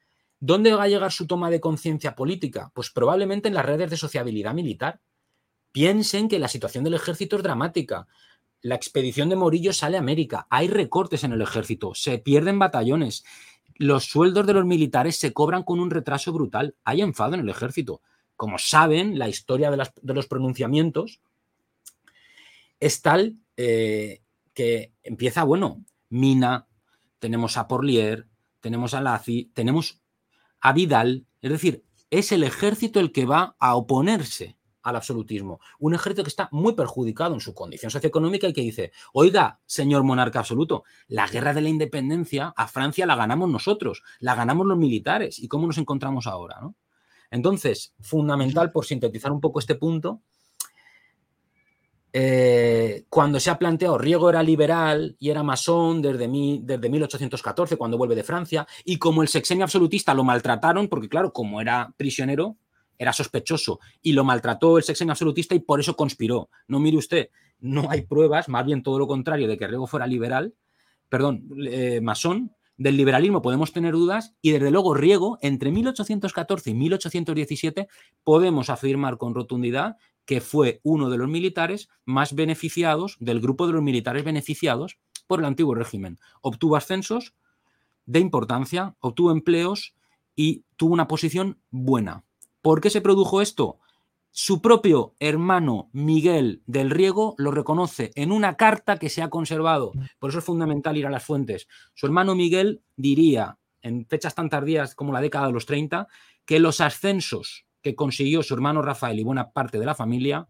¿Dónde 0.41 0.75
va 0.75 0.85
a 0.85 0.89
llegar 0.89 1.13
su 1.13 1.27
toma 1.27 1.51
de 1.51 1.61
conciencia 1.61 2.15
política? 2.15 2.71
Pues 2.75 2.91
probablemente 2.91 3.49
en 3.49 3.55
las 3.55 3.65
redes 3.65 3.91
de 3.91 3.97
sociabilidad 3.97 4.55
militar. 4.55 5.01
Piensen 5.73 6.29
que 6.29 6.39
la 6.39 6.49
situación 6.49 6.85
del 6.85 6.95
ejército 6.95 7.37
es 7.37 7.43
dramática. 7.43 8.07
La 8.61 8.75
expedición 8.75 9.29
de 9.29 9.37
Morillo 9.37 9.73
sale 9.73 9.97
a 9.97 10.01
América. 10.01 10.47
Hay 10.51 10.69
recortes 10.69 11.25
en 11.25 11.33
el 11.33 11.43
ejército. 11.43 11.95
Se 11.95 12.19
pierden 12.19 12.59
batallones. 12.59 13.25
Los 13.77 14.05
sueldos 14.05 14.47
de 14.47 14.55
los 14.55 14.65
militares 14.65 15.17
se 15.17 15.33
cobran 15.33 15.65
con 15.65 15.81
un 15.81 15.91
retraso 15.91 16.33
brutal. 16.33 16.77
Hay 16.85 17.01
enfado 17.01 17.35
en 17.35 17.41
el 17.41 17.49
ejército. 17.49 18.03
Como 18.37 18.59
saben, 18.59 19.19
la 19.19 19.29
historia 19.29 19.71
de, 19.71 20.15
los 20.15 20.27
pronunciamientos 20.27 21.21
es 22.81 23.03
tal 23.03 23.37
eh, 23.57 24.23
que 24.53 24.93
empieza, 25.03 25.45
bueno, 25.45 25.85
Mina, 26.09 26.67
tenemos 27.19 27.57
a 27.57 27.67
Porlier, 27.67 28.27
tenemos 28.61 28.95
a 28.95 29.01
Lazi, 29.01 29.51
tenemos 29.55 30.01
a 30.65 30.73
Vidal, 30.73 31.27
es 31.43 31.51
decir, 31.51 31.85
es 32.09 32.33
el 32.33 32.43
ejército 32.43 32.99
el 32.99 33.13
que 33.13 33.27
va 33.27 33.55
a 33.59 33.77
oponerse 33.77 34.57
al 34.83 34.97
absolutismo. 34.97 35.61
Un 35.79 35.95
ejército 35.95 36.23
que 36.23 36.31
está 36.31 36.49
muy 36.53 36.73
perjudicado 36.73 37.35
en 37.35 37.41
su 37.41 37.53
condición 37.53 37.91
socioeconómica 37.91 38.49
y 38.49 38.55
que 38.55 38.63
dice, 38.63 38.91
oiga, 39.13 39.61
señor 39.67 40.05
monarca 40.05 40.39
absoluto, 40.39 40.85
la 41.07 41.29
guerra 41.29 41.53
de 41.53 41.61
la 41.61 41.69
independencia 41.69 42.55
a 42.57 42.67
Francia 42.67 43.05
la 43.05 43.15
ganamos 43.15 43.51
nosotros, 43.51 44.03
la 44.21 44.35
ganamos 44.35 44.67
los 44.67 44.79
militares. 44.79 45.39
¿Y 45.39 45.49
cómo 45.49 45.67
nos 45.67 45.77
encontramos 45.77 46.27
ahora? 46.27 46.57
Entonces, 47.31 47.93
fundamental, 48.01 48.73
por 48.73 48.87
sintetizar 48.87 49.33
un 49.33 49.43
poco 49.43 49.59
este 49.59 49.75
punto, 49.75 50.23
eh, 52.17 53.07
cuando 53.09 53.41
se 53.41 53.51
ha 53.51 53.59
planteado, 53.59 53.99
Riego 53.99 54.31
era 54.31 54.41
liberal 54.41 55.17
y 55.19 55.31
era 55.31 55.43
masón 55.43 56.01
desde, 56.01 56.29
desde 56.63 56.89
1814, 56.89 57.77
cuando 57.77 57.99
vuelve 57.99 58.15
de 58.15 58.23
Francia, 58.23 58.69
y 58.85 58.99
como 58.99 59.23
el 59.23 59.27
sexenio 59.27 59.65
absolutista 59.65 60.15
lo 60.15 60.23
maltrataron, 60.23 60.87
porque 60.87 61.09
claro, 61.09 61.33
como 61.33 61.61
era 61.61 61.93
prisionero, 61.97 62.57
era 62.97 63.13
sospechoso, 63.13 63.81
y 64.01 64.13
lo 64.13 64.23
maltrató 64.23 64.79
el 64.79 64.85
sexenio 64.85 65.11
absolutista 65.11 65.57
y 65.57 65.59
por 65.59 65.81
eso 65.81 65.97
conspiró. 65.97 66.51
No 66.69 66.79
mire 66.79 66.99
usted, 66.99 67.31
no 67.59 67.91
hay 67.91 68.03
pruebas, 68.03 68.49
más 68.49 68.65
bien 68.65 68.85
todo 68.85 69.01
lo 69.01 69.09
contrario, 69.09 69.49
de 69.49 69.59
que 69.59 69.67
Riego 69.67 69.89
fuera 69.89 70.07
liberal, 70.07 70.55
perdón, 71.09 71.49
eh, 71.67 72.01
masón, 72.01 72.53
del 72.77 72.97
liberalismo 72.97 73.43
podemos 73.43 73.73
tener 73.73 73.93
dudas 73.93 74.35
y 74.41 74.51
desde 74.51 74.71
luego 74.71 74.95
Riego, 74.95 75.39
entre 75.43 75.71
1814 75.73 76.71
y 76.71 76.75
1817, 76.75 77.89
podemos 78.23 78.71
afirmar 78.71 79.17
con 79.17 79.35
rotundidad 79.35 79.97
que 80.27 80.41
fue 80.41 80.81
uno 80.83 81.11
de 81.11 81.19
los 81.19 81.29
militares 81.29 81.89
más 82.05 82.35
beneficiados, 82.35 83.17
del 83.21 83.41
grupo 83.41 83.67
de 83.67 83.75
los 83.75 83.83
militares 83.83 84.25
beneficiados 84.25 84.99
por 85.27 85.41
el 85.41 85.47
antiguo 85.47 85.75
régimen. 85.75 86.19
Obtuvo 86.41 86.77
ascensos 86.77 87.35
de 88.07 88.21
importancia, 88.21 88.97
obtuvo 89.01 89.31
empleos 89.31 89.95
y 90.37 90.65
tuvo 90.77 90.95
una 90.95 91.09
posición 91.09 91.59
buena. 91.71 92.25
¿Por 92.63 92.81
qué 92.81 92.91
se 92.91 93.01
produjo 93.01 93.41
esto? 93.41 93.79
Su 94.31 94.61
propio 94.61 95.15
hermano 95.21 95.91
Miguel 95.93 96.63
del 96.67 96.91
Riego 96.91 97.35
lo 97.39 97.53
reconoce 97.53 98.11
en 98.17 98.33
una 98.33 98.57
carta 98.57 98.99
que 98.99 99.09
se 99.09 99.23
ha 99.23 99.31
conservado. 99.31 99.93
Por 100.19 100.31
eso 100.31 100.41
es 100.41 100.45
fundamental 100.45 100.97
ir 100.97 101.07
a 101.07 101.11
las 101.11 101.25
fuentes. 101.25 101.69
Su 101.95 102.07
hermano 102.07 102.35
Miguel 102.35 102.83
diría, 102.97 103.59
en 103.81 104.07
fechas 104.07 104.35
tan 104.35 104.51
tardías 104.51 104.97
como 104.97 105.13
la 105.13 105.21
década 105.21 105.47
de 105.47 105.53
los 105.53 105.67
30, 105.67 106.09
que 106.45 106.59
los 106.59 106.81
ascensos 106.81 107.65
que 107.85 107.95
consiguió 107.95 108.43
su 108.43 108.55
hermano 108.55 108.81
Rafael 108.81 109.21
y 109.21 109.25
buena 109.25 109.53
parte 109.53 109.79
de 109.79 109.85
la 109.85 109.95
familia 109.95 110.49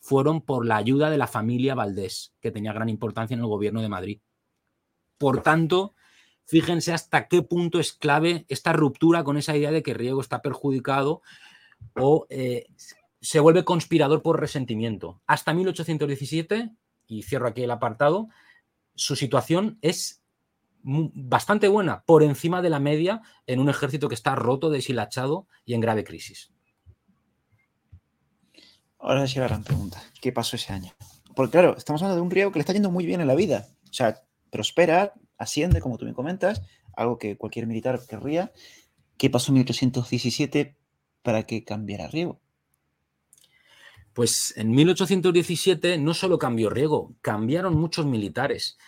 fueron 0.00 0.42
por 0.42 0.66
la 0.66 0.76
ayuda 0.76 1.08
de 1.08 1.16
la 1.16 1.26
familia 1.26 1.74
Valdés, 1.74 2.34
que 2.42 2.50
tenía 2.50 2.74
gran 2.74 2.90
importancia 2.90 3.34
en 3.34 3.40
el 3.40 3.46
gobierno 3.46 3.80
de 3.80 3.88
Madrid. 3.88 4.20
Por 5.16 5.42
tanto, 5.42 5.94
fíjense 6.44 6.92
hasta 6.92 7.26
qué 7.26 7.40
punto 7.40 7.80
es 7.80 7.94
clave 7.94 8.44
esta 8.50 8.74
ruptura 8.74 9.24
con 9.24 9.38
esa 9.38 9.56
idea 9.56 9.72
de 9.72 9.82
que 9.82 9.94
Riego 9.94 10.20
está 10.20 10.42
perjudicado 10.42 11.22
o 11.96 12.26
eh, 12.28 12.66
se 13.18 13.40
vuelve 13.40 13.64
conspirador 13.64 14.20
por 14.20 14.38
resentimiento. 14.38 15.22
Hasta 15.26 15.54
1817, 15.54 16.70
y 17.06 17.22
cierro 17.22 17.48
aquí 17.48 17.62
el 17.62 17.70
apartado, 17.70 18.28
su 18.94 19.16
situación 19.16 19.78
es 19.80 20.22
bastante 20.82 21.66
buena, 21.68 22.04
por 22.04 22.22
encima 22.22 22.60
de 22.60 22.68
la 22.68 22.78
media 22.78 23.22
en 23.46 23.58
un 23.58 23.70
ejército 23.70 24.10
que 24.10 24.14
está 24.14 24.34
roto, 24.34 24.68
deshilachado 24.68 25.48
y 25.64 25.72
en 25.72 25.80
grave 25.80 26.04
crisis. 26.04 26.53
Ahora 29.04 29.26
sí 29.26 29.38
la 29.38 29.48
gran 29.48 29.62
pregunta. 29.62 30.02
¿Qué 30.22 30.32
pasó 30.32 30.56
ese 30.56 30.72
año? 30.72 30.94
Porque 31.36 31.52
claro, 31.52 31.76
estamos 31.76 32.00
hablando 32.00 32.16
de 32.16 32.22
un 32.22 32.30
riego 32.30 32.50
que 32.50 32.58
le 32.58 32.60
está 32.60 32.72
yendo 32.72 32.90
muy 32.90 33.04
bien 33.04 33.20
en 33.20 33.26
la 33.26 33.34
vida. 33.34 33.68
O 33.90 33.92
sea, 33.92 34.22
prospera, 34.50 35.12
asciende, 35.36 35.82
como 35.82 35.98
tú 35.98 36.06
me 36.06 36.14
comentas, 36.14 36.62
algo 36.96 37.18
que 37.18 37.36
cualquier 37.36 37.66
militar 37.66 38.00
querría. 38.08 38.50
¿Qué 39.18 39.28
pasó 39.28 39.50
en 39.50 39.56
1817 39.56 40.78
para 41.22 41.42
que 41.42 41.64
cambiara 41.64 42.08
Riego? 42.08 42.40
Pues 44.14 44.54
en 44.56 44.70
1817 44.70 45.98
no 45.98 46.14
solo 46.14 46.38
cambió 46.38 46.70
Riego, 46.70 47.14
cambiaron 47.20 47.76
muchos 47.76 48.06
militares. 48.06 48.78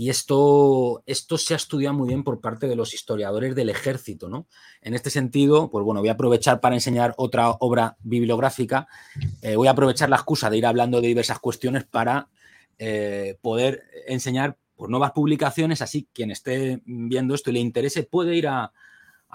Y 0.00 0.10
esto, 0.10 1.02
esto 1.06 1.38
se 1.38 1.54
ha 1.54 1.56
estudiado 1.56 1.92
muy 1.92 2.06
bien 2.06 2.22
por 2.22 2.40
parte 2.40 2.68
de 2.68 2.76
los 2.76 2.94
historiadores 2.94 3.56
del 3.56 3.68
ejército, 3.68 4.28
¿no? 4.28 4.46
En 4.80 4.94
este 4.94 5.10
sentido, 5.10 5.70
pues 5.72 5.84
bueno, 5.84 5.98
voy 5.98 6.08
a 6.08 6.12
aprovechar 6.12 6.60
para 6.60 6.76
enseñar 6.76 7.14
otra 7.16 7.50
obra 7.50 7.96
bibliográfica. 8.04 8.86
Eh, 9.42 9.56
voy 9.56 9.66
a 9.66 9.72
aprovechar 9.72 10.08
la 10.08 10.14
excusa 10.14 10.50
de 10.50 10.58
ir 10.58 10.66
hablando 10.66 11.00
de 11.00 11.08
diversas 11.08 11.40
cuestiones 11.40 11.84
para 11.84 12.28
eh, 12.78 13.38
poder 13.42 13.82
enseñar 14.06 14.56
por 14.76 14.88
nuevas 14.88 15.10
publicaciones, 15.10 15.82
así 15.82 16.06
quien 16.12 16.30
esté 16.30 16.80
viendo 16.84 17.34
esto 17.34 17.50
y 17.50 17.54
le 17.54 17.58
interese 17.58 18.04
puede 18.04 18.36
ir 18.36 18.46
a, 18.46 18.72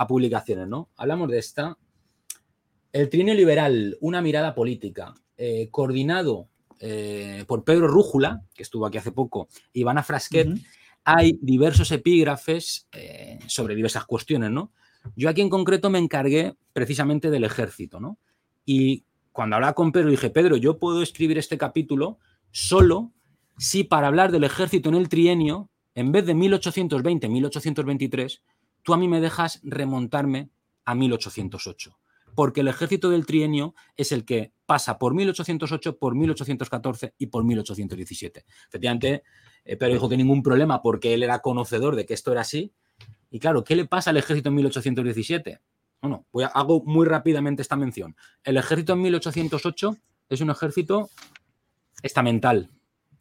publicaciones, 0.07 0.69
¿no? 0.69 0.89
Hablamos 0.95 1.29
de 1.29 1.39
esta. 1.39 1.77
El 2.93 3.09
trineo 3.09 3.35
liberal, 3.35 3.97
una 3.99 4.21
mirada 4.21 4.55
política, 4.55 5.13
eh, 5.35 5.67
coordinado 5.71 6.47
eh, 6.79 7.45
por 7.47 7.63
Pedro 7.63 7.87
Rújula, 7.87 8.43
que 8.53 8.63
estuvo 8.63 8.85
aquí 8.85 8.97
hace 8.97 9.11
poco, 9.11 9.47
y 9.71 9.81
Ivana 9.81 10.03
Frasquet, 10.03 10.49
hay 11.03 11.37
diversos 11.41 11.91
epígrafes 11.91 12.87
eh, 12.91 13.39
sobre 13.47 13.75
diversas 13.75 14.05
cuestiones, 14.05 14.51
¿no? 14.51 14.71
Yo 15.15 15.29
aquí 15.29 15.41
en 15.41 15.49
concreto 15.49 15.89
me 15.89 15.99
encargué 15.99 16.55
precisamente 16.71 17.29
del 17.29 17.43
ejército, 17.43 17.99
¿no? 17.99 18.17
Y 18.65 19.03
cuando 19.31 19.57
hablaba 19.57 19.73
con 19.73 19.91
Pedro 19.91 20.09
dije, 20.09 20.29
Pedro, 20.29 20.55
yo 20.55 20.79
puedo 20.79 21.01
escribir 21.01 21.37
este 21.37 21.57
capítulo 21.57 22.19
solo 22.51 23.11
si 23.57 23.83
para 23.83 24.07
hablar 24.07 24.31
del 24.31 24.45
ejército 24.45 24.89
en 24.89 24.95
el 24.95 25.09
trienio, 25.09 25.69
en 25.95 26.11
vez 26.11 26.25
de 26.25 26.35
1820-1823, 26.35 28.41
tú 28.81 28.93
a 28.93 28.97
mí 28.97 29.07
me 29.07 29.21
dejas 29.21 29.59
remontarme 29.63 30.49
a 30.85 30.95
1808 30.95 31.95
porque 32.35 32.61
el 32.61 32.67
ejército 32.67 33.09
del 33.09 33.25
trienio 33.25 33.75
es 33.95 34.11
el 34.11 34.25
que 34.25 34.53
pasa 34.65 34.97
por 34.97 35.13
1808, 35.13 35.97
por 35.97 36.15
1814 36.15 37.13
y 37.17 37.27
por 37.27 37.43
1817. 37.43 38.45
Efectivamente, 38.67 39.23
eh, 39.65 39.77
pero 39.77 39.93
dijo 39.93 40.09
que 40.09 40.17
ningún 40.17 40.43
problema 40.43 40.81
porque 40.81 41.13
él 41.13 41.23
era 41.23 41.39
conocedor 41.39 41.95
de 41.95 42.05
que 42.05 42.13
esto 42.13 42.31
era 42.31 42.41
así. 42.41 42.73
Y 43.29 43.39
claro, 43.39 43.63
¿qué 43.63 43.75
le 43.75 43.85
pasa 43.85 44.09
al 44.09 44.17
ejército 44.17 44.49
en 44.49 44.55
1817? 44.55 45.59
Bueno, 46.01 46.25
voy 46.31 46.43
a, 46.43 46.47
hago 46.47 46.83
muy 46.83 47.05
rápidamente 47.05 47.61
esta 47.61 47.75
mención. 47.75 48.15
El 48.43 48.57
ejército 48.57 48.93
en 48.93 49.01
1808 49.01 49.97
es 50.29 50.41
un 50.41 50.49
ejército 50.49 51.09
estamental, 52.01 52.69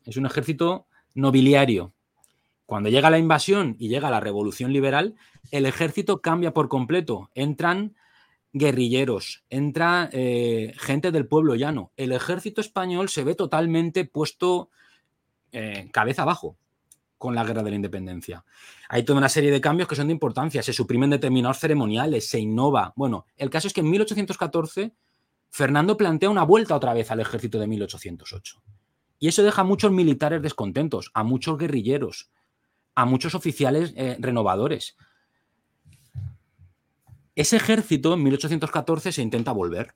es 0.05 0.17
un 0.17 0.27
ejército 0.27 0.87
nobiliario. 1.15 1.95
Cuando 2.67 2.89
llega 2.89 3.11
la 3.11 3.19
invasión 3.19 3.77
y 3.79 3.89
llega 3.89 4.11
la 4.11 4.21
revolución 4.21 4.73
liberal, 4.73 5.15
el 5.51 5.67
ejército 5.67 6.21
cambia 6.21 6.55
por 6.55 6.69
completo. 6.69 7.31
Entran 7.35 7.95
guerrilleros, 8.53 9.45
entra 9.49 10.11
eh, 10.13 10.75
gente 10.79 11.11
del 11.11 11.27
pueblo 11.27 11.55
llano. 11.55 11.93
El 11.97 12.13
ejército 12.13 12.61
español 12.61 13.09
se 13.09 13.25
ve 13.25 13.35
totalmente 13.35 14.05
puesto 14.05 14.71
eh, 15.53 15.89
cabeza 15.93 16.23
abajo 16.23 16.57
con 17.17 17.35
la 17.35 17.45
guerra 17.45 17.63
de 17.63 17.71
la 17.71 17.77
independencia. 17.77 18.45
Hay 18.89 19.05
toda 19.05 19.19
una 19.19 19.29
serie 19.29 19.51
de 19.51 19.61
cambios 19.61 19.89
que 19.89 19.95
son 19.95 20.09
de 20.09 20.13
importancia, 20.13 20.63
se 20.63 20.73
suprimen 20.73 21.11
determinados 21.11 21.59
ceremoniales, 21.59 22.29
se 22.29 22.41
innova. 22.41 22.93
Bueno, 22.97 23.27
el 23.37 23.49
caso 23.49 23.69
es 23.69 23.73
que 23.73 23.81
en 23.81 23.91
1814 23.91 24.93
Fernando 25.49 25.97
plantea 25.97 26.31
una 26.31 26.43
vuelta 26.45 26.75
otra 26.75 26.95
vez 26.95 27.11
al 27.11 27.21
ejército 27.21 27.59
de 27.59 27.67
1808. 27.67 28.63
Y 29.19 29.29
eso 29.29 29.43
deja 29.43 29.61
a 29.61 29.65
muchos 29.65 29.93
militares 29.93 30.43
descontentos, 30.43 31.11
a 31.15 31.23
muchos 31.23 31.59
guerrilleros, 31.59 32.31
a 32.95 33.05
muchos 33.05 33.35
oficiales 33.35 33.93
eh, 33.97 34.17
renovadores. 34.19 34.97
Ese 37.35 37.57
ejército 37.57 38.15
en 38.15 38.23
1814 38.23 39.13
se 39.13 39.23
intenta 39.23 39.53
volver. 39.53 39.95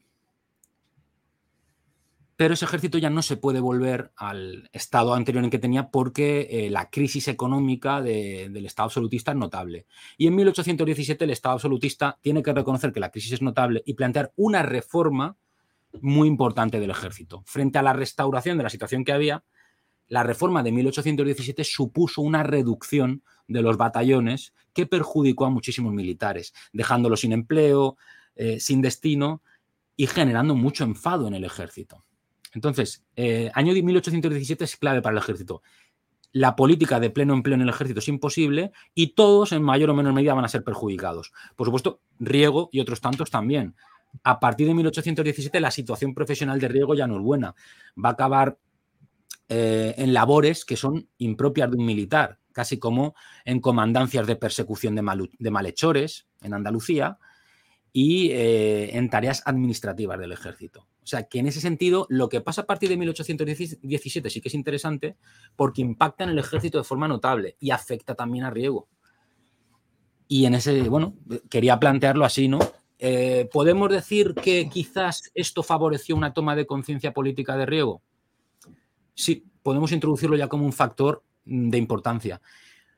Pero 2.37 2.53
ese 2.53 2.67
ejército 2.67 2.99
ya 2.99 3.09
no 3.09 3.23
se 3.23 3.39
puede 3.39 3.61
volver 3.61 4.13
al 4.15 4.69
estado 4.73 5.15
anterior 5.15 5.43
en 5.43 5.51
que 5.51 5.59
tenía 5.59 5.91
porque 5.91 6.49
eh, 6.51 6.71
la 6.71 6.91
crisis 6.91 7.29
económica 7.29 8.03
del 8.03 8.67
Estado 8.67 8.85
absolutista 8.87 9.31
es 9.31 9.39
notable. 9.39 9.87
Y 10.19 10.27
en 10.27 10.35
1817 10.35 11.25
el 11.25 11.31
Estado 11.31 11.55
absolutista 11.55 12.19
tiene 12.21 12.43
que 12.43 12.53
reconocer 12.53 12.93
que 12.93 13.01
la 13.01 13.11
crisis 13.11 13.33
es 13.33 13.43
notable 13.43 13.83
y 13.87 13.95
plantear 13.95 14.33
una 14.37 14.63
reforma 14.63 15.37
muy 16.03 16.29
importante 16.29 16.79
del 16.79 16.91
ejército. 16.91 17.43
Frente 17.47 17.79
a 17.79 17.83
la 17.83 17.95
restauración 17.95 18.59
de 18.59 18.65
la 18.65 18.71
situación 18.71 19.05
que 19.05 19.13
había, 19.13 19.43
la 20.09 20.23
reforma 20.23 20.63
de 20.63 20.73
1817 20.73 21.65
supuso 21.65 22.23
una 22.23 22.43
reducción 22.43 23.23
de 23.49 23.63
los 23.63 23.77
batallones 23.77 24.53
que 24.73 24.87
perjudicó 24.87 25.47
a 25.47 25.51
muchísimos 25.51 25.93
militares, 25.93 26.53
dejándolos 26.73 27.21
sin 27.21 27.33
empleo, 27.33 27.97
eh, 28.35 28.61
sin 28.61 28.83
destino 28.83 29.43
y 29.97 30.07
generando 30.07 30.55
mucho 30.55 30.85
enfado 30.85 31.27
en 31.27 31.35
el 31.35 31.45
ejército. 31.45 32.05
Entonces, 32.53 33.05
eh, 33.17 33.51
año 33.55 33.73
1817 33.73 34.65
es 34.65 34.77
clave 34.77 35.03
para 35.03 35.13
el 35.13 35.23
ejército. 35.23 35.63
La 36.33 36.55
política 36.55 37.01
de 37.01 37.11
pleno 37.11 37.35
empleo 37.35 37.55
en 37.55 37.63
el 37.63 37.69
ejército 37.69 38.01
es 38.01 38.09
imposible 38.09 38.73
y 38.95 39.15
todos 39.15 39.53
en 39.53 39.63
mayor 39.63 39.91
o 39.91 39.95
menor 39.95 40.13
medida 40.13 40.35
van 40.35 40.45
a 40.45 40.49
ser 40.49 40.65
perjudicados. 40.65 41.33
Por 41.57 41.67
supuesto, 41.67 42.01
Riego 42.19 42.69
y 42.73 42.81
otros 42.81 43.01
tantos 43.01 43.31
también. 43.31 43.75
A 44.23 44.41
partir 44.41 44.67
de 44.67 44.75
1817 44.75 45.61
la 45.61 45.71
situación 45.71 46.15
profesional 46.15 46.61
de 46.61 46.69
Riego 46.69 46.95
ya 46.95 47.07
no 47.07 47.17
es 47.17 47.23
buena. 47.23 47.55
Va 48.03 48.11
a 48.11 48.13
acabar 48.13 48.59
eh, 49.49 49.95
en 49.99 50.13
labores 50.13 50.65
que 50.65 50.77
son 50.77 51.09
impropias 51.19 51.71
de 51.71 51.77
un 51.77 51.87
militar, 51.87 52.41
casi 52.53 52.79
como 52.79 53.15
en 53.45 53.61
comandancias 53.61 54.27
de 54.27 54.37
persecución 54.37 54.95
de, 54.95 55.51
malhechores 55.51 56.27
en 56.43 56.55
Andalucía 56.55 57.19
y 57.93 58.31
eh, 58.31 58.97
en 58.97 59.09
tareas 59.09 59.43
administrativas 59.47 60.19
del 60.19 60.33
ejército. 60.33 60.89
O 61.03 61.07
sea, 61.07 61.29
que 61.29 61.39
en 61.39 61.47
ese 61.47 61.61
sentido, 61.61 62.07
lo 62.11 62.29
que 62.29 62.41
pasa 62.41 62.63
a 62.63 62.67
partir 62.67 62.89
de 62.89 62.97
1817 62.97 64.31
sí 64.31 64.41
que 64.41 64.49
es 64.49 64.55
interesante 64.55 65.17
porque 65.55 65.81
impacta 65.81 66.25
en 66.25 66.31
el 66.31 66.39
ejército 66.39 66.79
de 66.79 66.85
forma 66.85 67.07
notable 67.07 67.57
y 67.61 67.71
afecta 67.71 68.17
también 68.17 68.45
a 68.45 68.51
Riego. 68.51 68.89
Y 70.27 70.47
en 70.47 70.55
ese, 70.55 70.83
bueno, 70.89 71.15
quería 71.49 71.79
plantearlo 71.79 72.25
así, 72.25 72.49
¿no? 72.49 72.59
Eh, 72.99 73.49
¿Podemos 73.53 73.91
decir 73.91 74.35
que 74.35 74.69
quizás 74.69 75.31
esto 75.35 75.63
favoreció 75.63 76.17
una 76.17 76.33
toma 76.33 76.57
de 76.57 76.67
conciencia 76.67 77.13
política 77.13 77.57
de 77.57 77.67
Riego? 77.67 78.03
Sí, 79.17 79.45
podemos 79.63 79.91
introducirlo 79.93 80.37
ya 80.37 80.47
como 80.47 80.65
un 80.65 80.73
factor 80.73 81.25
de 81.45 81.79
importancia. 81.79 82.41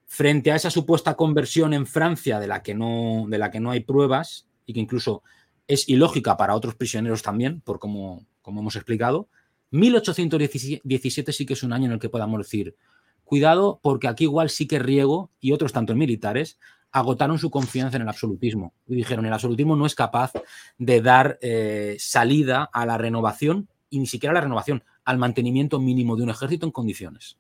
Frente 0.05 0.51
a 0.51 0.57
esa 0.57 0.71
supuesta 0.71 1.15
conversión 1.15 1.73
en 1.73 1.87
Francia 1.87 2.41
de 2.41 2.49
la 2.49 2.63
que 2.63 2.75
no, 2.75 3.27
de 3.29 3.39
la 3.39 3.51
que 3.51 3.61
no 3.61 3.71
hay 3.71 3.81
pruebas 3.81 4.49
y 4.67 4.75
que 4.75 4.81
incluso 4.81 5.23
es 5.69 5.89
ilógica 5.89 6.37
para 6.37 6.55
otros 6.55 6.75
prisioneros 6.75 7.23
también, 7.23 7.61
por 7.61 7.79
como, 7.79 8.27
hemos 8.45 8.75
explicado, 8.75 9.29
1817 9.71 11.33
sí 11.33 11.47
que 11.47 11.53
es 11.53 11.63
un 11.63 11.73
año 11.73 11.87
en 11.87 11.93
el 11.93 11.99
que 11.99 12.09
podamos 12.09 12.39
decir, 12.39 12.75
cuidado 13.23 13.79
porque 13.83 14.09
aquí 14.09 14.25
igual 14.25 14.51
sí 14.51 14.67
que 14.67 14.79
Riego 14.79 15.31
y 15.41 15.53
otros 15.53 15.73
tantos 15.73 15.95
militares 15.95 16.59
agotaron 16.91 17.39
su 17.39 17.51
confianza 17.51 17.97
en 17.97 18.03
el 18.03 18.09
absolutismo 18.09 18.73
y 18.87 18.97
dijeron, 18.97 19.27
el 19.27 19.33
absolutismo 19.33 19.77
no 19.77 19.85
es 19.85 19.95
capaz 19.95 20.33
de 20.79 21.03
dar 21.03 21.39
eh, 21.43 21.97
salida 21.99 22.69
a 22.73 22.87
la 22.87 22.97
renovación 22.97 23.69
y 23.91 23.99
ni 23.99 24.07
siquiera 24.07 24.33
a 24.33 24.35
la 24.35 24.41
renovación, 24.41 24.83
al 25.09 25.17
mantenimiento 25.17 25.81
mínimo 25.81 26.17
de 26.17 26.23
un 26.23 26.29
ejército 26.29 26.67
en 26.67 26.71
condiciones. 26.71 27.39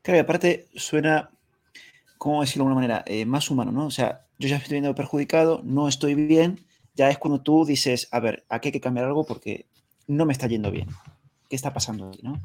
Claro, 0.00 0.16
y 0.16 0.20
aparte 0.20 0.68
suena, 0.74 1.28
¿cómo 2.16 2.40
decirlo 2.40 2.64
de 2.64 2.68
alguna 2.70 2.80
manera? 2.80 3.04
Eh, 3.06 3.26
más 3.26 3.50
humano, 3.50 3.72
¿no? 3.72 3.84
O 3.84 3.90
sea, 3.90 4.24
yo 4.38 4.48
ya 4.48 4.56
estoy 4.56 4.76
viendo 4.76 4.94
perjudicado, 4.94 5.60
no 5.64 5.86
estoy 5.86 6.14
bien, 6.14 6.64
ya 6.94 7.10
es 7.10 7.18
cuando 7.18 7.42
tú 7.42 7.66
dices, 7.66 8.08
a 8.10 8.20
ver, 8.20 8.46
aquí 8.48 8.68
hay 8.68 8.72
que 8.72 8.80
cambiar 8.80 9.04
algo 9.04 9.26
porque 9.26 9.66
no 10.06 10.24
me 10.24 10.32
está 10.32 10.46
yendo 10.46 10.70
bien. 10.70 10.88
¿Qué 11.50 11.56
está 11.56 11.74
pasando 11.74 12.08
aquí, 12.08 12.20
no? 12.22 12.40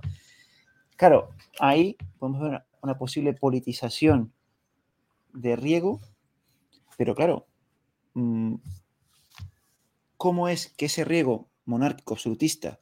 Claro, 0.97 1.29
ahí 1.57 1.95
podemos 2.19 2.41
ver 2.41 2.63
una 2.82 2.97
posible 2.97 3.32
politización 3.32 4.34
de 5.32 5.55
riego, 5.55 6.01
pero 6.97 7.15
claro, 7.15 7.47
mm, 8.13 8.55
¿cómo 10.17 10.49
es 10.49 10.73
que 10.75 10.88
ese 10.88 11.05
riego 11.05 11.47
monárquico 11.63 12.15
absolutista, 12.15 12.82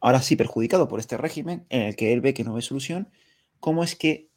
ahora 0.00 0.22
sí 0.22 0.36
perjudicado 0.36 0.88
por 0.88 1.00
este 1.00 1.16
régimen, 1.16 1.66
en 1.68 1.82
el 1.82 1.96
que 1.96 2.12
él 2.12 2.20
ve 2.20 2.34
que 2.34 2.44
no 2.44 2.54
ve 2.54 2.62
solución, 2.62 3.08
cómo 3.60 3.82
es 3.84 3.96
que 3.96 4.28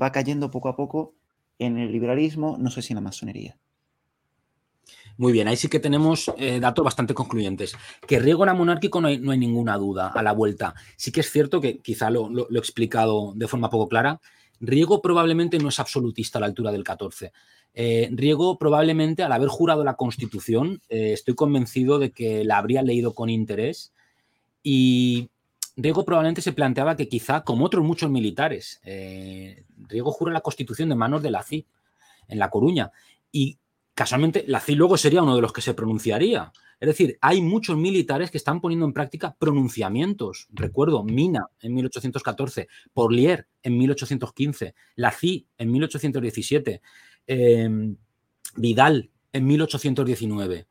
va 0.00 0.12
cayendo 0.12 0.50
poco 0.50 0.68
a 0.68 0.76
poco 0.76 1.14
en 1.58 1.78
el 1.78 1.92
liberalismo, 1.92 2.56
no 2.58 2.70
sé 2.70 2.82
si 2.82 2.92
en 2.92 2.96
la 2.96 3.02
masonería? 3.02 3.56
Muy 5.18 5.32
bien, 5.32 5.46
ahí 5.46 5.56
sí 5.56 5.68
que 5.68 5.78
tenemos 5.78 6.32
eh, 6.38 6.58
datos 6.58 6.84
bastante 6.84 7.14
concluyentes. 7.14 7.74
Que 8.06 8.18
Riego 8.18 8.44
era 8.44 8.54
monárquico 8.54 9.00
no 9.00 9.08
hay, 9.08 9.18
ninguna 9.18 9.76
duda 9.76 10.08
a 10.08 10.22
la 10.22 10.32
vuelta. 10.32 10.74
Sí 10.96 11.12
que 11.12 11.20
es 11.20 11.30
cierto 11.30 11.60
que 11.60 11.78
quizá 11.78 12.10
lo, 12.10 12.48
he 12.50 12.58
explicado 12.58 13.32
de 13.34 13.46
forma 13.46 13.70
poco 13.70 13.88
clara, 13.88 14.20
Riego 14.60 15.02
probablemente 15.02 15.58
no 15.58 15.68
es 15.68 15.80
absolutista 15.80 16.38
a 16.38 16.40
la 16.40 16.46
altura 16.46 16.72
del 16.72 16.84
14. 16.84 17.32
Eh, 17.74 18.08
Riego 18.12 18.58
probablemente, 18.58 19.22
al 19.22 19.32
haber 19.32 19.48
jurado 19.48 19.84
la 19.84 19.94
Constitución, 19.94 20.80
eh, 20.88 21.12
estoy 21.12 21.34
convencido 21.34 21.98
de 21.98 22.12
que 22.12 22.44
la 22.44 22.58
habría 22.58 22.82
leído 22.82 23.14
con 23.14 23.28
interés 23.28 23.92
y 24.62 25.30
Riego 25.76 26.04
probablemente 26.04 26.42
se 26.42 26.52
planteaba 26.52 26.96
que 26.96 27.08
quizá, 27.08 27.42
como 27.44 27.64
otros 27.64 27.84
muchos 27.84 28.10
militares, 28.10 28.80
eh, 28.84 29.64
Riego 29.88 30.12
jura 30.12 30.32
la 30.32 30.40
Constitución 30.40 30.88
de 30.88 30.94
manos 30.94 31.22
de 31.22 31.30
la 31.30 31.42
CI 31.42 31.66
en 32.28 32.38
La 32.38 32.50
Coruña 32.50 32.90
y 33.30 33.58
casualmente 33.94 34.44
la 34.46 34.60
CI 34.60 34.74
luego 34.74 34.96
sería 34.96 35.22
uno 35.22 35.34
de 35.34 35.42
los 35.42 35.52
que 35.52 35.62
se 35.62 35.74
pronunciaría. 35.74 36.52
Es 36.78 36.88
decir, 36.88 37.16
hay 37.20 37.40
muchos 37.40 37.76
militares 37.76 38.30
que 38.30 38.38
están 38.38 38.60
poniendo 38.60 38.84
en 38.84 38.92
práctica 38.92 39.36
pronunciamientos. 39.38 40.48
Recuerdo, 40.50 41.04
Mina 41.04 41.46
en 41.60 41.74
1814, 41.74 42.66
Porlier 42.92 43.46
en 43.62 43.78
1815, 43.78 44.74
Lacy 44.96 45.46
en 45.58 45.70
1817, 45.70 46.82
em, 47.28 47.96
Vidal 48.56 49.10
en 49.32 49.46
1819. 49.46 50.66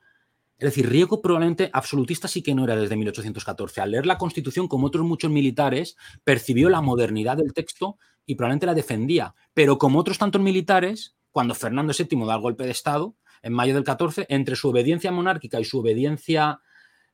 Es 0.61 0.65
decir, 0.65 0.87
Riego 0.87 1.23
probablemente 1.23 1.71
absolutista 1.73 2.27
sí 2.27 2.43
que 2.43 2.53
no 2.53 2.65
era 2.65 2.75
desde 2.75 2.95
1814. 2.95 3.81
Al 3.81 3.89
leer 3.89 4.05
la 4.05 4.19
Constitución, 4.19 4.67
como 4.67 4.85
otros 4.85 5.03
muchos 5.03 5.31
militares, 5.31 5.97
percibió 6.23 6.69
la 6.69 6.81
modernidad 6.81 7.37
del 7.37 7.51
texto 7.51 7.97
y 8.27 8.35
probablemente 8.35 8.67
la 8.67 8.75
defendía. 8.75 9.33
Pero 9.55 9.79
como 9.79 9.97
otros 9.97 10.19
tantos 10.19 10.39
militares, 10.39 11.15
cuando 11.31 11.55
Fernando 11.55 11.93
VII 11.97 12.27
da 12.27 12.35
el 12.35 12.41
golpe 12.41 12.63
de 12.63 12.69
Estado, 12.69 13.15
en 13.41 13.53
mayo 13.53 13.73
del 13.73 13.83
14, 13.83 14.27
entre 14.29 14.55
su 14.55 14.69
obediencia 14.69 15.11
monárquica 15.11 15.59
y 15.59 15.65
su 15.65 15.79
obediencia 15.79 16.59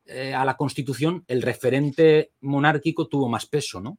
eh, 0.04 0.34
a 0.34 0.44
la 0.44 0.58
Constitución, 0.58 1.24
el 1.30 1.42
referente 1.42 2.34
monárquico 2.42 3.08
tuvo 3.08 3.30
más 3.30 3.46
peso, 3.46 3.80
¿no? 3.80 3.98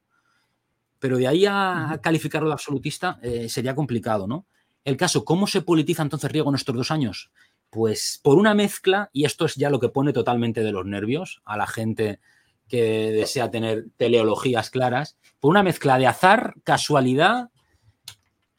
Pero 0.99 1.17
de 1.17 1.27
ahí 1.27 1.47
a 1.49 1.99
calificarlo 2.03 2.49
de 2.49 2.53
absolutista 2.53 3.19
eh, 3.23 3.49
sería 3.49 3.75
complicado, 3.75 4.27
¿no? 4.27 4.47
El 4.85 4.97
caso, 4.97 5.25
¿cómo 5.25 5.47
se 5.47 5.63
politiza 5.63 6.03
entonces 6.03 6.31
Riego 6.33 6.51
en 6.51 6.57
estos 6.57 6.75
dos 6.75 6.91
años? 6.91 7.31
Pues 7.71 8.21
por 8.23 8.39
una 8.39 8.55
mezcla, 8.55 9.11
y 9.13 9.25
esto 9.25 9.45
es 9.45 9.55
ya 9.57 9.71
lo 9.71 9.81
que 9.81 9.89
pone 9.89 10.13
totalmente 10.13 10.63
de 10.63 10.73
los 10.73 10.87
nervios 10.87 11.43
a 11.45 11.57
la 11.57 11.67
gente 11.67 12.21
que 12.67 13.11
desea 13.13 13.51
tener 13.51 13.87
teleologías 13.97 14.71
claras, 14.71 15.17
por 15.41 15.51
una 15.51 15.63
mezcla 15.63 15.99
de 15.99 16.07
azar, 16.07 16.55
casualidad, 16.65 17.51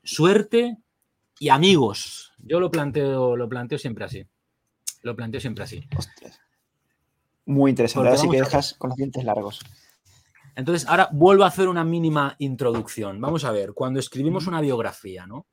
suerte 0.04 0.78
y 1.40 1.50
amigos, 1.50 2.34
yo 2.40 2.60
lo 2.60 2.72
planteo, 2.72 3.36
lo 3.36 3.48
planteo 3.48 3.78
siempre 3.78 4.06
así. 4.06 4.26
Lo 5.02 5.16
planteo 5.16 5.40
siempre 5.40 5.64
así. 5.64 5.88
Muy 7.46 7.72
interesante. 7.72 8.10
Ahora 8.10 8.20
sí 8.20 8.30
que 8.30 8.38
dejas 8.38 8.74
con 8.78 8.90
los 8.90 8.98
dientes 8.98 9.24
largos. 9.24 9.60
Entonces, 10.56 10.88
ahora 10.90 11.10
vuelvo 11.12 11.46
a 11.46 11.48
hacer 11.48 11.68
una 11.68 11.84
mínima 11.84 12.36
introducción. 12.40 13.22
Vamos 13.22 13.46
a 13.46 13.52
ver, 13.52 13.74
cuando 13.74 14.00
escribimos 14.00 14.48
una 14.48 14.60
biografía, 14.60 15.26
¿no? 15.26 15.46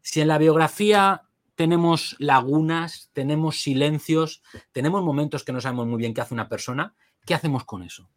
Si 0.00 0.20
en 0.20 0.28
la 0.28 0.38
biografía 0.38 1.22
tenemos 1.54 2.16
lagunas, 2.18 3.10
tenemos 3.12 3.60
silencios, 3.60 4.42
tenemos 4.72 5.02
momentos 5.02 5.44
que 5.44 5.52
no 5.52 5.60
sabemos 5.60 5.86
muy 5.86 5.98
bien 5.98 6.14
qué 6.14 6.20
hace 6.20 6.34
una 6.34 6.48
persona, 6.48 6.94
¿qué 7.26 7.34
hacemos 7.34 7.64
con 7.64 7.82
eso? 7.82 8.08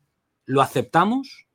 ¿Lo 0.45 0.61
aceptamos 0.61 1.47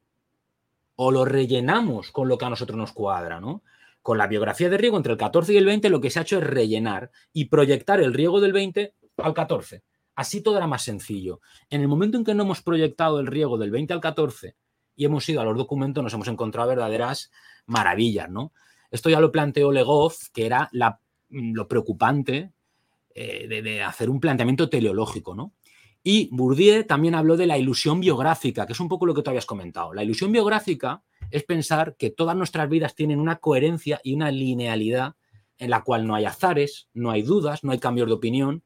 o 0.97 1.11
lo 1.11 1.25
rellenamos 1.25 2.11
con 2.13 2.29
lo 2.29 2.37
que 2.37 2.45
a 2.45 2.51
nosotros 2.51 2.77
nos 2.77 2.93
cuadra, 2.93 3.41
¿no? 3.41 3.63
Con 4.03 4.19
la 4.19 4.27
biografía 4.27 4.69
de 4.69 4.79
Riego 4.79 4.97
entre 4.97 5.13
el 5.13 5.19
14 5.19 5.53
y 5.53 5.57
el 5.57 5.65
20 5.65 5.89
lo 5.89 6.01
que 6.01 6.11
se 6.11 6.19
ha 6.19 6.23
hecho 6.23 6.39
es 6.39 6.45
rellenar 6.45 7.11
y 7.33 7.47
proyectar 7.47 8.01
el 8.01 8.13
Riego 8.13 8.41
del 8.41 8.53
20 8.53 8.95
al 9.19 9.35
14. 9.35 9.83
Así 10.15 10.43
todo 10.43 10.57
era 10.59 10.67
más 10.67 10.83
sencillo. 10.83 11.41
En 11.71 11.81
el 11.81 11.89
momento 11.89 12.19
en 12.19 12.25
que 12.25 12.35
no 12.35 12.43
hemos 12.43 12.63
proyectado 12.63 13.21
el 13.21 13.27
Riego 13.27 13.57
del 13.57 13.71
20 13.71 13.95
al 13.95 14.01
14 14.01 14.57
y 14.97 15.05
hemos 15.07 15.27
ido 15.29 15.41
a 15.41 15.45
los 15.45 15.57
documentos, 15.57 16.05
nos 16.05 16.13
hemos 16.13 16.29
encontrado 16.29 16.69
verdaderas 16.69 17.31
maravillas, 17.65 18.29
¿no? 18.29 18.53
Esto 18.91 19.09
ya 19.09 19.21
lo 19.21 19.33
planteó 19.33 19.73
Legov, 19.73 20.13
que 20.33 20.47
era 20.47 20.69
lo 21.31 21.69
preocupante 21.69 22.53
eh, 23.15 23.49
de, 23.49 23.83
hacer 23.83 24.09
un 24.09 24.21
planteamiento 24.21 24.69
teleológico, 24.69 25.35
¿no? 25.35 25.55
Y 26.03 26.29
Bourdieu 26.33 26.85
también 26.85 27.15
habló 27.15 27.37
de 27.37 27.47
la 27.47 27.59
ilusión 27.59 28.01
biográfica, 28.01 28.67
que 28.67 28.73
es 28.73 28.81
un 28.81 28.89
poco 28.89 29.05
lo 29.05 29.15
que 29.15 29.23
tú 29.23 29.31
habías 29.31 29.47
comentado. 29.47 29.93
La 29.93 30.03
ilusión 30.03 30.33
biográfica 30.33 31.03
es 31.31 31.45
pensar 31.45 31.97
que 31.97 32.11
todas 32.11 32.37
nuestras 32.37 32.69
vidas 32.69 32.95
tienen 32.95 33.21
una 33.21 33.37
coherencia 33.37 34.01
y 34.03 34.15
una 34.15 34.31
linealidad 34.31 35.17
en 35.59 35.71
la 35.71 35.83
cual 35.83 36.07
no 36.07 36.15
hay 36.15 36.25
azares, 36.25 36.89
no 36.95 37.11
hay 37.11 37.23
dudas, 37.23 37.65
no 37.65 37.73
hay 37.73 37.79
cambios 37.79 38.09
de 38.09 38.15
opinión. 38.15 38.65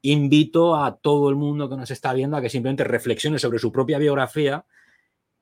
Invito 0.00 0.76
a 0.76 0.96
todo 0.96 1.28
el 1.28 1.36
mundo 1.36 1.68
que 1.68 1.76
nos 1.76 1.90
está 1.90 2.14
viendo 2.14 2.36
a 2.36 2.40
que 2.40 2.48
simplemente 2.48 2.84
reflexione 2.84 3.38
sobre 3.38 3.58
su 3.58 3.70
propia 3.70 3.98
biografía 3.98 4.64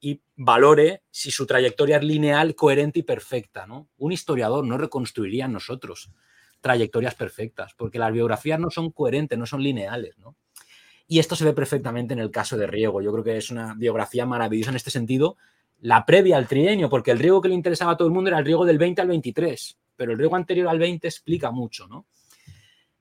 y 0.01 0.23
valore 0.37 1.03
si 1.11 1.31
su 1.31 1.47
trayectoria 1.47 1.99
es 1.99 2.05
lineal, 2.05 2.57
coherente 2.57 2.99
y 3.01 3.05
perfecta. 3.05 3.67
¿no? 3.67 3.89
Un 3.99 4.11
historiador 4.11 4.65
no 4.65 4.77
reconstruiría 4.77 5.45
en 5.45 5.53
nosotros 5.53 6.11
trayectorias 6.61 7.15
perfectas, 7.15 7.75
porque 7.77 7.99
las 7.99 8.13
biografías 8.13 8.59
no 8.59 8.71
son 8.71 8.91
coherentes, 8.91 9.39
no 9.39 9.47
son 9.47 9.63
lineales. 9.63 10.19
¿no? 10.19 10.37
Y 11.07 11.19
esto 11.19 11.37
se 11.37 11.45
ve 11.45 11.53
perfectamente 11.53 12.15
en 12.15 12.21
el 12.21 12.31
caso 12.31 12.57
de 12.57 12.67
Riego. 12.67 13.01
Yo 13.01 13.13
creo 13.13 13.25
que 13.25 13.37
es 13.37 13.51
una 13.51 13.75
biografía 13.75 14.27
maravillosa 14.27 14.71
en 14.71 14.77
este 14.77 14.91
sentido, 14.91 15.37
la 15.81 16.05
previa 16.05 16.37
al 16.37 16.49
trienio, 16.49 16.91
porque 16.91 17.13
el 17.13 17.19
riego 17.19 17.41
que 17.41 17.49
le 17.49 17.55
interesaba 17.55 17.93
a 17.93 17.97
todo 17.97 18.09
el 18.09 18.15
mundo 18.15 18.29
era 18.29 18.39
el 18.39 18.45
riego 18.45 18.65
del 18.65 18.79
20 18.79 19.01
al 19.01 19.09
23, 19.09 19.79
pero 19.97 20.13
el 20.13 20.19
riego 20.19 20.37
anterior 20.37 20.69
al 20.69 20.79
20 20.79 21.07
explica 21.07 21.51
mucho, 21.51 21.87
¿no? 21.87 22.07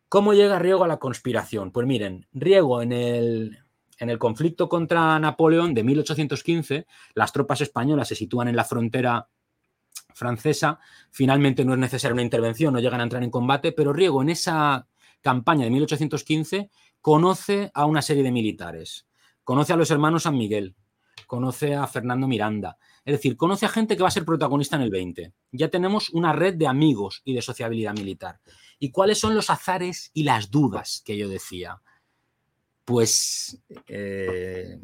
¿Cómo 0.09 0.33
llega 0.33 0.57
Riego 0.57 0.85
a 0.85 0.87
la 0.87 0.99
conspiración? 0.99 1.71
Pues 1.71 1.85
miren, 1.85 2.27
Riego 2.31 2.81
en 2.81 2.93
el, 2.93 3.57
en 3.99 4.09
el 4.09 4.17
conflicto 4.17 4.69
contra 4.69 5.19
Napoleón 5.19 5.73
de 5.73 5.83
1815, 5.83 6.87
las 7.13 7.33
tropas 7.33 7.59
españolas 7.59 8.07
se 8.07 8.15
sitúan 8.15 8.47
en 8.47 8.55
la 8.55 8.63
frontera 8.63 9.27
francesa, 10.17 10.79
finalmente 11.11 11.63
no 11.63 11.73
es 11.73 11.79
necesaria 11.79 12.13
una 12.13 12.23
intervención, 12.23 12.73
no 12.73 12.79
llegan 12.79 12.99
a 12.99 13.03
entrar 13.03 13.23
en 13.23 13.31
combate, 13.31 13.71
pero 13.71 13.93
Riego 13.93 14.21
en 14.21 14.29
esa 14.29 14.87
campaña 15.21 15.65
de 15.65 15.71
1815 15.71 16.69
conoce 17.01 17.71
a 17.73 17.85
una 17.85 18.01
serie 18.01 18.23
de 18.23 18.31
militares, 18.31 19.07
conoce 19.43 19.73
a 19.73 19.77
los 19.77 19.91
hermanos 19.91 20.23
San 20.23 20.37
Miguel, 20.37 20.75
conoce 21.27 21.75
a 21.75 21.85
Fernando 21.87 22.27
Miranda. 22.27 22.77
Es 23.05 23.13
decir, 23.13 23.37
conoce 23.37 23.65
a 23.65 23.69
gente 23.69 23.95
que 23.95 24.01
va 24.01 24.09
a 24.09 24.11
ser 24.11 24.25
protagonista 24.25 24.75
en 24.75 24.81
el 24.81 24.89
20. 24.89 25.33
Ya 25.51 25.69
tenemos 25.69 26.09
una 26.09 26.33
red 26.33 26.55
de 26.55 26.67
amigos 26.67 27.21
y 27.23 27.33
de 27.33 27.41
sociabilidad 27.41 27.93
militar. 27.93 28.39
¿Y 28.79 28.91
cuáles 28.91 29.19
son 29.19 29.33
los 29.33 29.49
azares 29.49 30.11
y 30.13 30.23
las 30.23 30.51
dudas 30.51 31.01
que 31.05 31.17
yo 31.17 31.29
decía? 31.29 31.81
Pues, 32.83 33.61
eh, 33.87 34.79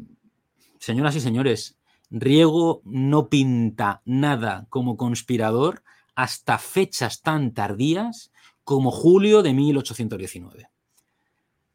señoras 0.78 1.16
y 1.16 1.20
señores, 1.20 1.76
Riego 2.16 2.80
no 2.84 3.28
pinta 3.28 4.00
nada 4.04 4.66
como 4.70 4.96
conspirador 4.96 5.82
hasta 6.14 6.58
fechas 6.58 7.22
tan 7.22 7.52
tardías 7.54 8.30
como 8.62 8.92
julio 8.92 9.42
de 9.42 9.52
1819. 9.52 10.68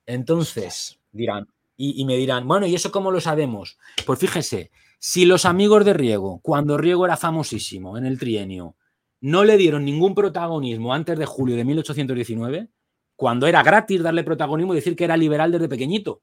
Entonces, 0.06 0.98
dirán, 1.12 1.50
y, 1.76 2.06
me 2.06 2.16
dirán, 2.16 2.48
bueno, 2.48 2.66
¿y 2.68 2.74
eso 2.74 2.90
cómo 2.90 3.12
lo 3.12 3.20
sabemos? 3.20 3.78
Pues 4.06 4.18
fíjese, 4.18 4.72
si 4.98 5.26
los 5.26 5.44
amigos 5.44 5.84
de 5.84 5.94
Riego, 5.94 6.40
cuando 6.42 6.78
Riego 6.78 7.06
era 7.06 7.18
famosísimo 7.18 7.98
en 7.98 8.06
el 8.06 8.18
trienio, 8.18 8.78
no 9.20 9.44
le 9.44 9.58
dieron 9.58 9.84
ningún 9.84 10.16
protagonismo 10.16 10.94
antes 10.94 11.20
de 11.20 11.26
julio 11.26 11.58
de 11.58 11.66
1819, 11.66 12.70
cuando 13.18 13.46
era 13.46 13.62
gratis 13.62 14.02
darle 14.02 14.24
protagonismo 14.24 14.72
y 14.72 14.78
decir 14.78 14.96
que 14.96 15.04
era 15.04 15.18
liberal 15.18 15.52
desde 15.52 15.68
pequeñito. 15.68 16.22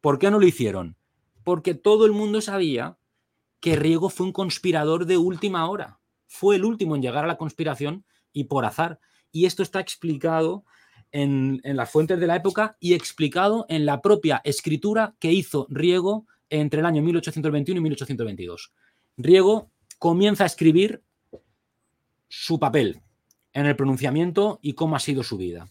¿Por 0.00 0.18
qué 0.18 0.28
no 0.28 0.40
lo 0.40 0.46
hicieron? 0.46 0.96
Porque 1.44 1.74
todo 1.74 2.04
el 2.04 2.10
mundo 2.10 2.40
sabía 2.40 2.98
que 3.60 3.76
Riego 3.76 4.10
fue 4.10 4.26
un 4.26 4.32
conspirador 4.32 5.06
de 5.06 5.16
última 5.16 5.68
hora. 5.68 6.00
Fue 6.26 6.56
el 6.56 6.64
último 6.64 6.96
en 6.96 7.02
llegar 7.02 7.24
a 7.24 7.28
la 7.28 7.38
conspiración 7.38 8.04
y 8.32 8.44
por 8.44 8.64
azar. 8.64 9.00
Y 9.32 9.46
esto 9.46 9.62
está 9.62 9.80
explicado 9.80 10.64
en, 11.12 11.60
las 11.64 11.90
fuentes 11.90 12.20
de 12.20 12.26
la 12.26 12.36
época 12.36 12.76
y 12.80 12.94
explicado 12.94 13.66
en 13.68 13.86
la 13.86 14.00
propia 14.00 14.40
escritura 14.44 15.14
que 15.18 15.32
hizo 15.32 15.66
Riego 15.70 16.26
entre 16.50 16.80
el 16.80 16.86
año 16.86 17.02
1821 17.02 17.78
y 17.78 17.82
1822. 17.82 18.72
Riego 19.16 19.70
comienza 19.98 20.44
a 20.44 20.46
escribir 20.46 21.02
su 22.28 22.58
papel 22.58 23.00
en 23.52 23.66
el 23.66 23.76
pronunciamiento 23.76 24.58
y 24.62 24.74
cómo 24.74 24.96
ha 24.96 25.00
sido 25.00 25.22
su 25.22 25.36
vida. 25.36 25.68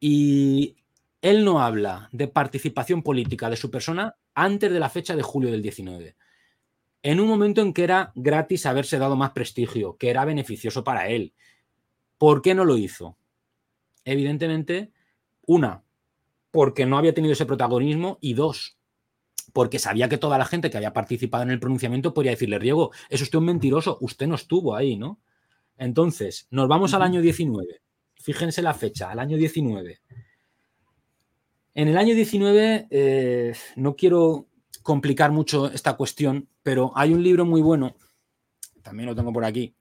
Y 0.00 0.76
él 1.22 1.44
no 1.44 1.60
habla 1.60 2.08
de 2.12 2.28
participación 2.28 3.02
política 3.02 3.48
de 3.50 3.56
su 3.56 3.70
persona 3.70 4.16
antes 4.34 4.70
de 4.70 4.80
la 4.80 4.90
fecha 4.90 5.16
de 5.16 5.22
julio 5.22 5.50
del 5.50 5.62
19, 5.62 6.16
en 7.06 7.20
un 7.20 7.28
momento 7.28 7.62
en 7.62 7.72
que 7.72 7.84
era 7.84 8.10
gratis 8.16 8.66
haberse 8.66 8.98
dado 8.98 9.14
más 9.14 9.30
prestigio, 9.30 9.96
que 9.96 10.10
era 10.10 10.24
beneficioso 10.24 10.82
para 10.82 11.08
él. 11.08 11.34
¿Por 12.18 12.42
qué 12.42 12.54
no 12.54 12.64
lo 12.64 12.76
hizo? 12.76 13.16
evidentemente, 14.06 14.92
una, 15.46 15.82
porque 16.50 16.86
no 16.86 16.96
había 16.96 17.12
tenido 17.12 17.32
ese 17.32 17.44
protagonismo 17.44 18.18
y 18.20 18.34
dos, 18.34 18.78
porque 19.52 19.78
sabía 19.78 20.08
que 20.08 20.16
toda 20.16 20.38
la 20.38 20.46
gente 20.46 20.70
que 20.70 20.76
había 20.78 20.92
participado 20.92 21.42
en 21.42 21.50
el 21.50 21.60
pronunciamiento 21.60 22.14
podría 22.14 22.32
decirle, 22.32 22.58
Riego, 22.58 22.92
es 23.10 23.20
usted 23.20 23.38
un 23.38 23.46
mentiroso, 23.46 23.98
usted 24.00 24.26
no 24.26 24.36
estuvo 24.36 24.74
ahí, 24.74 24.96
¿no? 24.96 25.20
Entonces, 25.76 26.46
nos 26.50 26.68
vamos 26.68 26.94
al 26.94 27.02
año 27.02 27.20
19. 27.20 27.82
Fíjense 28.14 28.62
la 28.62 28.74
fecha, 28.74 29.10
al 29.10 29.18
año 29.18 29.36
19. 29.36 30.00
En 31.74 31.88
el 31.88 31.98
año 31.98 32.14
19, 32.14 32.86
eh, 32.90 33.52
no 33.74 33.96
quiero 33.96 34.46
complicar 34.86 35.32
mucho 35.32 35.66
esta 35.70 35.94
cuestión, 35.94 36.48
pero 36.62 36.92
hay 36.94 37.12
un 37.12 37.22
libro 37.22 37.44
muy 37.44 37.60
bueno, 37.60 37.96
también 38.82 39.08
lo 39.08 39.16
tengo 39.16 39.32
por 39.32 39.44
aquí, 39.44 39.74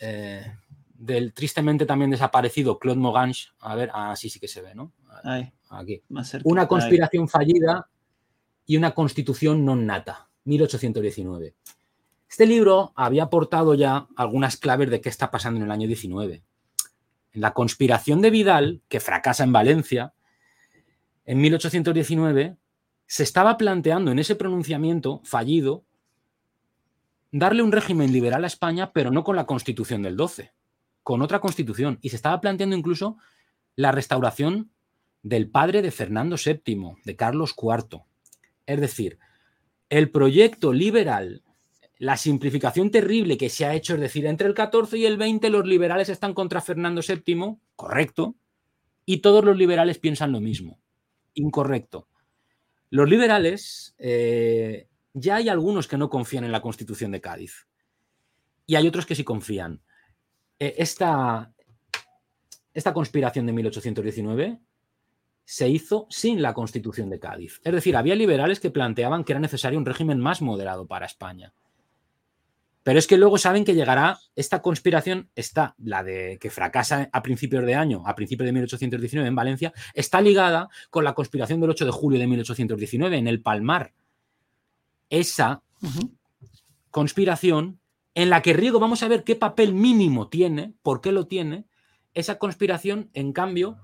eh, 0.00 0.44
del 0.92 1.32
tristemente 1.32 1.86
también 1.86 2.10
desaparecido 2.10 2.78
Claude 2.78 2.98
Mogange. 2.98 3.46
A 3.60 3.76
ver, 3.76 3.90
así 3.94 4.28
sí 4.28 4.40
que 4.40 4.48
se 4.48 4.62
ve, 4.62 4.74
¿no? 4.74 4.92
Aquí. 5.70 6.02
Una 6.44 6.66
conspiración 6.66 7.28
fallida 7.28 7.88
y 8.66 8.76
una 8.76 8.92
constitución 8.92 9.64
non 9.64 9.86
nata, 9.86 10.28
1819. 10.44 11.54
Este 12.28 12.46
libro 12.46 12.92
había 12.96 13.30
aportado 13.30 13.74
ya 13.74 14.08
algunas 14.16 14.56
claves 14.56 14.90
de 14.90 15.00
qué 15.00 15.08
está 15.08 15.30
pasando 15.30 15.60
en 15.60 15.66
el 15.66 15.70
año 15.70 15.86
19. 15.86 16.42
En 17.32 17.40
la 17.40 17.54
conspiración 17.54 18.20
de 18.20 18.30
Vidal, 18.30 18.82
que 18.88 18.98
fracasa 18.98 19.44
en 19.44 19.52
Valencia, 19.52 20.14
en 21.24 21.40
1819, 21.40 22.56
se 23.06 23.22
estaba 23.22 23.56
planteando 23.56 24.10
en 24.10 24.18
ese 24.18 24.36
pronunciamiento 24.36 25.20
fallido 25.24 25.84
darle 27.30 27.62
un 27.62 27.72
régimen 27.72 28.12
liberal 28.12 28.44
a 28.44 28.48
España, 28.48 28.92
pero 28.92 29.10
no 29.10 29.24
con 29.24 29.36
la 29.36 29.46
constitución 29.46 30.02
del 30.02 30.16
12 30.16 30.52
con 31.06 31.22
otra 31.22 31.38
constitución 31.38 32.00
y 32.02 32.08
se 32.08 32.16
estaba 32.16 32.40
planteando 32.40 32.74
incluso 32.74 33.16
la 33.76 33.92
restauración 33.92 34.72
del 35.22 35.48
padre 35.48 35.80
de 35.80 35.92
Fernando 35.92 36.34
VII, 36.34 36.96
de 37.04 37.14
Carlos 37.14 37.54
IV. 37.56 38.00
Es 38.66 38.80
decir, 38.80 39.20
el 39.88 40.10
proyecto 40.10 40.72
liberal, 40.72 41.44
la 41.98 42.16
simplificación 42.16 42.90
terrible 42.90 43.38
que 43.38 43.50
se 43.50 43.64
ha 43.64 43.76
hecho, 43.76 43.94
es 43.94 44.00
decir, 44.00 44.26
entre 44.26 44.48
el 44.48 44.54
14 44.54 44.98
y 44.98 45.06
el 45.06 45.16
20 45.16 45.48
los 45.48 45.64
liberales 45.64 46.08
están 46.08 46.34
contra 46.34 46.60
Fernando 46.60 47.02
VII, 47.06 47.54
correcto, 47.76 48.34
y 49.04 49.18
todos 49.18 49.44
los 49.44 49.56
liberales 49.56 50.00
piensan 50.00 50.32
lo 50.32 50.40
mismo, 50.40 50.80
incorrecto. 51.34 52.08
Los 52.90 53.08
liberales, 53.08 53.94
eh, 53.98 54.88
ya 55.12 55.36
hay 55.36 55.48
algunos 55.48 55.88
que 55.88 55.96
no 55.96 56.08
confían 56.08 56.44
en 56.44 56.52
la 56.52 56.62
Constitución 56.62 57.10
de 57.10 57.20
Cádiz 57.20 57.66
y 58.66 58.74
hay 58.76 58.86
otros 58.86 59.06
que 59.06 59.14
sí 59.14 59.24
confían. 59.24 59.80
Eh, 60.58 60.74
esta, 60.78 61.52
esta 62.74 62.92
conspiración 62.92 63.46
de 63.46 63.52
1819 63.52 64.60
se 65.44 65.68
hizo 65.68 66.06
sin 66.10 66.42
la 66.42 66.54
Constitución 66.54 67.08
de 67.08 67.20
Cádiz. 67.20 67.60
Es 67.64 67.72
decir, 67.72 67.96
había 67.96 68.16
liberales 68.16 68.60
que 68.60 68.70
planteaban 68.70 69.24
que 69.24 69.32
era 69.32 69.40
necesario 69.40 69.78
un 69.78 69.86
régimen 69.86 70.18
más 70.18 70.42
moderado 70.42 70.86
para 70.86 71.06
España. 71.06 71.54
Pero 72.86 73.00
es 73.00 73.08
que 73.08 73.18
luego 73.18 73.36
saben 73.36 73.64
que 73.64 73.74
llegará 73.74 74.20
esta 74.36 74.62
conspiración, 74.62 75.28
está 75.34 75.74
la 75.76 76.04
de 76.04 76.38
que 76.40 76.50
fracasa 76.50 77.08
a 77.12 77.20
principios 77.20 77.66
de 77.66 77.74
año, 77.74 78.04
a 78.06 78.14
principios 78.14 78.46
de 78.46 78.52
1819 78.52 79.26
en 79.26 79.34
Valencia, 79.34 79.72
está 79.92 80.20
ligada 80.20 80.68
con 80.88 81.02
la 81.02 81.12
conspiración 81.12 81.60
del 81.60 81.70
8 81.70 81.84
de 81.84 81.90
julio 81.90 82.20
de 82.20 82.28
1819 82.28 83.18
en 83.18 83.26
el 83.26 83.42
Palmar. 83.42 83.92
Esa 85.10 85.64
conspiración 86.92 87.80
en 88.14 88.30
la 88.30 88.40
que 88.40 88.52
Riego, 88.52 88.78
vamos 88.78 89.02
a 89.02 89.08
ver 89.08 89.24
qué 89.24 89.34
papel 89.34 89.74
mínimo 89.74 90.28
tiene, 90.28 90.72
por 90.84 91.00
qué 91.00 91.10
lo 91.10 91.26
tiene, 91.26 91.64
esa 92.14 92.38
conspiración, 92.38 93.10
en 93.14 93.32
cambio, 93.32 93.78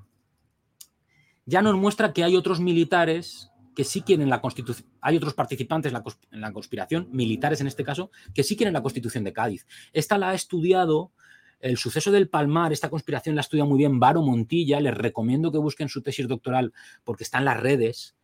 ya 1.44 1.60
nos 1.60 1.74
muestra 1.74 2.12
que 2.12 2.22
hay 2.22 2.36
otros 2.36 2.60
militares 2.60 3.50
que 3.74 3.84
sí 3.84 4.02
quieren 4.02 4.28
la 4.28 4.40
constitución, 4.40 4.88
hay 5.00 5.16
otros 5.16 5.34
participantes 5.34 5.92
en 5.92 6.40
la, 6.40 6.52
conspiración, 6.52 7.08
militares 7.10 7.60
en 7.60 7.66
este 7.66 7.84
caso, 7.84 8.10
que 8.34 8.42
sí 8.42 8.56
quieren 8.56 8.72
la 8.74 8.82
constitución 8.82 9.24
de 9.24 9.32
Cádiz. 9.32 9.66
Esta 9.92 10.18
la 10.18 10.30
ha 10.30 10.34
estudiado, 10.34 11.12
el 11.60 11.76
suceso 11.76 12.10
del 12.10 12.28
Palmar, 12.28 12.72
esta 12.72 12.90
conspiración 12.90 13.34
la 13.34 13.40
ha 13.40 13.42
estudiado 13.42 13.68
muy 13.68 13.78
bien 13.78 14.00
Varo 14.00 14.22
Montilla, 14.22 14.80
les 14.80 14.94
recomiendo 14.94 15.52
que 15.52 15.58
busquen 15.58 15.88
su 15.88 16.02
tesis 16.02 16.28
doctoral 16.28 16.72
porque 17.04 17.24
está 17.24 17.38
en 17.38 17.46
las 17.46 17.60
redes. 17.60 18.16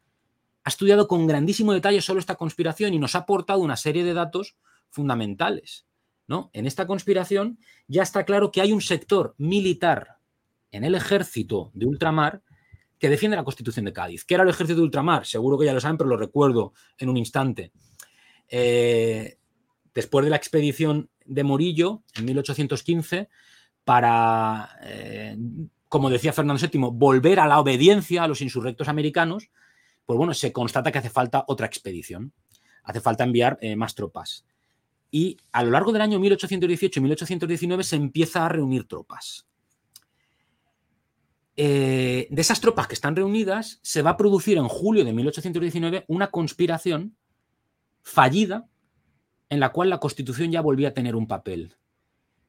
Ha 0.65 0.71
estudiado 0.71 1.09
con 1.09 1.27
grandísimo 1.27 1.73
detalle 1.73 2.03
solo 2.03 2.21
esta 2.21 2.35
conspiración 2.35 2.93
y 2.93 2.99
nos 2.99 3.15
ha 3.15 3.21
aportado 3.21 3.61
una 3.61 3.77
serie 3.77 4.05
de 4.05 4.15
datos 4.15 4.57
fundamentales. 4.91 5.87
En 6.53 6.67
esta 6.67 6.87
conspiración 6.87 7.59
ya 7.87 8.03
está 8.03 8.25
claro 8.25 8.51
que 8.51 8.61
hay 8.61 8.73
un 8.73 8.83
sector 8.83 9.35
militar 9.39 10.19
en 10.71 10.85
el 10.85 10.95
ejército 10.95 11.71
de 11.73 11.87
ultramar 11.87 12.43
que 12.99 13.09
defiende 13.09 13.37
la 13.37 13.45
constitución 13.45 13.85
de 13.85 13.93
Cádiz. 13.93 14.25
¿Qué 14.25 14.35
era 14.35 14.43
el 14.43 14.49
ejército 14.51 14.79
de 14.79 14.85
ultramar? 14.85 15.27
Seguro 15.27 15.59
que 15.59 15.67
ya 15.67 15.73
lo 15.73 15.81
saben, 15.81 15.97
pero 15.97 16.11
lo 16.11 16.17
recuerdo 16.17 16.73
en 16.99 17.09
un 17.09 17.17
instante. 17.17 17.73
Eh, 18.49 19.39
después 19.95 20.25
de 20.25 20.31
la 20.31 20.37
expedición 20.37 21.11
de 21.25 21.45
Morillo 21.45 22.03
en 22.15 22.25
1815, 22.25 23.29
para, 23.85 24.71
eh, 24.83 25.37
como 25.89 26.11
decía 26.11 26.33
Fernando 26.33 26.61
VII, 26.61 26.91
volver 26.93 27.41
a 27.41 27.47
la 27.47 27.61
obediencia 27.61 28.25
a 28.25 28.29
los 28.29 28.41
insurrectos 28.41 28.89
americanos, 28.89 29.51
pues 30.05 30.17
bueno, 30.17 30.35
se 30.35 30.53
constata 30.53 30.91
que 30.91 30.99
hace 30.99 31.11
falta 31.11 31.45
otra 31.49 31.67
expedición. 31.67 32.33
Hace 32.83 33.01
falta 33.01 33.25
enviar 33.25 33.59
eh, 33.61 33.77
más 33.77 33.95
tropas 33.95 34.45
y 35.11 35.39
a 35.53 35.63
lo 35.63 35.71
largo 35.71 35.93
del 35.93 36.03
año 36.03 36.19
1818 36.19 37.01
y 37.01 37.03
1819 37.03 37.85
se 37.85 37.97
empieza 37.97 38.45
a 38.45 38.49
reunir 38.49 38.87
tropas. 38.87 39.47
Eh, 41.61 42.29
de 42.31 42.41
esas 42.41 42.61
tropas 42.61 42.87
que 42.87 42.95
están 42.95 43.17
reunidas, 43.17 43.81
se 43.83 44.03
va 44.03 44.11
a 44.11 44.17
producir 44.17 44.59
en 44.59 44.69
julio 44.69 45.05
de 45.05 45.13
1819 45.13 46.05
una 46.07 46.31
conspiración 46.31 47.17
fallida 48.01 48.69
en 49.49 49.59
la 49.59 49.73
cual 49.73 49.91
la 49.91 49.99
Constitución 49.99 50.53
ya 50.53 50.61
volvía 50.61 50.91
a 50.91 50.95
tener 50.95 51.17
un 51.17 51.27
papel. 51.27 51.75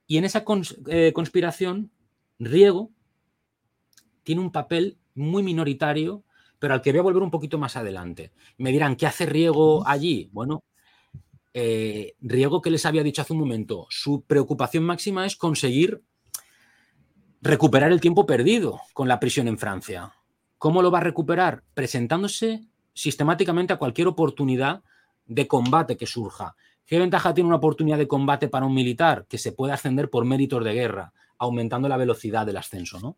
Y 0.05 0.17
en 0.17 0.25
esa 0.25 0.45
eh, 0.89 1.11
conspiración, 1.11 1.91
Riego 2.37 2.91
tiene 4.21 4.41
un 4.41 4.51
papel 4.51 4.99
muy 5.15 5.41
minoritario, 5.41 6.23
pero 6.59 6.75
al 6.75 6.83
que 6.83 6.91
voy 6.91 6.99
a 6.99 7.03
volver 7.03 7.23
un 7.23 7.31
poquito 7.31 7.57
más 7.57 7.77
adelante. 7.77 8.31
Me 8.59 8.71
dirán, 8.71 8.95
¿qué 8.95 9.07
hace 9.07 9.25
Riego 9.25 9.87
allí? 9.87 10.29
Bueno, 10.33 10.63
eh, 11.55 12.13
Riego, 12.21 12.61
que 12.61 12.69
les 12.69 12.85
había 12.85 13.01
dicho 13.01 13.23
hace 13.23 13.33
un 13.33 13.39
momento, 13.39 13.87
su 13.89 14.21
preocupación 14.21 14.83
máxima 14.83 15.25
es 15.25 15.35
conseguir 15.35 16.03
recuperar 17.41 17.91
el 17.91 18.01
tiempo 18.01 18.25
perdido 18.25 18.81
con 18.93 19.07
la 19.07 19.19
prisión 19.19 19.47
en 19.47 19.57
Francia. 19.57 20.13
¿Cómo 20.57 20.81
lo 20.81 20.91
va 20.91 20.99
a 20.99 21.03
recuperar? 21.03 21.63
Presentándose 21.73 22.67
sistemáticamente 22.93 23.73
a 23.73 23.77
cualquier 23.77 24.07
oportunidad 24.07 24.83
de 25.25 25.47
combate 25.47 25.95
que 25.95 26.05
surja. 26.05 26.55
¿Qué 26.85 26.99
ventaja 26.99 27.33
tiene 27.33 27.47
una 27.47 27.57
oportunidad 27.57 27.97
de 27.97 28.07
combate 28.07 28.47
para 28.47 28.65
un 28.65 28.73
militar? 28.73 29.25
Que 29.29 29.37
se 29.37 29.51
puede 29.51 29.73
ascender 29.73 30.09
por 30.09 30.25
méritos 30.25 30.63
de 30.63 30.73
guerra, 30.73 31.13
aumentando 31.37 31.87
la 31.87 31.97
velocidad 31.97 32.45
del 32.45 32.57
ascenso, 32.57 32.99
¿no? 32.99 33.17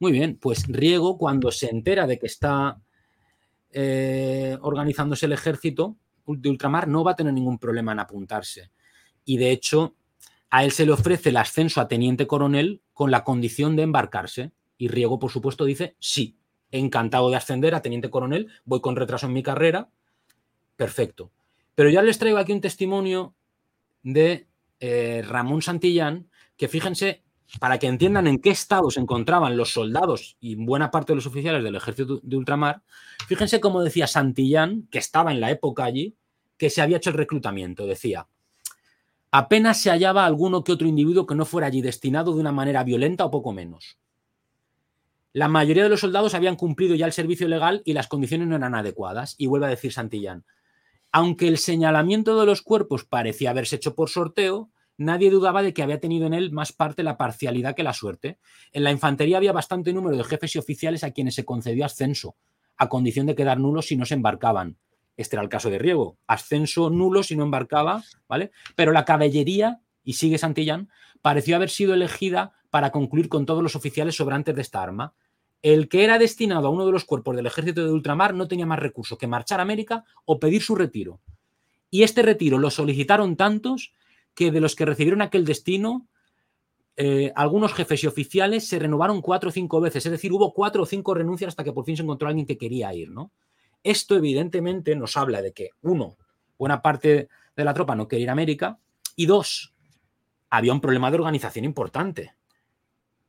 Muy 0.00 0.12
bien, 0.12 0.36
pues 0.36 0.66
Riego, 0.66 1.16
cuando 1.16 1.52
se 1.52 1.70
entera 1.70 2.06
de 2.06 2.18
que 2.18 2.26
está 2.26 2.78
eh, 3.70 4.58
organizándose 4.60 5.26
el 5.26 5.32
ejército 5.32 5.96
de 6.26 6.50
ultramar, 6.50 6.88
no 6.88 7.04
va 7.04 7.12
a 7.12 7.16
tener 7.16 7.32
ningún 7.32 7.58
problema 7.58 7.92
en 7.92 8.00
apuntarse. 8.00 8.70
Y 9.24 9.36
de 9.36 9.52
hecho, 9.52 9.94
a 10.54 10.62
él 10.62 10.70
se 10.70 10.86
le 10.86 10.92
ofrece 10.92 11.30
el 11.30 11.36
ascenso 11.36 11.80
a 11.80 11.88
teniente 11.88 12.28
coronel 12.28 12.80
con 12.92 13.10
la 13.10 13.24
condición 13.24 13.74
de 13.74 13.82
embarcarse. 13.82 14.52
Y 14.78 14.86
Riego, 14.86 15.18
por 15.18 15.32
supuesto, 15.32 15.64
dice 15.64 15.96
sí, 15.98 16.38
encantado 16.70 17.28
de 17.28 17.34
ascender 17.34 17.74
a 17.74 17.82
teniente 17.82 18.08
coronel, 18.08 18.46
voy 18.64 18.80
con 18.80 18.94
retraso 18.94 19.26
en 19.26 19.32
mi 19.32 19.42
carrera, 19.42 19.88
perfecto. 20.76 21.32
Pero 21.74 21.90
ya 21.90 22.02
les 22.02 22.20
traigo 22.20 22.38
aquí 22.38 22.52
un 22.52 22.60
testimonio 22.60 23.34
de 24.04 24.46
eh, 24.78 25.24
Ramón 25.26 25.60
Santillán, 25.60 26.30
que 26.56 26.68
fíjense, 26.68 27.24
para 27.58 27.80
que 27.80 27.88
entiendan 27.88 28.28
en 28.28 28.38
qué 28.38 28.50
estado 28.50 28.92
se 28.92 29.00
encontraban 29.00 29.56
los 29.56 29.72
soldados 29.72 30.36
y 30.38 30.54
buena 30.54 30.92
parte 30.92 31.14
de 31.14 31.16
los 31.16 31.26
oficiales 31.26 31.64
del 31.64 31.74
ejército 31.74 32.20
de 32.22 32.36
ultramar, 32.36 32.84
fíjense 33.26 33.58
cómo 33.58 33.82
decía 33.82 34.06
Santillán, 34.06 34.86
que 34.92 34.98
estaba 34.98 35.32
en 35.32 35.40
la 35.40 35.50
época 35.50 35.82
allí, 35.82 36.14
que 36.56 36.70
se 36.70 36.80
había 36.80 36.98
hecho 36.98 37.10
el 37.10 37.16
reclutamiento. 37.16 37.88
Decía, 37.88 38.28
apenas 39.36 39.80
se 39.80 39.90
hallaba 39.90 40.26
alguno 40.26 40.62
que 40.62 40.70
otro 40.70 40.86
individuo 40.86 41.26
que 41.26 41.34
no 41.34 41.44
fuera 41.44 41.66
allí 41.66 41.82
destinado 41.82 42.32
de 42.34 42.40
una 42.40 42.52
manera 42.52 42.84
violenta 42.84 43.24
o 43.24 43.32
poco 43.32 43.52
menos. 43.52 43.98
La 45.32 45.48
mayoría 45.48 45.82
de 45.82 45.88
los 45.88 45.98
soldados 45.98 46.34
habían 46.34 46.54
cumplido 46.54 46.94
ya 46.94 47.06
el 47.06 47.12
servicio 47.12 47.48
legal 47.48 47.82
y 47.84 47.94
las 47.94 48.06
condiciones 48.06 48.46
no 48.46 48.54
eran 48.54 48.76
adecuadas. 48.76 49.34
Y 49.36 49.48
vuelve 49.48 49.66
a 49.66 49.70
decir 49.70 49.92
Santillán, 49.92 50.44
aunque 51.10 51.48
el 51.48 51.58
señalamiento 51.58 52.38
de 52.38 52.46
los 52.46 52.62
cuerpos 52.62 53.06
parecía 53.06 53.50
haberse 53.50 53.74
hecho 53.74 53.96
por 53.96 54.08
sorteo, 54.08 54.70
nadie 54.98 55.32
dudaba 55.32 55.64
de 55.64 55.74
que 55.74 55.82
había 55.82 55.98
tenido 55.98 56.28
en 56.28 56.34
él 56.34 56.52
más 56.52 56.70
parte 56.72 57.02
la 57.02 57.16
parcialidad 57.16 57.74
que 57.74 57.82
la 57.82 57.92
suerte. 57.92 58.38
En 58.70 58.84
la 58.84 58.92
infantería 58.92 59.38
había 59.38 59.50
bastante 59.50 59.92
número 59.92 60.16
de 60.16 60.22
jefes 60.22 60.54
y 60.54 60.60
oficiales 60.60 61.02
a 61.02 61.10
quienes 61.10 61.34
se 61.34 61.44
concedió 61.44 61.84
ascenso, 61.84 62.36
a 62.76 62.88
condición 62.88 63.26
de 63.26 63.34
quedar 63.34 63.58
nulos 63.58 63.86
si 63.86 63.96
no 63.96 64.04
se 64.04 64.14
embarcaban. 64.14 64.78
Este 65.16 65.36
era 65.36 65.42
el 65.42 65.48
caso 65.48 65.70
de 65.70 65.78
Riego, 65.78 66.18
ascenso 66.26 66.90
nulo 66.90 67.22
si 67.22 67.36
no 67.36 67.44
embarcaba, 67.44 68.02
¿vale? 68.28 68.50
Pero 68.74 68.92
la 68.92 69.04
caballería, 69.04 69.80
y 70.02 70.14
sigue 70.14 70.38
Santillán, 70.38 70.88
pareció 71.22 71.56
haber 71.56 71.70
sido 71.70 71.94
elegida 71.94 72.52
para 72.70 72.90
concluir 72.90 73.28
con 73.28 73.46
todos 73.46 73.62
los 73.62 73.76
oficiales 73.76 74.16
sobrantes 74.16 74.54
de 74.54 74.62
esta 74.62 74.82
arma 74.82 75.14
el 75.64 75.88
que 75.88 76.04
era 76.04 76.18
destinado 76.18 76.68
a 76.68 76.70
uno 76.70 76.84
de 76.84 76.92
los 76.92 77.06
cuerpos 77.06 77.34
del 77.34 77.46
ejército 77.46 77.82
de 77.86 77.90
ultramar 77.90 78.34
no 78.34 78.46
tenía 78.46 78.66
más 78.66 78.78
recursos 78.78 79.16
que 79.16 79.26
marchar 79.26 79.60
a 79.60 79.62
América 79.62 80.04
o 80.26 80.38
pedir 80.38 80.60
su 80.60 80.74
retiro. 80.74 81.20
Y 81.88 82.02
este 82.02 82.20
retiro 82.20 82.58
lo 82.58 82.70
solicitaron 82.70 83.34
tantos 83.36 83.94
que 84.34 84.50
de 84.50 84.60
los 84.60 84.74
que 84.74 84.84
recibieron 84.84 85.22
aquel 85.22 85.46
destino, 85.46 86.06
eh, 86.98 87.32
algunos 87.34 87.72
jefes 87.72 88.04
y 88.04 88.06
oficiales 88.06 88.68
se 88.68 88.78
renovaron 88.78 89.22
cuatro 89.22 89.48
o 89.48 89.52
cinco 89.52 89.80
veces, 89.80 90.04
es 90.04 90.12
decir, 90.12 90.34
hubo 90.34 90.52
cuatro 90.52 90.82
o 90.82 90.86
cinco 90.86 91.14
renuncias 91.14 91.48
hasta 91.48 91.64
que 91.64 91.72
por 91.72 91.86
fin 91.86 91.96
se 91.96 92.02
encontró 92.02 92.28
alguien 92.28 92.46
que 92.46 92.58
quería 92.58 92.92
ir. 92.92 93.10
¿no? 93.10 93.32
Esto 93.84 94.16
evidentemente 94.16 94.96
nos 94.96 95.16
habla 95.18 95.42
de 95.42 95.52
que, 95.52 95.70
uno, 95.82 96.16
buena 96.58 96.80
parte 96.80 97.28
de 97.54 97.64
la 97.64 97.74
tropa 97.74 97.94
no 97.94 98.08
quería 98.08 98.24
ir 98.24 98.28
a 98.30 98.32
América, 98.32 98.78
y 99.14 99.26
dos, 99.26 99.74
había 100.48 100.72
un 100.72 100.80
problema 100.80 101.10
de 101.10 101.18
organización 101.18 101.66
importante. 101.66 102.32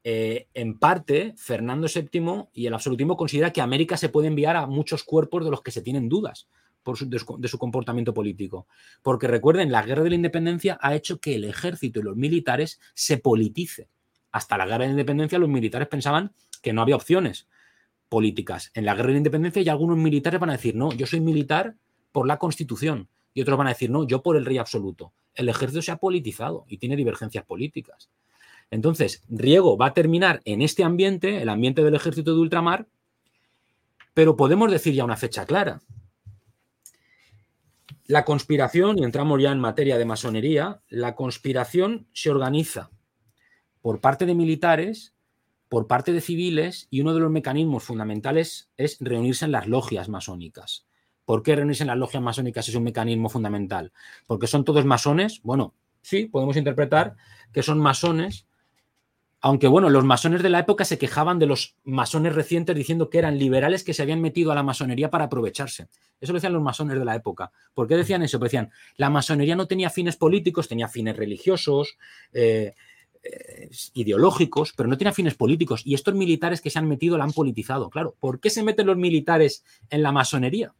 Eh, 0.03 0.47
en 0.53 0.79
parte, 0.79 1.33
Fernando 1.35 1.87
VII 1.93 2.47
y 2.53 2.67
el 2.67 2.73
absolutismo 2.73 3.17
considera 3.17 3.51
que 3.51 3.59
América 3.59 3.97
se 3.97 4.09
puede 4.09 4.27
enviar 4.27 4.55
a 4.55 4.65
muchos 4.65 5.03
cuerpos 5.03 5.43
de 5.43 5.51
los 5.51 5.61
que 5.61 5.71
se 5.71 5.81
tienen 5.81 6.07
dudas 6.07 6.47
por 6.83 6.97
de, 6.99 7.49
su, 7.49 7.57
comportamiento 7.57 8.13
político. 8.13 8.67
Porque 9.01 9.27
recuerden, 9.27 9.71
la 9.71 9.81
guerra 9.81 10.03
de 10.03 10.09
la 10.11 10.15
independencia 10.15 10.77
ha 10.79 10.95
hecho 10.95 11.19
que 11.19 11.35
el 11.35 11.43
ejército 11.43 11.99
y 11.99 12.03
los 12.03 12.15
militares 12.15 12.79
se 12.93 13.17
politice. 13.17 13.89
Hasta 14.31 14.57
la 14.57 14.65
guerra 14.65 14.83
de 14.83 14.85
la 14.85 14.91
independencia 14.91 15.39
los 15.39 15.49
militares 15.49 15.87
pensaban 15.87 16.33
que 16.61 16.71
no 16.71 16.81
había 16.81 16.95
opciones 16.95 17.47
políticas. 18.15 18.71
En 18.75 18.85
la 18.85 18.95
guerra 18.95 19.11
de 19.11 19.17
independencia 19.17 19.61
ya 19.61 19.73
algunos 19.73 19.97
militares 19.97 20.39
van 20.39 20.49
a 20.49 20.53
decir, 20.53 20.73
no, 20.73 20.93
yo 20.93 21.05
soy 21.05 21.19
militar 21.19 21.75
por 22.13 22.25
la 22.25 22.37
constitución. 22.37 23.09
Y 23.33 23.41
otros 23.41 23.57
van 23.57 23.67
a 23.67 23.71
decir, 23.71 23.89
no, 23.89 24.07
yo 24.07 24.23
por 24.23 24.37
el 24.37 24.45
rey 24.45 24.57
absoluto. 24.57 25.11
El 25.33 25.49
ejército 25.49 25.81
se 25.81 25.91
ha 25.91 25.97
politizado 25.97 26.63
y 26.69 26.77
tiene 26.77 26.95
divergencias 26.95 27.43
políticas. 27.43 28.09
Entonces, 28.71 29.21
Riego 29.27 29.75
va 29.75 29.87
a 29.87 29.93
terminar 29.93 30.41
en 30.45 30.61
este 30.61 30.85
ambiente, 30.85 31.41
el 31.41 31.49
ambiente 31.49 31.83
del 31.83 31.93
ejército 31.93 32.33
de 32.33 32.39
ultramar, 32.39 32.87
pero 34.13 34.37
podemos 34.37 34.71
decir 34.71 34.93
ya 34.93 35.03
una 35.03 35.17
fecha 35.17 35.45
clara. 35.45 35.81
La 38.05 38.23
conspiración, 38.23 38.97
y 38.97 39.03
entramos 39.03 39.41
ya 39.41 39.51
en 39.51 39.59
materia 39.59 39.97
de 39.97 40.05
masonería, 40.05 40.79
la 40.87 41.15
conspiración 41.15 42.07
se 42.13 42.29
organiza 42.29 42.91
por 43.81 43.99
parte 43.99 44.25
de 44.25 44.35
militares, 44.35 45.14
por 45.69 45.87
parte 45.87 46.13
de 46.13 46.21
civiles, 46.21 46.87
y 46.89 47.01
uno 47.01 47.13
de 47.13 47.19
los 47.19 47.31
mecanismos 47.31 47.83
fundamentales 47.83 48.69
es 48.77 48.97
reunirse 48.99 49.45
en 49.45 49.51
las 49.51 49.67
logias 49.67 50.09
masónicas. 50.09 50.85
¿Por 51.25 51.41
qué 51.41 51.55
reunirse 51.55 51.83
en 51.83 51.87
las 51.87 51.97
logias 51.97 52.21
masónicas 52.21 52.69
es 52.69 52.75
un 52.75 52.83
mecanismo 52.83 53.29
fundamental? 53.29 53.91
¿Porque 54.27 54.47
son 54.47 54.63
todos 54.63 54.85
masones? 54.85 55.41
Bueno, 55.43 55.73
sí, 56.01 56.27
podemos 56.27 56.55
interpretar 56.55 57.15
que 57.51 57.63
son 57.63 57.79
masones 57.79 58.45
aunque 59.45 59.67
bueno, 59.67 59.91
los 59.91 60.03
masones 60.03 60.41
de 60.41 60.49
la 60.49 60.57
época 60.57 60.85
se 60.85 60.97
quejaban 60.97 61.37
de 61.37 61.45
los 61.45 61.75
masones 61.83 62.33
recientes 62.33 62.75
diciendo 62.75 63.11
que 63.11 63.19
eran 63.19 63.37
liberales 63.37 63.83
que 63.83 63.93
se 63.93 64.01
habían 64.01 64.19
metido 64.19 64.51
a 64.51 64.55
la 64.55 64.63
masonería 64.63 65.11
para 65.11 65.25
aprovecharse. 65.25 65.87
Eso 66.19 66.33
lo 66.33 66.37
decían 66.37 66.53
los 66.53 66.63
masones 66.63 66.97
de 66.97 67.05
la 67.05 67.13
época. 67.13 67.51
¿Por 67.75 67.87
qué 67.87 67.95
decían 67.95 68.23
eso? 68.23 68.39
Porque 68.39 68.57
decían, 68.57 68.71
la 68.97 69.11
masonería 69.11 69.55
no 69.55 69.67
tenía 69.67 69.91
fines 69.91 70.15
políticos, 70.15 70.67
tenía 70.67 70.87
fines 70.87 71.15
religiosos, 71.15 71.95
eh, 72.33 72.73
eh, 73.25 73.69
ideológicos, 73.93 74.73
pero 74.75 74.87
no 74.87 74.97
tenía 74.97 75.11
fines 75.11 75.33
políticos. 75.33 75.81
Y 75.83 75.95
estos 75.95 76.13
militares 76.13 76.61
que 76.61 76.69
se 76.69 76.77
han 76.77 76.87
metido 76.87 77.17
la 77.17 77.23
han 77.23 77.31
politizado. 77.31 77.89
Claro, 77.89 78.15
¿por 78.19 78.39
qué 78.39 78.49
se 78.49 78.63
meten 78.63 78.85
los 78.85 78.97
militares 78.97 79.63
en 79.89 80.03
la 80.03 80.11
masonería? 80.11 80.73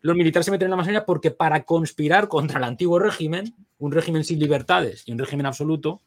Los 0.00 0.16
militares 0.16 0.46
se 0.46 0.50
meten 0.50 0.66
en 0.66 0.70
la 0.70 0.76
masonería 0.76 1.06
porque 1.06 1.30
para 1.30 1.62
conspirar 1.64 2.28
contra 2.28 2.58
el 2.58 2.64
antiguo 2.64 2.98
régimen, 2.98 3.54
un 3.78 3.92
régimen 3.92 4.24
sin 4.24 4.38
libertades 4.38 5.04
y 5.06 5.12
un 5.12 5.18
régimen 5.18 5.46
absoluto, 5.46 6.02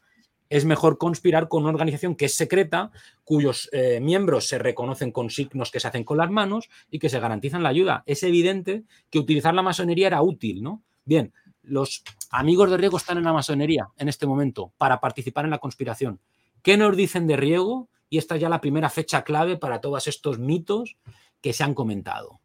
es 0.50 0.64
mejor 0.64 0.98
conspirar 0.98 1.48
con 1.48 1.62
una 1.62 1.72
organización 1.72 2.14
que 2.14 2.26
es 2.26 2.34
secreta, 2.34 2.90
cuyos 3.24 3.70
eh, 3.72 4.00
miembros 4.00 4.46
se 4.46 4.58
reconocen 4.58 5.12
con 5.12 5.30
signos 5.30 5.70
que 5.70 5.80
se 5.80 5.88
hacen 5.88 6.04
con 6.04 6.18
las 6.18 6.30
manos 6.30 6.68
y 6.90 6.98
que 6.98 7.08
se 7.08 7.20
garantizan 7.20 7.62
la 7.62 7.70
ayuda. 7.70 8.02
Es 8.06 8.22
evidente 8.22 8.84
que 9.10 9.18
utilizar 9.18 9.54
la 9.54 9.62
masonería 9.62 10.08
era 10.08 10.22
útil, 10.22 10.62
¿no? 10.62 10.82
Bien, 11.04 11.32
los 11.64 12.02
amigos 12.30 12.70
de 12.70 12.76
Riego 12.76 12.96
están 12.96 13.18
en 13.18 13.24
la 13.24 13.32
masonería 13.32 13.88
en 13.96 14.08
este 14.08 14.26
momento 14.26 14.72
para 14.78 15.00
participar 15.00 15.44
en 15.44 15.50
la 15.50 15.58
conspiración. 15.58 16.20
¿Qué 16.62 16.76
nos 16.76 16.96
dicen 16.96 17.26
de 17.26 17.36
Riego? 17.36 17.88
Y 18.08 18.18
esta 18.18 18.36
es 18.36 18.40
ya 18.40 18.48
la 18.48 18.60
primera 18.60 18.90
fecha 18.90 19.24
clave 19.24 19.56
para 19.56 19.80
todos 19.80 20.06
estos 20.06 20.38
mitos 20.38 20.96
que 21.40 21.52
se 21.52 21.64
han 21.64 21.74
comentado. 21.74 22.40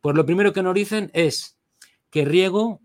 Pues 0.00 0.16
lo 0.16 0.26
primero 0.26 0.52
que 0.52 0.62
nos 0.62 0.74
dicen 0.74 1.10
es 1.14 1.58
que 2.10 2.24
Riego 2.24 2.80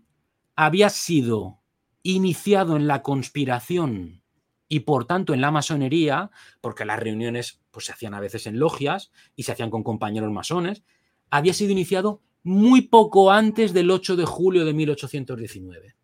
había 0.56 0.90
sido 0.90 1.60
iniciado 2.02 2.76
en 2.76 2.86
la 2.86 3.02
conspiración 3.02 4.22
y 4.68 4.80
por 4.80 5.04
tanto 5.04 5.34
en 5.34 5.40
la 5.40 5.50
masonería, 5.50 6.30
porque 6.60 6.84
las 6.84 7.00
reuniones 7.00 7.60
pues, 7.70 7.86
se 7.86 7.92
hacían 7.92 8.14
a 8.14 8.20
veces 8.20 8.46
en 8.46 8.58
logias 8.58 9.10
y 9.36 9.42
se 9.42 9.52
hacían 9.52 9.70
con 9.70 9.82
compañeros 9.82 10.30
masones, 10.30 10.84
había 11.30 11.52
sido 11.52 11.72
iniciado 11.72 12.22
muy 12.42 12.82
poco 12.82 13.30
antes 13.30 13.72
del 13.72 13.90
8 13.90 14.16
de 14.16 14.24
julio 14.24 14.64
de 14.64 14.72
1819. 14.72 15.94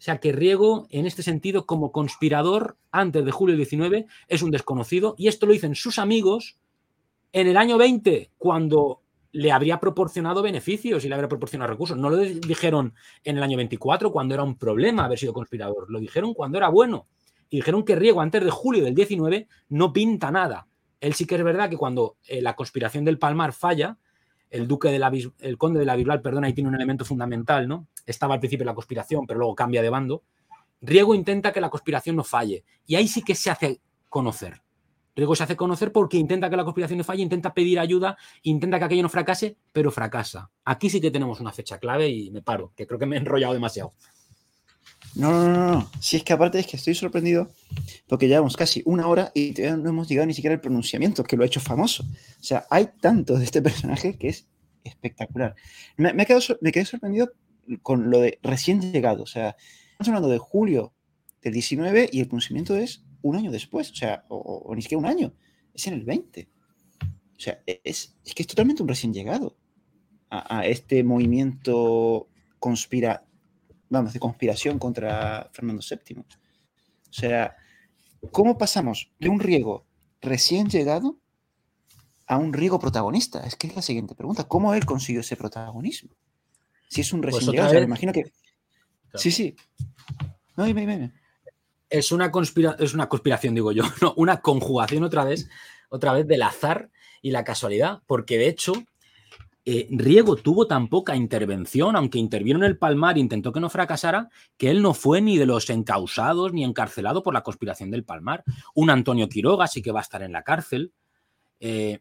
O 0.00 0.02
sea 0.02 0.18
que 0.18 0.32
Riego, 0.32 0.86
en 0.90 1.06
este 1.06 1.22
sentido, 1.22 1.66
como 1.66 1.92
conspirador 1.92 2.78
antes 2.90 3.24
de 3.24 3.30
julio 3.30 3.56
19, 3.56 4.06
es 4.28 4.42
un 4.42 4.50
desconocido 4.50 5.14
y 5.18 5.28
esto 5.28 5.46
lo 5.46 5.52
dicen 5.52 5.74
sus 5.74 5.98
amigos 5.98 6.56
en 7.32 7.46
el 7.46 7.56
año 7.56 7.76
20, 7.78 8.30
cuando 8.38 9.02
le 9.32 9.52
habría 9.52 9.78
proporcionado 9.78 10.42
beneficios 10.42 11.04
y 11.04 11.08
le 11.08 11.14
habría 11.14 11.28
proporcionado 11.28 11.70
recursos. 11.70 11.96
No 11.96 12.10
lo 12.10 12.16
dijeron 12.16 12.94
en 13.24 13.36
el 13.36 13.42
año 13.42 13.56
24, 13.56 14.10
cuando 14.10 14.34
era 14.34 14.42
un 14.42 14.56
problema 14.56 15.04
haber 15.04 15.18
sido 15.18 15.32
conspirador, 15.32 15.90
lo 15.90 16.00
dijeron 16.00 16.34
cuando 16.34 16.58
era 16.58 16.68
bueno 16.68 17.06
y 17.50 17.56
dijeron 17.56 17.84
que 17.84 17.96
Riego 17.96 18.20
antes 18.20 18.42
de 18.44 18.50
julio 18.50 18.84
del 18.84 18.94
19 18.94 19.48
no 19.68 19.92
pinta 19.92 20.30
nada. 20.30 20.66
Él 21.00 21.14
sí 21.14 21.26
que 21.26 21.34
es 21.34 21.44
verdad 21.44 21.68
que 21.68 21.76
cuando 21.76 22.16
eh, 22.26 22.40
la 22.40 22.54
conspiración 22.54 23.04
del 23.04 23.18
Palmar 23.18 23.52
falla, 23.52 23.98
el 24.50 24.66
duque 24.66 24.90
de 24.90 24.98
la, 24.98 25.12
el 25.38 25.58
conde 25.58 25.78
de 25.78 25.86
la 25.86 25.96
Bisbal, 25.96 26.20
perdón, 26.20 26.44
ahí 26.44 26.52
tiene 26.52 26.68
un 26.68 26.74
elemento 26.74 27.04
fundamental, 27.04 27.68
¿no? 27.68 27.86
Estaba 28.04 28.34
al 28.34 28.40
principio 28.40 28.66
la 28.66 28.74
conspiración, 28.74 29.26
pero 29.26 29.38
luego 29.38 29.54
cambia 29.54 29.80
de 29.80 29.90
bando. 29.90 30.22
Riego 30.82 31.14
intenta 31.14 31.52
que 31.52 31.60
la 31.60 31.70
conspiración 31.70 32.16
no 32.16 32.24
falle 32.24 32.64
y 32.86 32.96
ahí 32.96 33.06
sí 33.06 33.22
que 33.22 33.34
se 33.34 33.50
hace 33.50 33.80
conocer. 34.08 34.62
Riego 35.14 35.36
se 35.36 35.42
hace 35.42 35.56
conocer 35.56 35.92
porque 35.92 36.16
intenta 36.16 36.48
que 36.48 36.56
la 36.56 36.64
conspiración 36.64 36.98
no 36.98 37.04
falle, 37.04 37.22
intenta 37.22 37.52
pedir 37.52 37.78
ayuda, 37.78 38.16
intenta 38.42 38.78
que 38.78 38.84
aquello 38.86 39.02
no 39.02 39.08
fracase, 39.08 39.56
pero 39.72 39.90
fracasa. 39.90 40.50
Aquí 40.64 40.88
sí 40.88 41.00
que 41.00 41.10
tenemos 41.10 41.40
una 41.40 41.52
fecha 41.52 41.78
clave 41.78 42.08
y 42.08 42.30
me 42.30 42.42
paro, 42.42 42.72
que 42.74 42.86
creo 42.86 42.98
que 42.98 43.06
me 43.06 43.16
he 43.16 43.18
enrollado 43.18 43.52
demasiado. 43.52 43.92
No, 45.14 45.30
no, 45.30 45.48
no, 45.48 45.72
no. 45.72 45.90
Si 46.00 46.16
es 46.16 46.24
que 46.24 46.32
aparte 46.32 46.58
es 46.58 46.66
que 46.66 46.76
estoy 46.76 46.94
sorprendido 46.94 47.50
porque 48.06 48.28
llevamos 48.28 48.56
casi 48.56 48.82
una 48.84 49.08
hora 49.08 49.32
y 49.34 49.52
no 49.58 49.88
hemos 49.88 50.08
llegado 50.08 50.26
ni 50.26 50.34
siquiera 50.34 50.54
al 50.54 50.60
pronunciamiento, 50.60 51.24
que 51.24 51.36
lo 51.36 51.42
ha 51.42 51.46
hecho 51.46 51.60
famoso. 51.60 52.04
O 52.04 52.42
sea, 52.42 52.66
hay 52.70 52.90
tanto 53.00 53.38
de 53.38 53.44
este 53.44 53.62
personaje 53.62 54.16
que 54.16 54.28
es 54.28 54.46
espectacular. 54.84 55.54
Me, 55.96 56.26
quedado, 56.26 56.42
me 56.60 56.72
quedé 56.72 56.84
sorprendido 56.84 57.32
con 57.82 58.10
lo 58.10 58.20
de 58.20 58.38
recién 58.42 58.80
llegado. 58.80 59.22
O 59.22 59.26
sea, 59.26 59.56
estamos 59.92 60.08
hablando 60.08 60.28
de 60.28 60.38
julio 60.38 60.92
del 61.42 61.52
19 61.54 62.08
y 62.12 62.20
el 62.20 62.26
pronunciamiento 62.26 62.76
es 62.76 63.04
un 63.22 63.36
año 63.36 63.50
después, 63.50 63.90
o 63.90 63.94
sea, 63.94 64.24
o, 64.28 64.72
ni 64.74 64.82
siquiera 64.82 65.00
un 65.00 65.06
año, 65.06 65.32
es 65.74 65.86
en 65.86 65.94
el 65.94 66.04
20. 66.04 66.48
O 67.02 67.42
sea, 67.42 67.62
e, 67.66 67.80
es, 67.84 68.16
es 68.24 68.34
que 68.34 68.42
es 68.42 68.46
totalmente 68.46 68.82
un 68.82 68.88
recién 68.88 69.12
llegado 69.12 69.56
a, 70.30 70.64
este 70.66 71.02
movimiento 71.02 72.28
conspira, 72.58 73.24
vamos, 73.90 74.14
de 74.14 74.20
conspiración 74.20 74.78
contra 74.78 75.50
Fernando 75.52 75.82
VII. 75.82 76.20
O 76.20 77.12
sea, 77.12 77.56
¿cómo 78.30 78.56
pasamos 78.56 79.10
de 79.18 79.28
un 79.28 79.40
riego 79.40 79.84
recién 80.22 80.70
llegado 80.70 81.18
a 82.26 82.38
un 82.38 82.52
riego 82.52 82.78
protagonista? 82.78 83.40
Es 83.40 83.56
que 83.56 83.66
es 83.66 83.76
la 83.76 83.82
siguiente 83.82 84.14
pregunta. 84.14 84.44
¿Cómo 84.44 84.72
él 84.72 84.86
consiguió 84.86 85.20
ese 85.20 85.36
protagonismo? 85.36 86.14
Si 86.88 87.02
es 87.02 87.12
un 87.12 87.20
pues 87.20 87.34
recién 87.34 87.52
llegado, 87.52 87.74
me 87.74 87.80
imagino 87.82 88.12
que... 88.12 88.32
Sí, 89.14 89.30
sí. 89.30 89.56
No, 90.56 90.64
dime, 90.64 90.82
dime. 90.82 91.12
Es 91.88 92.12
una, 92.12 92.30
es 92.78 92.94
una 92.94 93.08
conspiración, 93.08 93.54
digo 93.54 93.72
yo, 93.72 93.82
no, 94.00 94.14
una 94.16 94.40
conjugación 94.40 95.02
otra 95.02 95.24
vez, 95.24 95.48
otra 95.88 96.12
vez 96.12 96.26
del 96.28 96.42
azar 96.42 96.90
y 97.20 97.32
la 97.32 97.42
casualidad, 97.42 98.02
porque 98.06 98.38
de 98.38 98.48
hecho 98.48 98.72
eh, 99.64 99.88
Riego 99.90 100.36
tuvo 100.36 100.66
tan 100.66 100.88
poca 100.88 101.14
intervención, 101.14 101.94
aunque 101.94 102.18
intervino 102.18 102.58
en 102.58 102.64
el 102.64 102.78
Palmar 102.78 103.16
e 103.16 103.20
intentó 103.20 103.52
que 103.52 103.60
no 103.60 103.68
fracasara, 103.68 104.30
que 104.56 104.70
él 104.70 104.80
no 104.80 104.94
fue 104.94 105.20
ni 105.20 105.36
de 105.36 105.46
los 105.46 105.68
encausados 105.68 106.52
ni 106.52 106.64
encarcelado 106.64 107.22
por 107.22 107.34
la 107.34 107.42
conspiración 107.42 107.90
del 107.90 108.04
Palmar. 108.04 108.42
Un 108.74 108.90
Antonio 108.90 109.28
Quiroga 109.28 109.66
sí 109.66 109.82
que 109.82 109.92
va 109.92 110.00
a 110.00 110.02
estar 110.02 110.22
en 110.22 110.32
la 110.32 110.42
cárcel. 110.42 110.92
Eh, 111.60 112.00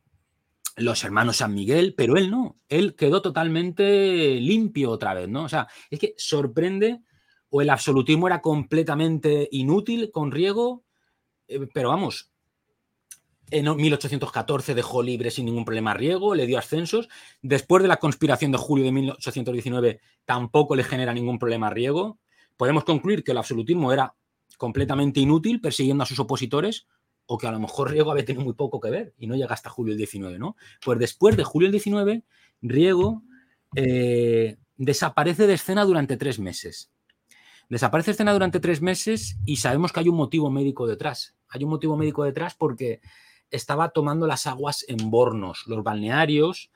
los 0.77 1.03
hermanos 1.03 1.37
San 1.37 1.53
Miguel, 1.53 1.93
pero 1.97 2.15
él 2.15 2.31
no. 2.31 2.57
Él 2.69 2.95
quedó 2.95 3.21
totalmente 3.21 4.39
limpio 4.39 4.91
otra 4.91 5.13
vez, 5.13 5.27
¿no? 5.27 5.43
O 5.43 5.49
sea, 5.49 5.67
es 5.89 5.99
que 5.99 6.13
sorprende, 6.17 7.01
o 7.49 7.61
el 7.61 7.69
absolutismo 7.69 8.27
era 8.27 8.41
completamente 8.41 9.49
inútil 9.51 10.11
con 10.11 10.31
Riego, 10.31 10.85
eh, 11.49 11.67
pero 11.73 11.89
vamos, 11.89 12.31
en 13.51 13.75
1814 13.75 14.75
dejó 14.75 15.03
libre 15.03 15.31
sin 15.31 15.45
ningún 15.45 15.65
problema 15.65 15.91
a 15.91 15.93
Riego, 15.93 16.35
le 16.35 16.45
dio 16.45 16.57
ascensos. 16.57 17.09
Después 17.41 17.81
de 17.81 17.87
la 17.87 17.97
conspiración 17.97 18.51
de 18.51 18.57
julio 18.57 18.85
de 18.85 18.91
1819 18.91 19.99
tampoco 20.25 20.75
le 20.75 20.83
genera 20.83 21.13
ningún 21.13 21.39
problema 21.39 21.67
a 21.67 21.69
Riego. 21.69 22.19
Podemos 22.57 22.83
concluir 22.83 23.23
que 23.23 23.31
el 23.31 23.37
absolutismo 23.37 23.93
era 23.93 24.15
completamente 24.57 25.19
inútil 25.19 25.61
persiguiendo 25.61 26.03
a 26.03 26.07
sus 26.07 26.19
opositores 26.19 26.87
o 27.25 27.37
que 27.37 27.47
a 27.47 27.51
lo 27.51 27.59
mejor 27.59 27.91
Riego 27.91 28.11
había 28.11 28.25
tenido 28.25 28.43
muy 28.43 28.53
poco 28.53 28.79
que 28.79 28.89
ver 28.89 29.13
y 29.17 29.27
no 29.27 29.35
llega 29.35 29.53
hasta 29.53 29.69
julio 29.69 29.91
del 29.91 29.99
19, 29.99 30.39
¿no? 30.39 30.55
Pues 30.83 30.97
después 30.99 31.37
de 31.37 31.43
julio 31.43 31.67
del 31.67 31.73
19, 31.73 32.23
Riego 32.61 33.23
eh, 33.75 34.57
desaparece 34.77 35.45
de 35.45 35.53
escena 35.53 35.85
durante 35.85 36.17
tres 36.17 36.39
meses. 36.39 36.91
Desaparece 37.69 38.07
de 38.07 38.13
escena 38.13 38.33
durante 38.33 38.59
tres 38.59 38.81
meses 38.81 39.37
y 39.45 39.57
sabemos 39.57 39.93
que 39.93 39.99
hay 39.99 40.09
un 40.09 40.15
motivo 40.15 40.49
médico 40.49 40.87
detrás. 40.87 41.35
Hay 41.49 41.63
un 41.63 41.69
motivo 41.69 41.95
médico 41.95 42.23
detrás 42.23 42.55
porque 42.55 42.99
estaba 43.51 43.89
tomando 43.89 44.27
las 44.27 44.47
aguas 44.47 44.85
en 44.87 45.09
Bornos. 45.09 45.63
Los 45.67 45.83
balnearios 45.83 46.71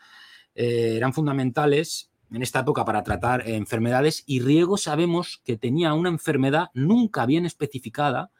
eh, 0.56 0.94
eran 0.96 1.14
fundamentales 1.14 2.12
en 2.32 2.42
esta 2.42 2.62
época 2.62 2.84
para 2.86 3.04
tratar 3.04 3.48
enfermedades 3.48 4.24
y 4.26 4.40
Riego 4.40 4.78
sabemos 4.78 5.42
que 5.46 5.58
tenía 5.58 5.94
una 5.94 6.10
enfermedad 6.10 6.70
nunca 6.74 7.26
bien 7.26 7.46
especificada, 7.46 8.32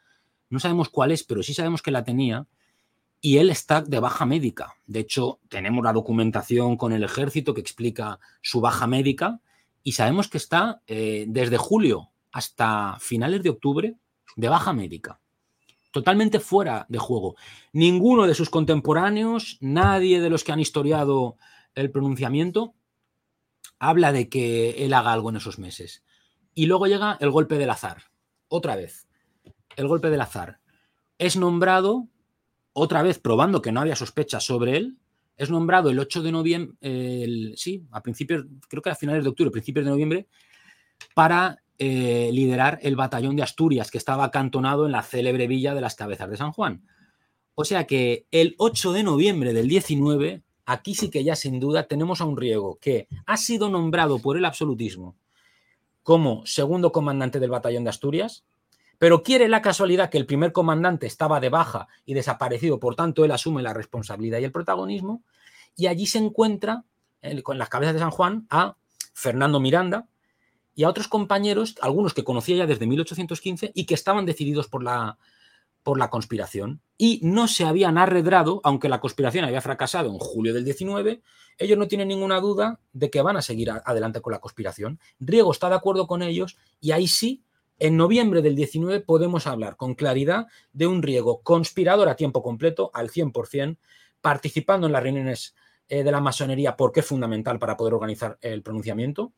no 0.50 0.58
sabemos 0.58 0.88
cuál 0.88 1.12
es, 1.12 1.22
pero 1.22 1.42
sí 1.42 1.54
sabemos 1.54 1.80
que 1.80 1.92
la 1.92 2.04
tenía, 2.04 2.46
y 3.20 3.38
él 3.38 3.48
está 3.50 3.80
de 3.80 4.00
baja 4.00 4.26
médica. 4.26 4.74
De 4.86 5.00
hecho, 5.00 5.40
tenemos 5.48 5.82
la 5.82 5.92
documentación 5.92 6.76
con 6.76 6.92
el 6.92 7.04
ejército 7.04 7.54
que 7.54 7.60
explica 7.60 8.18
su 8.42 8.60
baja 8.60 8.86
médica 8.86 9.40
y 9.82 9.92
sabemos 9.92 10.28
que 10.28 10.38
está 10.38 10.82
eh, 10.86 11.24
desde 11.28 11.56
julio 11.56 12.10
hasta 12.32 12.98
finales 13.00 13.42
de 13.42 13.50
octubre 13.50 13.94
de 14.36 14.48
baja 14.48 14.72
médica 14.72 15.20
totalmente 15.94 16.40
fuera 16.40 16.86
de 16.88 16.98
juego. 16.98 17.36
Ninguno 17.72 18.26
de 18.26 18.34
sus 18.34 18.50
contemporáneos, 18.50 19.58
nadie 19.60 20.20
de 20.20 20.28
los 20.28 20.42
que 20.42 20.50
han 20.50 20.58
historiado 20.58 21.36
el 21.76 21.92
pronunciamiento, 21.92 22.74
habla 23.78 24.10
de 24.10 24.28
que 24.28 24.84
él 24.84 24.92
haga 24.92 25.12
algo 25.12 25.30
en 25.30 25.36
esos 25.36 25.60
meses. 25.60 26.02
Y 26.52 26.66
luego 26.66 26.88
llega 26.88 27.16
el 27.20 27.30
golpe 27.30 27.58
del 27.58 27.70
azar. 27.70 28.02
Otra 28.48 28.74
vez. 28.74 29.06
El 29.76 29.86
golpe 29.86 30.10
del 30.10 30.20
azar. 30.20 30.58
Es 31.16 31.36
nombrado, 31.36 32.08
otra 32.72 33.04
vez 33.04 33.20
probando 33.20 33.62
que 33.62 33.70
no 33.70 33.80
había 33.80 33.94
sospechas 33.94 34.42
sobre 34.42 34.76
él, 34.76 34.98
es 35.36 35.48
nombrado 35.48 35.90
el 35.90 35.98
8 36.00 36.22
de 36.22 36.32
noviembre, 36.32 36.76
sí, 37.56 37.86
a 37.92 38.02
principios, 38.02 38.46
creo 38.68 38.82
que 38.82 38.90
a 38.90 38.96
finales 38.96 39.22
de 39.22 39.30
octubre, 39.30 39.52
principios 39.52 39.84
de 39.84 39.92
noviembre, 39.92 40.26
para 41.14 41.62
eh, 41.78 42.30
liderar 42.32 42.78
el 42.82 42.96
batallón 42.96 43.36
de 43.36 43.42
Asturias, 43.42 43.90
que 43.90 43.98
estaba 43.98 44.24
acantonado 44.24 44.86
en 44.86 44.92
la 44.92 45.02
célebre 45.02 45.46
villa 45.46 45.74
de 45.74 45.80
las 45.80 45.94
Cabezas 45.94 46.30
de 46.30 46.36
San 46.36 46.52
Juan. 46.52 46.82
O 47.54 47.64
sea 47.64 47.86
que 47.86 48.26
el 48.30 48.54
8 48.58 48.92
de 48.92 49.02
noviembre 49.02 49.52
del 49.52 49.68
19, 49.68 50.42
aquí 50.66 50.94
sí 50.94 51.10
que 51.10 51.24
ya 51.24 51.36
sin 51.36 51.60
duda 51.60 51.86
tenemos 51.86 52.20
a 52.20 52.24
un 52.24 52.36
riego 52.36 52.78
que 52.80 53.08
ha 53.26 53.36
sido 53.36 53.68
nombrado 53.68 54.18
por 54.18 54.36
el 54.36 54.44
absolutismo 54.44 55.16
como 56.04 56.44
segundo 56.46 56.92
comandante 56.92 57.40
del 57.40 57.50
batallón 57.50 57.84
de 57.84 57.90
Asturias, 57.90 58.44
pero 58.98 59.22
quiere 59.22 59.48
la 59.48 59.62
casualidad 59.62 60.10
que 60.10 60.18
el 60.18 60.26
primer 60.26 60.52
comandante 60.52 61.06
estaba 61.06 61.40
de 61.40 61.48
baja 61.48 61.88
y 62.04 62.14
desaparecido, 62.14 62.78
por 62.78 62.94
tanto 62.94 63.24
él 63.24 63.32
asume 63.32 63.62
la 63.62 63.72
responsabilidad 63.72 64.38
y 64.38 64.44
el 64.44 64.52
protagonismo, 64.52 65.22
y 65.76 65.86
allí 65.86 66.06
se 66.06 66.18
encuentra 66.18 66.84
con 67.42 67.58
las 67.58 67.68
cabezas 67.68 67.94
de 67.94 68.00
San 68.00 68.10
Juan 68.10 68.46
a 68.50 68.76
Fernando 69.14 69.60
Miranda, 69.60 70.06
y 70.74 70.84
a 70.84 70.88
otros 70.88 71.08
compañeros, 71.08 71.76
algunos 71.80 72.14
que 72.14 72.24
conocía 72.24 72.56
ya 72.56 72.66
desde 72.66 72.86
1815 72.86 73.72
y 73.74 73.86
que 73.86 73.94
estaban 73.94 74.26
decididos 74.26 74.68
por 74.68 74.82
la, 74.82 75.18
por 75.84 75.98
la 75.98 76.10
conspiración. 76.10 76.80
Y 76.98 77.20
no 77.22 77.46
se 77.46 77.64
habían 77.64 77.98
arredrado, 77.98 78.60
aunque 78.64 78.88
la 78.88 79.00
conspiración 79.00 79.44
había 79.44 79.60
fracasado 79.60 80.10
en 80.10 80.18
julio 80.18 80.52
del 80.52 80.64
19, 80.64 81.22
ellos 81.58 81.78
no 81.78 81.86
tienen 81.86 82.08
ninguna 82.08 82.40
duda 82.40 82.80
de 82.92 83.10
que 83.10 83.22
van 83.22 83.36
a 83.36 83.42
seguir 83.42 83.70
adelante 83.70 84.20
con 84.20 84.32
la 84.32 84.40
conspiración. 84.40 84.98
Riego 85.20 85.52
está 85.52 85.68
de 85.68 85.76
acuerdo 85.76 86.06
con 86.06 86.22
ellos 86.22 86.56
y 86.80 86.90
ahí 86.90 87.06
sí, 87.06 87.44
en 87.78 87.96
noviembre 87.96 88.42
del 88.42 88.56
19 88.56 89.00
podemos 89.00 89.46
hablar 89.46 89.76
con 89.76 89.94
claridad 89.94 90.46
de 90.72 90.86
un 90.86 91.02
Riego 91.02 91.42
conspirador 91.42 92.08
a 92.08 92.16
tiempo 92.16 92.42
completo, 92.42 92.90
al 92.94 93.10
100%, 93.10 93.76
participando 94.20 94.86
en 94.86 94.92
las 94.92 95.02
reuniones 95.02 95.54
eh, 95.88 96.02
de 96.02 96.10
la 96.10 96.20
masonería 96.20 96.76
porque 96.76 97.00
es 97.00 97.06
fundamental 97.06 97.58
para 97.58 97.76
poder 97.76 97.94
organizar 97.94 98.38
el 98.40 98.62
pronunciamiento 98.62 99.32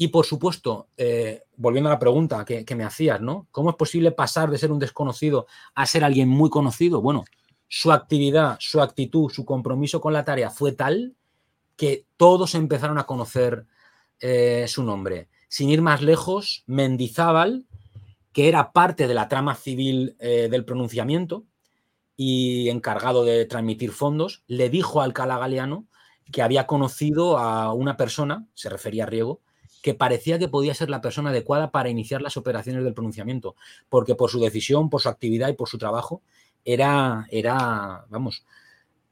y 0.00 0.08
por 0.08 0.24
supuesto, 0.24 0.86
eh, 0.96 1.42
volviendo 1.56 1.90
a 1.90 1.94
la 1.94 1.98
pregunta 1.98 2.44
que, 2.44 2.64
me 2.76 2.84
hacías, 2.84 3.20
¿no? 3.20 3.48
¿Cómo 3.50 3.70
es 3.70 3.76
posible 3.76 4.12
pasar 4.12 4.48
de 4.48 4.56
ser 4.56 4.70
un 4.70 4.78
desconocido 4.78 5.48
a 5.74 5.86
ser 5.86 6.04
alguien 6.04 6.28
muy 6.28 6.50
conocido? 6.50 7.02
Bueno, 7.02 7.24
su 7.66 7.90
actividad, 7.90 8.56
su 8.60 8.80
actitud, 8.80 9.28
su 9.28 9.44
compromiso 9.44 10.00
con 10.00 10.12
la 10.12 10.24
tarea 10.24 10.50
fue 10.50 10.70
tal 10.70 11.16
que 11.76 12.06
todos 12.16 12.54
empezaron 12.54 12.98
a 12.98 13.06
conocer 13.06 13.66
eh, 14.20 14.66
su 14.68 14.84
nombre. 14.84 15.28
Sin 15.48 15.68
ir 15.68 15.82
más 15.82 16.00
lejos, 16.00 16.62
Mendizábal, 16.66 17.66
que 18.32 18.48
era 18.48 18.70
parte 18.70 19.08
de 19.08 19.14
la 19.14 19.28
trama 19.28 19.56
civil 19.56 20.14
eh, 20.20 20.46
del 20.48 20.64
pronunciamiento 20.64 21.44
y 22.16 22.68
encargado 22.68 23.24
de 23.24 23.46
transmitir 23.46 23.90
fondos, 23.90 24.44
le 24.46 24.70
dijo 24.70 25.00
al 25.00 25.06
Alcalá 25.06 25.38
Galeano 25.38 25.88
que 26.30 26.42
había 26.42 26.68
conocido 26.68 27.36
a 27.36 27.72
una 27.72 27.96
persona, 27.96 28.46
se 28.54 28.68
refería 28.68 29.04
a 29.04 29.06
Riego, 29.06 29.40
que 29.82 29.94
parecía 29.94 30.38
que 30.38 30.48
podía 30.48 30.74
ser 30.74 30.90
la 30.90 31.00
persona 31.00 31.30
adecuada 31.30 31.70
para 31.70 31.88
iniciar 31.88 32.22
las 32.22 32.36
operaciones 32.36 32.84
del 32.84 32.94
pronunciamiento, 32.94 33.56
porque 33.88 34.14
por 34.14 34.30
su 34.30 34.40
decisión, 34.40 34.90
por 34.90 35.00
su 35.00 35.08
actividad 35.08 35.48
y 35.48 35.54
por 35.54 35.68
su 35.68 35.78
trabajo, 35.78 36.22
era, 36.64 37.26
era 37.30 38.04
vamos, 38.08 38.44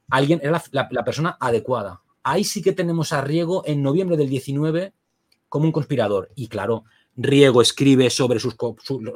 alguien, 0.09 0.39
era 0.43 0.61
la, 0.71 1.03
persona 1.03 1.37
adecuada. 1.39 2.01
Ahí 2.23 2.43
sí 2.43 2.61
que 2.61 2.73
tenemos 2.73 3.13
a 3.13 3.21
Riego 3.21 3.63
en 3.65 3.81
noviembre 3.81 4.17
del 4.17 4.29
19 4.29 4.93
como 5.49 5.65
un 5.65 5.71
conspirador. 5.71 6.29
Y 6.35 6.47
claro, 6.47 6.83
Riego 7.15 7.61
escribe 7.61 8.09
sobre, 8.09 8.39
sus, 8.39 8.55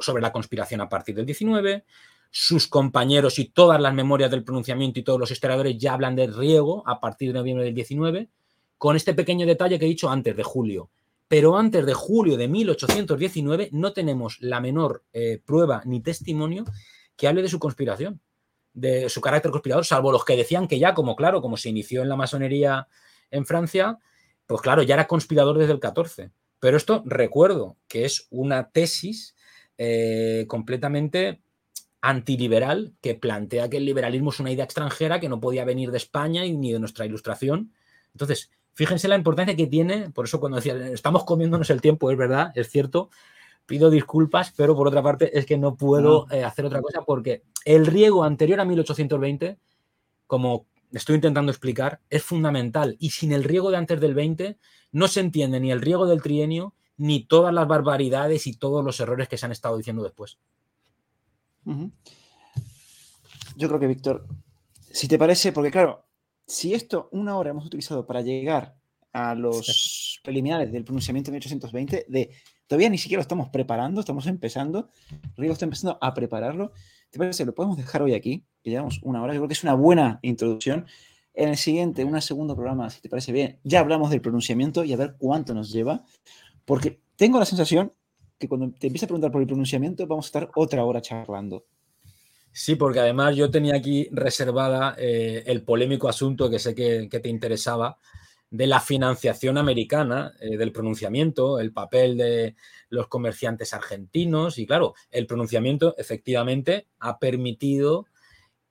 sobre 0.00 0.22
la 0.22 0.32
conspiración 0.32 0.80
a 0.80 0.88
partir 0.88 1.14
del 1.14 1.26
19, 1.26 1.84
sus 2.30 2.66
compañeros 2.66 3.38
y 3.38 3.44
todas 3.46 3.80
las 3.80 3.92
memorias 3.92 4.30
del 4.30 4.44
pronunciamiento 4.44 4.98
y 4.98 5.02
todos 5.02 5.20
los 5.20 5.30
historiadores 5.30 5.76
ya 5.76 5.92
hablan 5.92 6.16
de 6.16 6.26
Riego 6.26 6.82
a 6.86 6.98
partir 6.98 7.28
de 7.28 7.38
noviembre 7.38 7.66
del 7.66 7.74
19, 7.74 8.28
con 8.78 8.96
este 8.96 9.12
pequeño 9.12 9.46
detalle 9.46 9.78
que 9.78 9.84
he 9.84 9.88
dicho 9.88 10.10
antes 10.10 10.34
de 10.34 10.42
julio 10.42 10.90
pero 11.32 11.56
antes 11.56 11.86
de 11.86 11.94
julio 11.94 12.36
de 12.36 12.46
1819 12.46 13.70
no 13.72 13.94
tenemos 13.94 14.36
la 14.42 14.60
menor 14.60 15.02
eh, 15.14 15.40
prueba 15.42 15.80
ni 15.86 16.02
testimonio 16.02 16.66
que 17.16 17.26
hable 17.26 17.40
de 17.40 17.48
su 17.48 17.58
conspiración, 17.58 18.20
de 18.74 19.08
su 19.08 19.22
carácter 19.22 19.50
conspirador, 19.50 19.86
salvo 19.86 20.12
los 20.12 20.26
que 20.26 20.36
decían 20.36 20.68
que 20.68 20.78
ya, 20.78 20.92
como 20.92 21.16
claro, 21.16 21.40
como 21.40 21.56
se 21.56 21.70
inició 21.70 22.02
en 22.02 22.10
la 22.10 22.16
masonería 22.16 22.86
en 23.30 23.46
Francia, 23.46 23.98
pues 24.46 24.60
claro, 24.60 24.82
ya 24.82 24.92
era 24.92 25.06
conspirador 25.06 25.56
desde 25.56 25.72
el 25.72 25.80
14. 25.80 26.32
Pero 26.60 26.76
esto 26.76 27.02
recuerdo 27.06 27.78
que 27.88 28.04
es 28.04 28.26
una 28.28 28.68
tesis 28.68 29.34
eh, 29.78 30.44
completamente 30.48 31.40
antiliberal 32.02 32.92
que 33.00 33.14
plantea 33.14 33.70
que 33.70 33.78
el 33.78 33.86
liberalismo 33.86 34.32
es 34.32 34.40
una 34.40 34.50
idea 34.50 34.66
extranjera 34.66 35.18
que 35.18 35.30
no 35.30 35.40
podía 35.40 35.64
venir 35.64 35.92
de 35.92 35.96
España 35.96 36.42
ni 36.42 36.74
de 36.74 36.78
nuestra 36.78 37.06
ilustración. 37.06 37.72
Entonces, 38.12 38.50
Fíjense 38.74 39.08
la 39.08 39.16
importancia 39.16 39.54
que 39.54 39.66
tiene, 39.66 40.10
por 40.10 40.24
eso 40.24 40.40
cuando 40.40 40.56
decía, 40.56 40.74
estamos 40.88 41.24
comiéndonos 41.24 41.68
el 41.70 41.80
tiempo, 41.80 42.10
es 42.10 42.16
verdad, 42.16 42.52
es 42.54 42.70
cierto, 42.70 43.10
pido 43.66 43.90
disculpas, 43.90 44.52
pero 44.56 44.74
por 44.74 44.88
otra 44.88 45.02
parte 45.02 45.38
es 45.38 45.46
que 45.46 45.58
no 45.58 45.76
puedo 45.76 46.26
eh, 46.30 46.44
hacer 46.44 46.64
otra 46.64 46.80
cosa 46.80 47.02
porque 47.02 47.42
el 47.64 47.86
riego 47.86 48.24
anterior 48.24 48.60
a 48.60 48.64
1820, 48.64 49.58
como 50.26 50.66
estoy 50.92 51.16
intentando 51.16 51.52
explicar, 51.52 52.00
es 52.10 52.22
fundamental. 52.22 52.96
Y 52.98 53.10
sin 53.10 53.32
el 53.32 53.44
riego 53.44 53.70
de 53.70 53.76
antes 53.76 54.00
del 54.00 54.14
20 54.14 54.58
no 54.92 55.08
se 55.08 55.20
entiende 55.20 55.60
ni 55.60 55.70
el 55.70 55.80
riego 55.80 56.06
del 56.06 56.22
trienio 56.22 56.74
ni 56.96 57.24
todas 57.24 57.52
las 57.52 57.66
barbaridades 57.66 58.46
y 58.46 58.56
todos 58.56 58.84
los 58.84 59.00
errores 59.00 59.28
que 59.28 59.38
se 59.38 59.46
han 59.46 59.52
estado 59.52 59.76
diciendo 59.76 60.02
después. 60.02 60.38
Yo 63.56 63.68
creo 63.68 63.80
que, 63.80 63.86
Víctor, 63.86 64.26
si 64.90 65.08
te 65.08 65.18
parece, 65.18 65.52
porque 65.52 65.70
claro, 65.70 66.04
si 66.46 66.74
esto 66.74 67.08
una 67.12 67.36
hora 67.36 67.50
hemos 67.50 67.66
utilizado 67.66 68.06
para 68.06 68.20
llegar 68.20 68.74
a 69.12 69.34
los 69.34 70.20
preliminares 70.22 70.72
del 70.72 70.84
pronunciamiento 70.84 71.30
de 71.30 71.36
1820, 71.36 72.06
de 72.08 72.30
todavía 72.66 72.88
ni 72.88 72.98
siquiera 72.98 73.18
lo 73.18 73.22
estamos 73.22 73.48
preparando, 73.50 74.00
estamos 74.00 74.26
empezando, 74.26 74.88
Rigo 75.36 75.52
está 75.52 75.64
empezando 75.64 75.98
a 76.00 76.14
prepararlo. 76.14 76.72
¿Te 77.10 77.18
parece? 77.18 77.44
Lo 77.44 77.54
podemos 77.54 77.76
dejar 77.76 78.02
hoy 78.02 78.14
aquí, 78.14 78.46
que 78.62 78.70
llevamos 78.70 79.00
una 79.02 79.22
hora, 79.22 79.34
yo 79.34 79.40
creo 79.40 79.48
que 79.48 79.54
es 79.54 79.62
una 79.62 79.74
buena 79.74 80.18
introducción. 80.22 80.86
En 81.34 81.50
el 81.50 81.56
siguiente, 81.56 82.04
un 82.04 82.20
segundo 82.22 82.54
programa, 82.54 82.88
si 82.90 83.00
te 83.00 83.08
parece 83.08 83.32
bien, 83.32 83.58
ya 83.64 83.80
hablamos 83.80 84.10
del 84.10 84.20
pronunciamiento 84.20 84.84
y 84.84 84.92
a 84.92 84.96
ver 84.96 85.16
cuánto 85.18 85.54
nos 85.54 85.72
lleva, 85.72 86.04
porque 86.64 87.00
tengo 87.16 87.38
la 87.38 87.44
sensación 87.44 87.92
que 88.38 88.48
cuando 88.48 88.70
te 88.72 88.86
empiece 88.86 89.04
a 89.04 89.08
preguntar 89.08 89.30
por 89.30 89.40
el 89.40 89.46
pronunciamiento 89.46 90.06
vamos 90.06 90.26
a 90.26 90.28
estar 90.28 90.50
otra 90.54 90.84
hora 90.84 91.00
charlando. 91.00 91.64
Sí, 92.54 92.76
porque 92.76 93.00
además 93.00 93.34
yo 93.34 93.50
tenía 93.50 93.74
aquí 93.76 94.08
reservada 94.12 94.94
eh, 94.98 95.42
el 95.46 95.62
polémico 95.62 96.08
asunto 96.08 96.50
que 96.50 96.58
sé 96.58 96.74
que, 96.74 97.08
te 97.08 97.28
interesaba 97.30 97.98
de 98.50 98.66
la 98.66 98.80
financiación 98.80 99.56
americana, 99.56 100.34
eh, 100.38 100.58
del 100.58 100.70
pronunciamiento, 100.70 101.58
el 101.58 101.72
papel 101.72 102.18
de 102.18 102.54
los 102.90 103.08
comerciantes 103.08 103.72
argentinos 103.72 104.58
y 104.58 104.66
claro, 104.66 104.94
el 105.10 105.26
pronunciamiento 105.26 105.94
efectivamente 105.96 106.88
ha 107.00 107.18
permitido 107.18 108.06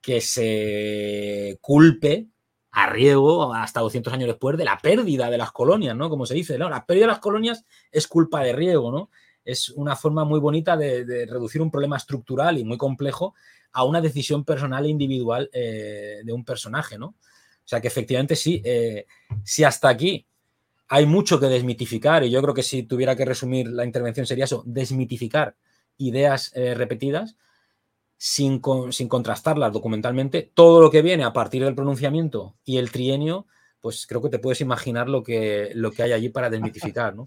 que 0.00 0.20
se 0.20 1.58
culpe 1.60 2.28
a 2.70 2.88
riego 2.88 3.52
hasta 3.52 3.80
200 3.80 4.12
años 4.12 4.28
después 4.28 4.56
de 4.56 4.64
la 4.64 4.78
pérdida 4.78 5.28
de 5.28 5.38
las 5.38 5.50
colonias, 5.50 5.96
¿no? 5.96 6.08
Como 6.08 6.24
se 6.24 6.34
dice. 6.34 6.56
La 6.56 6.86
pérdida 6.86 7.06
de 7.06 7.12
las 7.12 7.18
colonias 7.18 7.64
es 7.90 8.06
culpa 8.06 8.42
de 8.42 8.52
riego, 8.52 8.92
¿no? 8.92 9.10
Es 9.44 9.70
una 9.70 9.96
forma 9.96 10.24
muy 10.24 10.38
bonita 10.38 10.76
de 10.76 11.26
reducir 11.28 11.60
un 11.60 11.70
problema 11.70 11.96
estructural 11.96 12.58
y 12.58 12.64
muy 12.64 12.78
complejo 12.78 13.34
a 13.72 13.84
una 13.84 14.00
decisión 14.00 14.44
personal 14.44 14.84
e 14.84 14.88
individual 14.88 15.50
eh, 15.52 16.20
de 16.24 16.32
un 16.32 16.44
personaje, 16.44 16.98
¿no? 16.98 17.06
O 17.06 17.68
sea 17.68 17.80
que 17.80 17.88
efectivamente 17.88 18.36
sí, 18.36 18.60
eh, 18.64 19.06
si 19.44 19.64
hasta 19.64 19.88
aquí 19.88 20.26
hay 20.88 21.06
mucho 21.06 21.40
que 21.40 21.46
desmitificar, 21.46 22.24
y 22.24 22.30
yo 22.30 22.42
creo 22.42 22.54
que 22.54 22.62
si 22.62 22.82
tuviera 22.82 23.16
que 23.16 23.24
resumir 23.24 23.68
la 23.68 23.84
intervención 23.84 24.26
sería 24.26 24.44
eso, 24.44 24.62
desmitificar 24.66 25.56
ideas 25.96 26.52
eh, 26.54 26.74
repetidas 26.74 27.36
sin, 28.18 28.60
sin 28.90 29.08
contrastarlas 29.08 29.72
documentalmente, 29.72 30.50
todo 30.54 30.80
lo 30.80 30.90
que 30.90 31.02
viene 31.02 31.24
a 31.24 31.32
partir 31.32 31.64
del 31.64 31.74
pronunciamiento 31.74 32.56
y 32.64 32.76
el 32.76 32.92
trienio, 32.92 33.46
pues 33.80 34.06
creo 34.06 34.20
que 34.20 34.28
te 34.28 34.38
puedes 34.38 34.60
imaginar 34.60 35.08
lo 35.08 35.22
que, 35.22 35.70
lo 35.74 35.92
que 35.92 36.02
hay 36.02 36.12
allí 36.12 36.28
para 36.28 36.50
desmitificar, 36.50 37.14
¿no? 37.14 37.26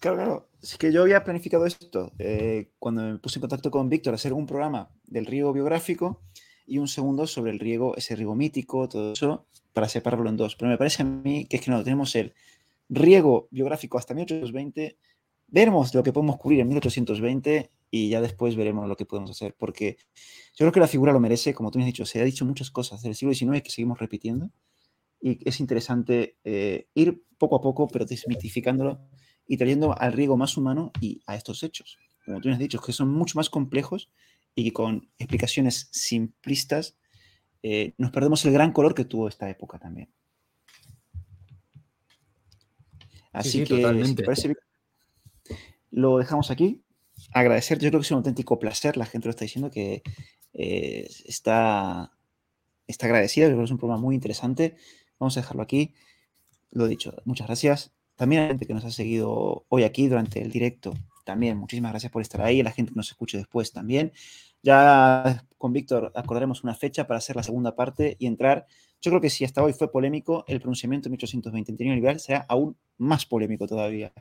Claro, 0.00 0.16
claro. 0.16 0.47
Es 0.62 0.76
que 0.76 0.92
yo 0.92 1.02
había 1.02 1.22
planificado 1.22 1.66
esto 1.66 2.12
eh, 2.18 2.72
cuando 2.78 3.02
me 3.02 3.18
puse 3.18 3.38
en 3.38 3.42
contacto 3.42 3.70
con 3.70 3.88
Víctor, 3.88 4.14
hacer 4.14 4.32
un 4.32 4.46
programa 4.46 4.90
del 5.06 5.26
riego 5.26 5.52
biográfico 5.52 6.20
y 6.66 6.78
un 6.78 6.88
segundo 6.88 7.26
sobre 7.26 7.52
el 7.52 7.60
riego, 7.60 7.96
ese 7.96 8.16
riego 8.16 8.34
mítico, 8.34 8.88
todo 8.88 9.12
eso, 9.12 9.46
para 9.72 9.88
separarlo 9.88 10.28
en 10.28 10.36
dos. 10.36 10.56
Pero 10.56 10.70
me 10.70 10.76
parece 10.76 11.02
a 11.02 11.06
mí 11.06 11.46
que 11.46 11.56
es 11.56 11.62
que 11.62 11.70
no, 11.70 11.82
tenemos 11.84 12.14
el 12.16 12.34
riego 12.88 13.48
biográfico 13.50 13.98
hasta 13.98 14.14
1820, 14.14 14.98
veremos 15.46 15.94
lo 15.94 16.02
que 16.02 16.12
podemos 16.12 16.38
cubrir 16.38 16.60
en 16.60 16.68
1820 16.68 17.70
y 17.90 18.08
ya 18.08 18.20
después 18.20 18.56
veremos 18.56 18.88
lo 18.88 18.96
que 18.96 19.06
podemos 19.06 19.30
hacer, 19.30 19.54
porque 19.56 19.96
yo 20.54 20.64
creo 20.64 20.72
que 20.72 20.80
la 20.80 20.88
figura 20.88 21.12
lo 21.12 21.20
merece, 21.20 21.54
como 21.54 21.70
tú 21.70 21.78
me 21.78 21.84
has 21.84 21.86
dicho, 21.86 22.04
se 22.04 22.20
ha 22.20 22.24
dicho 22.24 22.44
muchas 22.44 22.70
cosas 22.70 23.00
del 23.02 23.14
siglo 23.14 23.32
XIX 23.32 23.62
que 23.62 23.70
seguimos 23.70 23.98
repitiendo 23.98 24.50
y 25.20 25.48
es 25.48 25.60
interesante 25.60 26.36
eh, 26.44 26.88
ir 26.94 27.22
poco 27.38 27.56
a 27.56 27.60
poco, 27.60 27.88
pero 27.88 28.04
desmitificándolo 28.04 29.00
y 29.48 29.56
trayendo 29.56 29.98
al 29.98 30.12
riego 30.12 30.36
más 30.36 30.56
humano 30.56 30.92
y 31.00 31.22
a 31.26 31.34
estos 31.34 31.62
hechos, 31.62 31.98
como 32.24 32.40
tú 32.40 32.50
has 32.50 32.58
dicho, 32.58 32.80
que 32.80 32.92
son 32.92 33.10
mucho 33.10 33.36
más 33.36 33.48
complejos 33.48 34.10
y 34.54 34.64
que 34.64 34.72
con 34.72 35.10
explicaciones 35.18 35.88
simplistas 35.90 36.96
eh, 37.62 37.94
nos 37.96 38.10
perdemos 38.10 38.44
el 38.44 38.52
gran 38.52 38.72
color 38.72 38.94
que 38.94 39.06
tuvo 39.06 39.26
esta 39.26 39.48
época 39.48 39.78
también. 39.78 40.10
Así 43.32 43.64
que, 43.64 43.82
parece, 44.24 44.54
lo 45.90 46.18
dejamos 46.18 46.50
aquí. 46.50 46.82
Agradecer, 47.32 47.78
yo 47.78 47.88
creo 47.88 48.00
que 48.00 48.04
es 48.04 48.10
un 48.10 48.18
auténtico 48.18 48.58
placer, 48.58 48.96
la 48.96 49.06
gente 49.06 49.26
lo 49.26 49.30
está 49.30 49.44
diciendo, 49.44 49.70
que 49.70 50.02
eh, 50.52 51.08
está, 51.24 52.12
está 52.86 53.06
agradecida, 53.06 53.46
creo 53.46 53.58
que 53.58 53.64
es 53.64 53.70
un 53.70 53.78
programa 53.78 54.02
muy 54.02 54.14
interesante. 54.14 54.76
Vamos 55.18 55.36
a 55.36 55.40
dejarlo 55.40 55.62
aquí. 55.62 55.94
Lo 56.70 56.86
dicho, 56.86 57.14
muchas 57.24 57.46
gracias. 57.46 57.92
También 58.18 58.42
a 58.42 58.44
la 58.46 58.48
gente 58.48 58.66
que 58.66 58.74
nos 58.74 58.84
ha 58.84 58.90
seguido 58.90 59.64
hoy 59.68 59.84
aquí 59.84 60.08
durante 60.08 60.42
el 60.42 60.50
directo. 60.50 60.92
También 61.24 61.56
muchísimas 61.56 61.92
gracias 61.92 62.10
por 62.10 62.20
estar 62.20 62.42
ahí. 62.42 62.60
A 62.60 62.64
la 62.64 62.72
gente 62.72 62.90
que 62.90 62.96
nos 62.96 63.08
escuche 63.08 63.38
después 63.38 63.72
también. 63.72 64.12
Ya 64.60 65.44
con 65.56 65.72
Víctor 65.72 66.10
acordaremos 66.16 66.64
una 66.64 66.74
fecha 66.74 67.06
para 67.06 67.18
hacer 67.18 67.36
la 67.36 67.44
segunda 67.44 67.76
parte 67.76 68.16
y 68.18 68.26
entrar. 68.26 68.66
Yo 69.00 69.12
creo 69.12 69.20
que 69.20 69.30
si 69.30 69.44
hasta 69.44 69.62
hoy 69.62 69.72
fue 69.72 69.92
polémico, 69.92 70.44
el 70.48 70.58
pronunciamiento 70.58 71.08
de 71.08 71.12
1820 71.12 71.76
en 71.78 71.94
liberal 71.94 72.18
será 72.18 72.44
aún 72.48 72.76
más 72.96 73.24
polémico 73.24 73.68
todavía. 73.68 74.12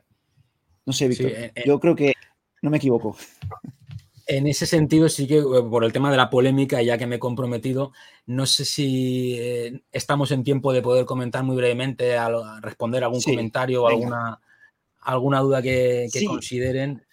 No 0.85 0.93
sé, 0.93 1.07
Víctor. 1.07 1.31
Eh, 1.31 1.51
eh. 1.55 1.63
yo 1.65 1.79
creo 1.79 1.95
que 1.95 2.13
no 2.61 2.69
me 2.69 2.77
equivoco. 2.77 3.17
En 4.29 4.45
ese 4.45 4.65
sentido, 4.65 5.07
sí 5.07 5.25
que 5.25 5.37
eh, 5.37 5.63
por 5.69 5.85
el 5.85 5.93
tema 5.93 6.11
de 6.11 6.17
la 6.17 6.29
polémica, 6.29 6.81
ya 6.81 6.97
que 6.97 7.07
me 7.07 7.15
he 7.15 7.19
comprometido, 7.19 7.93
no 8.25 8.45
sé 8.45 8.65
si 8.65 9.35
eh, 9.39 9.81
estamos 9.91 10.31
en 10.31 10.43
tiempo 10.43 10.73
de 10.73 10.81
poder 10.81 11.05
comentar 11.05 11.43
muy 11.43 11.55
brevemente, 11.55 12.17
a, 12.17 12.59
responder 12.59 13.05
algún 13.05 13.21
comentario 13.21 13.83
o 13.83 13.87
alguna, 13.87 14.41
alguna 14.99 15.39
duda 15.39 15.61
que, 15.61 16.09
consideren. 16.27 17.05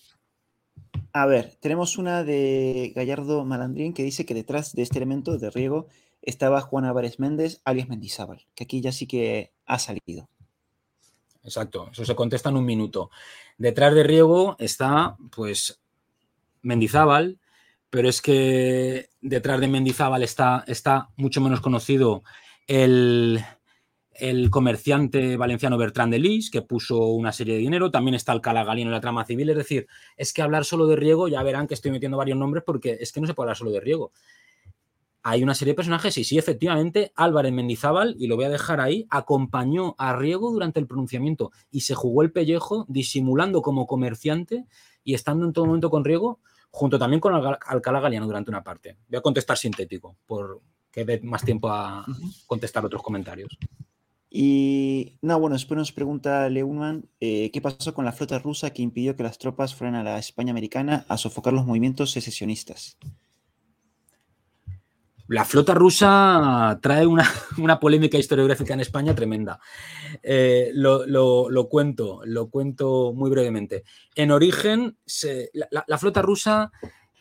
A 1.12 1.26
ver, 1.26 1.54
tenemos 1.60 1.98
una 1.98 2.24
de 2.24 2.92
Gallardo 2.96 3.44
Malandrín 3.44 3.94
que 3.94 4.02
dice 4.02 4.26
que 4.26 4.34
detrás 4.34 4.72
de 4.72 4.82
este 4.82 4.98
elemento 4.98 5.38
de 5.38 5.50
riego 5.50 5.86
estaba 6.20 6.60
Juan 6.62 6.84
Álvarez 6.84 7.20
Méndez, 7.20 7.60
alias 7.64 7.88
Mendizábal, 7.88 8.44
que 8.56 8.64
aquí 8.64 8.80
ya 8.80 8.90
sí 8.90 9.06
que 9.06 9.52
ha 9.66 9.78
salido. 9.78 10.28
Exacto, 11.44 11.90
eso 11.92 12.04
se 12.04 12.16
contesta 12.16 12.48
en 12.48 12.56
un 12.56 12.64
minuto. 12.64 13.10
Detrás 13.58 13.94
de 13.94 14.02
riego 14.02 14.56
está, 14.58 15.16
pues, 15.30 15.80
Mendizábal, 16.64 17.38
pero 17.90 18.08
es 18.08 18.20
que 18.20 19.08
detrás 19.20 19.60
de 19.60 19.68
Mendizábal 19.68 20.24
está, 20.24 20.64
está 20.66 21.10
mucho 21.16 21.40
menos 21.40 21.60
conocido 21.60 22.24
el, 22.66 23.44
comerciante 24.50 25.36
valenciano 25.36 25.78
Bertrand 25.78 26.12
de 26.12 26.18
Lis, 26.18 26.50
que 26.50 26.62
puso 26.62 27.06
una 27.06 27.32
serie 27.32 27.54
de 27.54 27.60
dinero, 27.60 27.90
también 27.90 28.14
está 28.14 28.32
el 28.32 28.40
Calagalino 28.40 28.88
en 28.88 28.94
la 28.94 29.00
trama 29.00 29.24
civil, 29.24 29.50
es 29.50 29.56
decir, 29.56 29.86
es 30.16 30.32
que 30.32 30.42
hablar 30.42 30.64
solo 30.64 30.86
de 30.86 30.96
Riego, 30.96 31.28
ya 31.28 31.42
verán 31.42 31.66
que 31.66 31.74
estoy 31.74 31.90
metiendo 31.92 32.16
varios 32.16 32.38
nombres 32.38 32.64
porque 32.66 32.98
es 33.00 33.12
que 33.12 33.20
no 33.20 33.26
se 33.26 33.34
puede 33.34 33.46
hablar 33.46 33.58
solo 33.58 33.70
de 33.70 33.80
Riego. 33.80 34.12
Hay 35.22 35.42
una 35.42 35.54
serie 35.54 35.72
de 35.72 35.76
personajes 35.76 36.18
y 36.18 36.24
sí, 36.24 36.36
efectivamente, 36.36 37.12
Álvarez 37.14 37.52
Mendizábal, 37.52 38.14
y 38.18 38.26
lo 38.26 38.36
voy 38.36 38.44
a 38.44 38.50
dejar 38.50 38.80
ahí, 38.80 39.06
acompañó 39.08 39.94
a 39.98 40.14
Riego 40.16 40.50
durante 40.50 40.80
el 40.80 40.86
pronunciamiento 40.86 41.50
y 41.70 41.80
se 41.80 41.94
jugó 41.94 42.22
el 42.22 42.30
pellejo 42.30 42.84
disimulando 42.88 43.62
como 43.62 43.86
comerciante 43.86 44.66
y 45.02 45.14
estando 45.14 45.46
en 45.46 45.52
todo 45.52 45.66
momento 45.66 45.90
con 45.90 46.04
Riego 46.04 46.40
junto 46.74 46.98
también 46.98 47.20
con 47.20 47.32
Alcalá 47.34 48.00
Galiano 48.00 48.26
durante 48.26 48.50
una 48.50 48.64
parte. 48.64 48.96
Voy 49.08 49.18
a 49.18 49.22
contestar 49.22 49.56
sintético, 49.56 50.16
por 50.26 50.60
que 50.90 51.04
dé 51.04 51.20
más 51.20 51.44
tiempo 51.44 51.68
a 51.68 52.04
contestar 52.48 52.84
otros 52.84 53.00
comentarios. 53.00 53.56
Y 54.28 55.16
no, 55.22 55.38
bueno, 55.38 55.54
después 55.54 55.78
nos 55.78 55.92
pregunta 55.92 56.48
Leumann 56.48 57.08
eh, 57.20 57.52
qué 57.52 57.60
pasó 57.60 57.94
con 57.94 58.04
la 58.04 58.10
flota 58.10 58.40
rusa 58.40 58.70
que 58.70 58.82
impidió 58.82 59.14
que 59.14 59.22
las 59.22 59.38
tropas 59.38 59.72
fueran 59.72 59.94
a 59.94 60.02
la 60.02 60.18
España 60.18 60.50
americana 60.50 61.06
a 61.08 61.16
sofocar 61.16 61.52
los 61.52 61.64
movimientos 61.64 62.10
secesionistas. 62.10 62.98
La 65.28 65.44
flota 65.44 65.74
rusa 65.74 66.78
trae 66.82 67.06
una, 67.58 67.80
polémica 67.80 68.18
historiográfica 68.18 68.74
en 68.74 68.80
España 68.80 69.14
tremenda. 69.14 69.58
Eh, 70.22 70.70
lo, 70.74 71.68
cuento, 71.68 72.20
lo 72.24 72.50
cuento 72.50 73.12
muy 73.14 73.30
brevemente. 73.30 73.84
En 74.14 74.30
origen, 74.30 74.98
la, 75.52 75.98
flota 75.98 76.22
rusa 76.22 76.72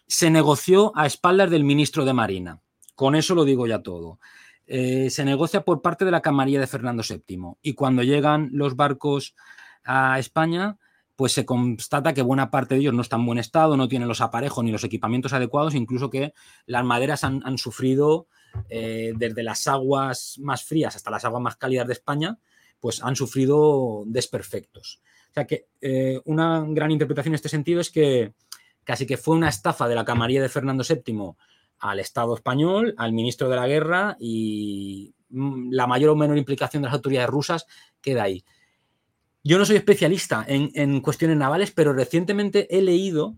se 0.08 0.30
negoció 0.30 0.92
a 0.96 1.06
espaldas 1.06 1.50
del 1.50 1.64
ministro 1.64 2.06
de 2.06 2.14
Marina. 2.14 2.60
Con 2.96 3.16
eso 3.16 3.36
lo 3.36 3.46
digo 3.46 3.66
ya 3.68 3.82
todo. 3.82 4.20
Eh, 4.68 5.10
se 5.10 5.26
negocia 5.26 5.62
por 5.62 5.82
parte 5.82 6.06
de 6.06 6.12
la 6.12 6.22
camarilla 6.22 6.60
de 6.60 6.68
Fernando 6.68 7.04
VII. 7.08 7.58
Y 7.62 7.74
cuando 7.74 8.04
llegan 8.04 8.50
los 8.52 8.76
barcos 8.76 9.36
a 9.84 10.20
España, 10.20 10.78
pues 11.16 11.34
se 11.34 11.46
constata 11.46 12.14
que 12.14 12.22
buena 12.22 12.50
parte 12.50 12.76
de 12.76 12.82
ellos 12.82 12.94
no 12.94 13.02
están 13.02 13.22
en 13.22 13.26
buen 13.28 13.40
estado, 13.40 13.78
no 13.78 13.88
tienen 13.88 14.08
los 14.08 14.22
aparejos 14.22 14.64
ni 14.64 14.72
los 14.72 14.84
equipamientos 14.84 15.34
adecuados, 15.34 15.76
incluso 15.76 16.10
que 16.10 16.34
las 16.66 16.84
maderas 16.84 17.24
han, 17.24 17.58
sufrido 17.58 18.28
eh, 18.70 19.14
desde 19.16 19.44
las 19.44 19.68
aguas 19.68 20.38
más 20.40 20.64
frías 20.64 20.96
hasta 20.96 21.12
las 21.12 21.26
aguas 21.26 21.42
más 21.42 21.56
cálidas 21.56 21.88
de 21.88 21.94
España, 21.94 22.40
pues 22.80 23.04
han 23.04 23.16
sufrido 23.16 24.04
desperfectos. 24.08 25.02
O 25.32 25.34
sea 25.34 25.46
que 25.46 25.68
eh, 25.82 26.20
una 26.26 26.66
gran 26.68 26.92
interpretación 26.92 27.32
en 27.32 27.36
este 27.36 27.50
sentido 27.50 27.82
es 27.82 27.90
que 27.90 28.34
casi 28.84 29.06
que 29.06 29.18
fue 29.18 29.36
una 29.36 29.50
estafa 29.50 29.88
de 29.88 29.96
la 29.96 30.06
camarilla 30.06 30.42
de 30.42 30.50
Fernando 30.50 30.84
VII 30.88 31.36
al 31.80 32.00
Estado 32.00 32.36
español, 32.36 32.94
al 32.98 33.14
ministro 33.14 33.50
de 33.50 33.56
la 33.56 33.68
guerra 33.68 34.16
y 34.20 35.14
mm, 35.30 35.72
la 35.72 35.88
mayor 35.88 36.12
o 36.12 36.16
menor 36.16 36.38
implicación 36.38 36.84
de 36.84 36.88
las 36.88 36.96
autoridades 36.96 37.30
rusas 37.30 37.66
queda 38.02 38.24
ahí. 38.24 38.44
Yo 39.44 39.58
no 39.58 39.66
soy 39.66 39.76
especialista 39.76 40.46
en, 40.48 41.02
cuestiones 41.02 41.36
navales, 41.36 41.72
pero 41.72 41.92
recientemente 41.92 42.78
he 42.78 42.82
leído 42.82 43.36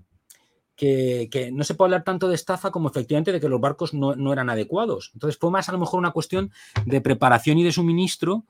que, 0.75 1.49
no 1.51 1.63
se 1.63 1.73
puede 1.73 1.87
hablar 1.87 2.03
tanto 2.03 2.27
de 2.27 2.35
estafa 2.35 2.69
como 2.69 2.89
efectivamente 2.89 3.31
de 3.31 3.39
que 3.39 3.49
los 3.49 3.59
barcos 3.59 3.93
no, 3.93 4.13
eran 4.31 4.49
adecuados. 4.51 5.09
Entonces 5.15 5.39
fue 5.39 5.49
más 5.49 5.67
a 5.67 5.71
lo 5.71 5.79
mejor 5.79 5.99
una 5.99 6.11
cuestión 6.11 6.51
de 6.85 7.01
preparación 7.01 7.57
y 7.57 7.63
de 7.63 7.71
suministro 7.71 8.45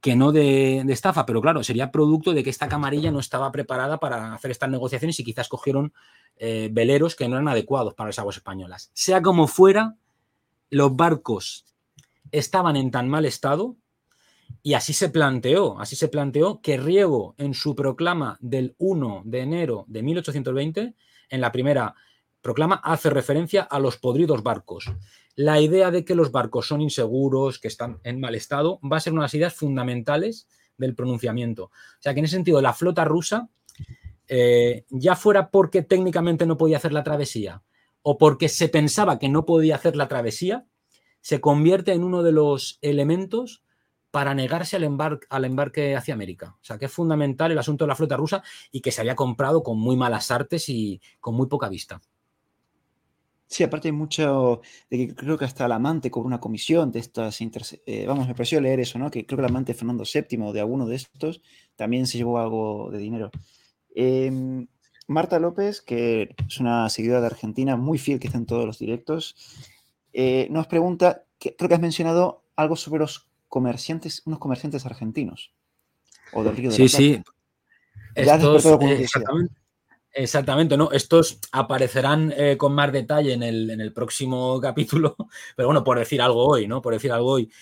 que 0.00 0.16
no 0.16 0.32
de, 0.32 0.80
estafa, 0.88 1.24
pero 1.24 1.40
claro, 1.40 1.62
sería 1.62 1.92
producto 1.92 2.32
de 2.32 2.42
que 2.42 2.50
esta 2.50 2.68
camarilla 2.68 3.12
no 3.12 3.20
estaba 3.20 3.52
preparada 3.52 4.00
para 4.00 4.34
hacer 4.34 4.50
estas 4.50 4.68
negociaciones 4.68 5.20
y 5.20 5.24
quizás 5.24 5.48
cogieron 5.48 5.92
eh, 6.36 6.68
veleros 6.72 7.14
que 7.14 7.28
no 7.28 7.36
eran 7.36 7.46
adecuados 7.46 7.94
para 7.94 8.08
las 8.08 8.18
aguas 8.18 8.38
españolas. 8.38 8.90
Sea 8.94 9.22
como 9.22 9.46
fuera, 9.46 9.94
los 10.70 10.96
barcos 10.96 11.66
estaban 12.32 12.74
en 12.74 12.90
tan 12.90 13.08
mal 13.08 13.24
estado 13.24 13.76
y 14.62 14.74
así 14.74 14.92
se 14.92 15.08
planteó, 15.08 15.80
así 15.80 15.96
se 15.96 16.08
planteó 16.08 16.60
que 16.60 16.76
Riego 16.76 17.34
en 17.38 17.54
su 17.54 17.74
proclama 17.74 18.38
del 18.40 18.74
1 18.78 19.22
de 19.24 19.40
enero 19.40 19.84
de 19.88 20.02
1820, 20.02 20.94
en 21.30 21.40
la 21.40 21.52
primera 21.52 21.94
proclama, 22.40 22.76
hace 22.76 23.08
referencia 23.10 23.62
a 23.62 23.78
los 23.78 23.96
podridos 23.98 24.42
barcos. 24.42 24.92
La 25.34 25.60
idea 25.60 25.90
de 25.90 26.04
que 26.04 26.14
los 26.14 26.30
barcos 26.32 26.66
son 26.66 26.80
inseguros, 26.80 27.58
que 27.58 27.68
están 27.68 28.00
en 28.02 28.20
mal 28.20 28.34
estado, 28.34 28.80
va 28.80 28.98
a 28.98 29.00
ser 29.00 29.12
una 29.12 29.22
de 29.22 29.26
las 29.26 29.34
ideas 29.34 29.54
fundamentales 29.54 30.48
del 30.76 30.94
pronunciamiento. 30.94 31.64
O 31.64 31.70
sea 32.00 32.12
que 32.12 32.20
en 32.20 32.26
ese 32.26 32.36
sentido, 32.36 32.60
la 32.60 32.74
flota 32.74 33.04
rusa, 33.04 33.48
eh, 34.28 34.84
ya 34.90 35.16
fuera 35.16 35.50
porque 35.50 35.82
técnicamente 35.82 36.46
no 36.46 36.56
podía 36.56 36.76
hacer 36.76 36.92
la 36.92 37.04
travesía 37.04 37.62
o 38.02 38.18
porque 38.18 38.48
se 38.48 38.68
pensaba 38.68 39.18
que 39.18 39.28
no 39.28 39.46
podía 39.46 39.76
hacer 39.76 39.96
la 39.96 40.08
travesía, 40.08 40.66
se 41.20 41.40
convierte 41.40 41.92
en 41.92 42.02
uno 42.02 42.22
de 42.22 42.32
los 42.32 42.78
elementos 42.82 43.62
para 44.12 44.34
negarse 44.34 44.76
al, 44.76 44.84
embarque, 44.84 45.96
hacia 45.96 46.14
América. 46.14 46.54
O 46.60 46.64
sea, 46.64 46.78
que 46.78 46.84
es 46.84 46.92
fundamental 46.92 47.50
el 47.50 47.58
asunto 47.58 47.84
de 47.84 47.88
la 47.88 47.96
flota 47.96 48.16
rusa 48.16 48.42
y 48.70 48.82
que 48.82 48.92
se 48.92 49.00
había 49.00 49.16
comprado 49.16 49.62
con 49.62 49.78
muy 49.78 49.96
malas 49.96 50.30
artes 50.30 50.68
y 50.68 51.00
con 51.18 51.34
muy 51.34 51.46
poca 51.48 51.70
vista. 51.70 52.00
Sí, 53.46 53.64
aparte 53.64 53.88
hay 53.88 53.92
mucho, 53.92 54.60
de 54.90 54.98
que 54.98 55.14
creo 55.14 55.38
que 55.38 55.46
hasta 55.46 55.64
el 55.64 55.72
amante 55.72 56.10
con 56.10 56.26
una 56.26 56.40
comisión 56.40 56.92
de 56.92 57.00
estas, 57.00 57.40
eh, 57.40 58.04
vamos, 58.06 58.28
me 58.28 58.34
pareció 58.34 58.60
leer 58.60 58.80
eso, 58.80 58.98
¿no? 58.98 59.10
Que 59.10 59.24
creo 59.24 59.38
que 59.38 59.44
el 59.44 59.50
amante 59.50 59.74
Fernando 59.74 60.04
VII 60.04 60.52
de 60.52 60.60
alguno 60.60 60.86
de 60.86 60.96
estos 60.96 61.40
también 61.74 62.06
se 62.06 62.18
llevó 62.18 62.38
algo 62.38 62.90
de 62.90 62.98
dinero. 62.98 63.30
Em, 63.94 64.66
Marta 65.08 65.38
López, 65.38 65.80
que 65.80 66.34
es 66.46 66.60
una 66.60 66.88
seguidora 66.90 67.22
de 67.22 67.26
Argentina 67.28 67.76
muy 67.76 67.96
fiel 67.96 68.20
que 68.20 68.26
está 68.26 68.38
en 68.38 68.46
todos 68.46 68.66
los 68.66 68.78
directos, 68.78 69.36
eh, 70.12 70.48
nos 70.50 70.66
pregunta, 70.66 71.24
que, 71.38 71.56
creo 71.56 71.68
que 71.68 71.74
has 71.74 71.80
mencionado 71.80 72.44
algo 72.56 72.76
sobre 72.76 73.00
los 73.00 73.31
comerciantes, 73.52 74.22
unos 74.24 74.38
comerciantes 74.38 74.86
argentinos. 74.86 75.52
O 76.32 76.42
del 76.42 76.56
Río 76.56 76.70
de 76.70 76.76
sí, 76.76 76.88
Sí, 76.88 77.22
eh, 78.14 79.06
exactamente, 80.14 80.78
¿no? 80.78 80.90
Estos 80.90 81.38
aparecerán 81.52 82.32
eh, 82.34 82.56
con 82.56 82.74
más 82.74 82.90
detalle 82.90 83.34
en 83.34 83.42
el, 83.42 83.92
próximo 83.92 84.58
capítulo, 84.62 85.16
pero 85.54 85.68
bueno, 85.68 85.84
por 85.84 85.98
decir 85.98 86.22
algo 86.22 86.46
hoy, 86.46 86.66
¿no? 86.66 86.80
Por 86.80 86.94
decir 86.94 87.12
algo 87.12 87.32
hoy. 87.32 87.52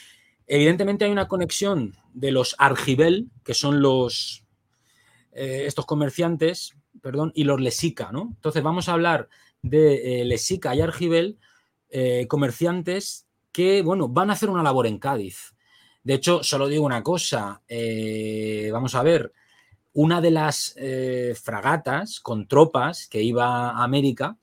Evidentemente 0.46 1.06
hay 1.06 1.10
una 1.10 1.26
conexión 1.26 1.96
de 2.14 2.30
los 2.30 2.54
Argibel, 2.58 3.28
que 3.42 3.54
son 3.54 3.82
los 3.82 4.44
eh, 5.32 5.64
estos 5.66 5.86
comerciantes, 5.86 6.76
perdón, 7.02 7.32
y 7.34 7.42
los 7.42 7.60
Lesica, 7.60 8.12
¿no? 8.12 8.28
Entonces 8.36 8.62
vamos 8.62 8.88
a 8.88 8.92
hablar 8.92 9.28
de 9.60 10.22
Lesica 10.24 10.72
y 10.76 10.82
Argibel, 10.82 11.40
comerciantes 12.28 13.26
que, 13.50 13.82
bueno, 13.82 14.06
van 14.06 14.30
a 14.30 14.34
hacer 14.34 14.50
una 14.50 14.62
labor 14.62 14.86
en 14.86 15.00
Cádiz. 15.00 15.56
De 16.02 16.14
hecho, 16.14 16.42
solo 16.42 16.68
digo 16.68 16.84
una 16.84 17.02
cosa, 17.02 17.60
eh, 17.68 18.70
vamos 18.72 18.94
a 18.94 19.02
ver, 19.02 19.32
una 19.92 20.20
de 20.20 20.30
las 20.30 20.74
eh, 20.76 21.34
fragatas 21.40 22.20
con 22.20 22.46
tropas 22.46 23.06
que 23.08 23.22
iba 23.22 23.70
a 23.70 23.84
América, 23.84 24.36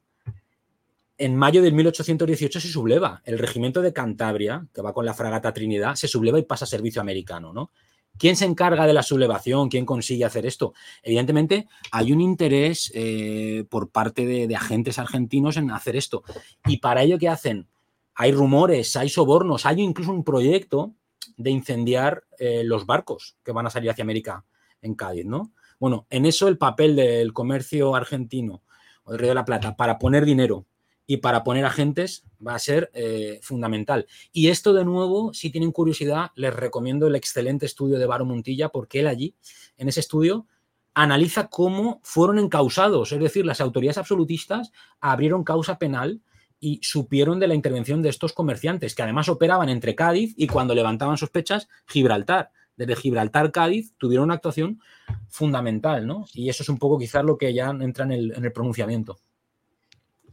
en 1.18 1.36
mayo 1.36 1.64
de 1.64 1.72
1818 1.72 2.60
se 2.60 2.68
subleva. 2.68 3.22
El 3.26 3.40
regimiento 3.40 3.82
de 3.82 3.92
Cantabria, 3.92 4.68
que 4.74 4.82
va 4.82 4.94
con 4.94 5.06
la 5.06 5.16
fragata 5.16 5.54
Trinidad, 5.54 5.96
se 5.96 6.08
subleva 6.08 6.38
y 6.38 6.44
pasa 6.44 6.66
a 6.66 6.68
servicio 6.68 7.02
americano, 7.02 7.54
¿no? 7.54 7.72
¿Quién 8.20 8.36
se 8.36 8.46
encarga 8.46 8.88
de 8.88 8.94
la 8.94 9.04
sublevación? 9.04 9.70
¿Quién 9.70 9.86
consigue 9.86 10.26
hacer 10.26 10.46
esto? 10.46 10.74
Evidentemente, 11.04 11.68
hay 11.92 12.12
un 12.12 12.22
interés 12.22 12.92
eh, 12.96 13.66
por 13.70 13.90
parte 13.90 14.26
de, 14.26 14.48
de, 14.48 14.56
agentes 14.56 14.98
argentinos 14.98 15.58
en 15.58 15.70
hacer 15.70 15.96
esto. 15.96 16.24
Y 16.66 16.78
para 16.78 17.04
ello, 17.04 17.20
¿qué 17.20 17.30
hacen? 17.30 17.68
Hay 18.16 18.32
rumores, 18.32 18.96
hay 18.96 19.10
sobornos, 19.10 19.68
hay 19.68 19.82
incluso 19.82 20.12
un 20.12 20.24
proyecto 20.24 20.96
de 21.36 21.52
incendiar 21.52 22.24
eh, 22.40 22.64
los 22.64 22.86
barcos 22.86 23.38
que 23.44 23.52
van 23.52 23.68
a 23.68 23.70
salir 23.70 23.90
hacia 23.90 24.04
América 24.04 24.46
en 24.82 24.96
Cádiz, 24.96 25.26
¿no? 25.26 25.52
Bueno, 25.80 26.08
en 26.10 26.26
eso 26.26 26.48
el 26.48 26.58
papel 26.58 26.96
del 26.96 27.34
comercio 27.34 27.96
argentino 27.96 28.64
o 29.04 29.12
del 29.12 29.20
Río 29.20 29.30
de 29.30 29.36
la 29.36 29.46
Plata 29.46 29.76
para 29.76 30.00
poner 30.00 30.26
dinero 30.26 30.66
y 31.06 31.18
para 31.18 31.44
poner 31.44 31.66
agentes 31.66 32.26
va 32.46 32.56
a 32.56 32.60
ser 32.60 32.92
eh, 32.94 33.40
fundamental. 33.42 34.08
Y 34.32 34.50
esto 34.50 34.74
de 34.74 34.84
nuevo, 34.84 35.34
si 35.34 35.50
tienen 35.50 35.72
curiosidad, 35.72 36.32
les 36.36 36.54
recomiendo 36.54 37.08
el 37.08 37.16
excelente 37.16 37.66
estudio 37.66 37.98
de 37.98 38.06
Baro 38.06 38.26
Montilla 38.26 38.70
porque 38.70 39.00
él 39.00 39.08
allí, 39.08 39.36
en 39.78 39.88
ese 39.88 40.02
estudio, 40.02 40.48
analiza 40.94 41.48
cómo 41.48 42.02
fueron 42.04 42.40
encausados, 42.40 43.12
es 43.12 43.20
decir, 43.20 43.46
las 43.46 43.62
autoridades 43.62 44.00
absolutistas 44.00 44.72
abrieron 45.00 45.44
causa 45.44 45.78
penal 45.78 46.22
y 46.60 46.80
supieron 46.82 47.40
de 47.40 47.48
la 47.48 47.56
intervención 47.56 48.02
de 48.02 48.10
estos 48.10 48.34
comerciantes, 48.34 48.96
que 48.96 49.04
además 49.04 49.30
operaban 49.30 49.70
entre 49.70 49.96
Cádiz 49.96 50.34
y 50.38 50.48
cuando 50.48 50.74
levantaban 50.74 51.18
sospechas, 51.18 51.68
Gibraltar. 51.86 52.52
Desde 52.76 52.96
Gibraltar, 52.96 53.52
Cádiz, 53.52 53.94
tuvieron 53.98 54.26
una 54.26 54.36
actuación 54.36 54.80
fundamental, 55.28 56.06
¿no? 56.06 56.26
Y 56.34 56.50
eso 56.50 56.64
es 56.64 56.70
un 56.70 56.78
poco 56.78 57.00
quizás 57.00 57.24
lo 57.24 57.38
que 57.38 57.54
ya 57.54 57.70
entra 57.70 58.06
en 58.06 58.12
el, 58.12 58.52
pronunciamiento. 58.52 59.18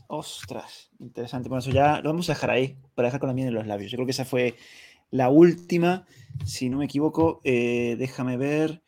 Ostras, 0.09 0.90
interesante. 0.98 1.48
Bueno, 1.48 1.60
eso 1.60 1.70
ya 1.70 2.01
lo 2.01 2.10
vamos 2.10 2.28
a 2.28 2.34
dejar 2.34 2.51
ahí, 2.51 2.76
para 2.94 3.09
dejar 3.09 3.20
con 3.20 3.28
la 3.28 3.34
miel 3.34 3.48
en 3.48 3.55
los 3.55 3.66
labios. 3.66 3.90
Yo 3.90 3.96
creo 3.96 4.06
que 4.06 4.12
esa 4.12 4.26
fue 4.26 4.56
la 5.10 5.30
última, 5.30 6.06
si 6.44 6.68
no 6.68 6.78
me 6.78 6.84
equivoco. 6.84 7.40
Eh, 7.44 7.96
déjame 7.98 8.36
ver. 8.36 8.82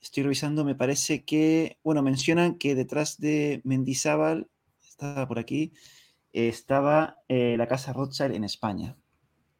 Estoy 0.00 0.22
revisando, 0.22 0.64
me 0.64 0.74
parece 0.74 1.24
que, 1.24 1.78
bueno, 1.82 2.02
mencionan 2.02 2.56
que 2.56 2.74
detrás 2.74 3.18
de 3.18 3.60
Mendizábal, 3.64 4.48
estaba 4.82 5.26
por 5.28 5.38
aquí, 5.38 5.72
estaba 6.32 7.18
eh, 7.28 7.56
la 7.56 7.66
casa 7.66 7.92
Rothschild 7.92 8.34
en 8.34 8.44
España. 8.44 8.96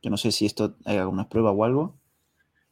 Yo 0.03 0.11
no 0.11 0.17
sé 0.17 0.33
si 0.33 0.47
esto 0.47 0.77
hay 0.85 0.97
alguna 0.97 1.29
prueba 1.29 1.51
o 1.51 1.65
algo. 1.65 1.99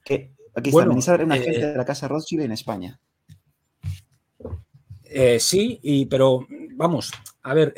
Que, 0.05 0.33
aquí 0.55 0.71
está, 0.71 0.87
Mendizábal 0.87 1.25
una 1.25 1.37
eh, 1.37 1.67
de 1.67 1.77
la 1.77 1.85
casa 1.85 2.09
Rothschild 2.09 2.43
en 2.43 2.53
España. 2.53 3.01
Eh, 5.05 5.41
sí, 5.41 5.81
y, 5.83 6.07
pero 6.07 6.47
vamos, 6.77 7.13
a 7.43 7.55
ver, 7.55 7.75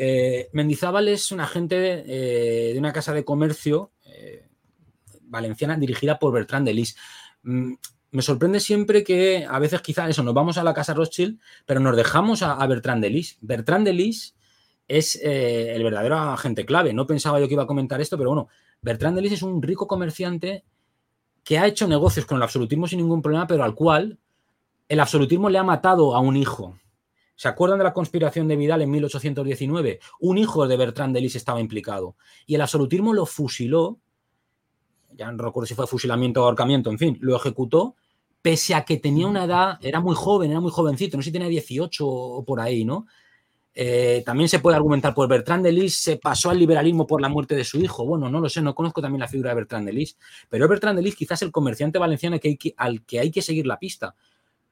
Mendizábal 0.52 1.08
es 1.08 1.30
un 1.30 1.40
agente 1.40 1.78
de, 1.78 2.74
una 2.76 2.92
casa 2.92 3.12
de 3.12 3.24
comercio 3.24 3.92
valenciana 5.22 5.76
dirigida 5.76 6.18
por 6.18 6.32
Bertrand 6.32 6.66
de 6.66 6.74
Lis. 6.74 6.96
Mm, 7.44 7.74
me 8.10 8.22
sorprende 8.22 8.58
siempre 8.58 9.04
que 9.04 9.46
a 9.48 9.60
veces 9.60 9.80
quizás 9.80 10.10
eso, 10.10 10.24
nos 10.24 10.34
vamos 10.34 10.58
a 10.58 10.64
la 10.64 10.74
casa 10.74 10.92
Rothschild, 10.92 11.38
pero 11.64 11.78
nos 11.78 11.96
dejamos 11.96 12.42
a, 12.42 12.54
a 12.54 12.66
Bertrand 12.66 13.00
de 13.00 13.10
Lis. 13.10 13.38
Bertrand 13.40 13.86
de 13.86 13.92
Lis 13.92 14.34
es 14.90 15.14
eh, 15.22 15.72
el 15.72 15.84
verdadero 15.84 16.16
agente 16.16 16.66
clave. 16.66 16.92
No 16.92 17.06
pensaba 17.06 17.38
yo 17.38 17.46
que 17.46 17.54
iba 17.54 17.62
a 17.62 17.66
comentar 17.68 18.00
esto, 18.00 18.18
pero 18.18 18.30
bueno, 18.30 18.48
Bertrand 18.82 19.14
de 19.14 19.22
Lis 19.22 19.32
es 19.34 19.42
un 19.42 19.62
rico 19.62 19.86
comerciante 19.86 20.64
que 21.44 21.58
ha 21.58 21.66
hecho 21.68 21.86
negocios 21.86 22.26
con 22.26 22.38
el 22.38 22.42
absolutismo 22.42 22.88
sin 22.88 22.98
ningún 22.98 23.22
problema, 23.22 23.46
pero 23.46 23.62
al 23.62 23.76
cual 23.76 24.18
el 24.88 24.98
absolutismo 24.98 25.48
le 25.48 25.58
ha 25.58 25.62
matado 25.62 26.16
a 26.16 26.18
un 26.18 26.36
hijo. 26.36 26.76
¿Se 27.36 27.46
acuerdan 27.46 27.78
de 27.78 27.84
la 27.84 27.92
conspiración 27.92 28.48
de 28.48 28.56
Vidal 28.56 28.82
en 28.82 28.90
1819? 28.90 30.00
Un 30.18 30.38
hijo 30.38 30.66
de 30.66 30.76
Bertrand 30.76 31.14
de 31.14 31.20
Lis 31.20 31.36
estaba 31.36 31.60
implicado 31.60 32.16
y 32.44 32.56
el 32.56 32.60
absolutismo 32.60 33.14
lo 33.14 33.26
fusiló, 33.26 34.00
ya 35.12 35.30
no 35.30 35.44
recuerdo 35.44 35.68
si 35.68 35.74
fue 35.74 35.86
fusilamiento 35.86 36.42
o 36.42 36.46
ahorcamiento, 36.46 36.90
en 36.90 36.98
fin, 36.98 37.16
lo 37.20 37.36
ejecutó 37.36 37.94
pese 38.42 38.74
a 38.74 38.84
que 38.84 38.96
tenía 38.96 39.28
una 39.28 39.44
edad, 39.44 39.78
era 39.82 40.00
muy 40.00 40.16
joven, 40.16 40.50
era 40.50 40.60
muy 40.60 40.72
jovencito, 40.72 41.16
no 41.16 41.22
sé 41.22 41.28
si 41.28 41.32
tenía 41.32 41.48
18 41.48 42.06
o 42.06 42.44
por 42.44 42.58
ahí, 42.58 42.84
¿no? 42.84 43.06
Eh, 43.72 44.22
también 44.26 44.48
se 44.48 44.58
puede 44.58 44.76
argumentar, 44.76 45.14
pues 45.14 45.28
Bertrand 45.28 45.64
de 45.64 45.70
Lis 45.70 45.96
se 45.96 46.16
pasó 46.16 46.50
al 46.50 46.58
liberalismo 46.58 47.06
por 47.06 47.20
la 47.20 47.28
muerte 47.28 47.54
de 47.54 47.64
su 47.64 47.78
hijo. 47.78 48.04
Bueno, 48.04 48.28
no 48.28 48.40
lo 48.40 48.48
sé, 48.48 48.60
no 48.60 48.74
conozco 48.74 49.00
también 49.00 49.20
la 49.20 49.28
figura 49.28 49.50
de 49.50 49.56
Bertrand 49.56 49.86
de 49.86 49.92
Lis, 49.92 50.16
pero 50.48 50.68
Bertrand 50.68 50.98
de 50.98 51.02
Lis 51.02 51.14
quizás 51.14 51.42
el 51.42 51.52
comerciante 51.52 51.98
valenciano 51.98 52.38
al 52.76 53.02
que 53.04 53.20
hay 53.20 53.30
que 53.30 53.42
seguir 53.42 53.66
la 53.66 53.78
pista, 53.78 54.14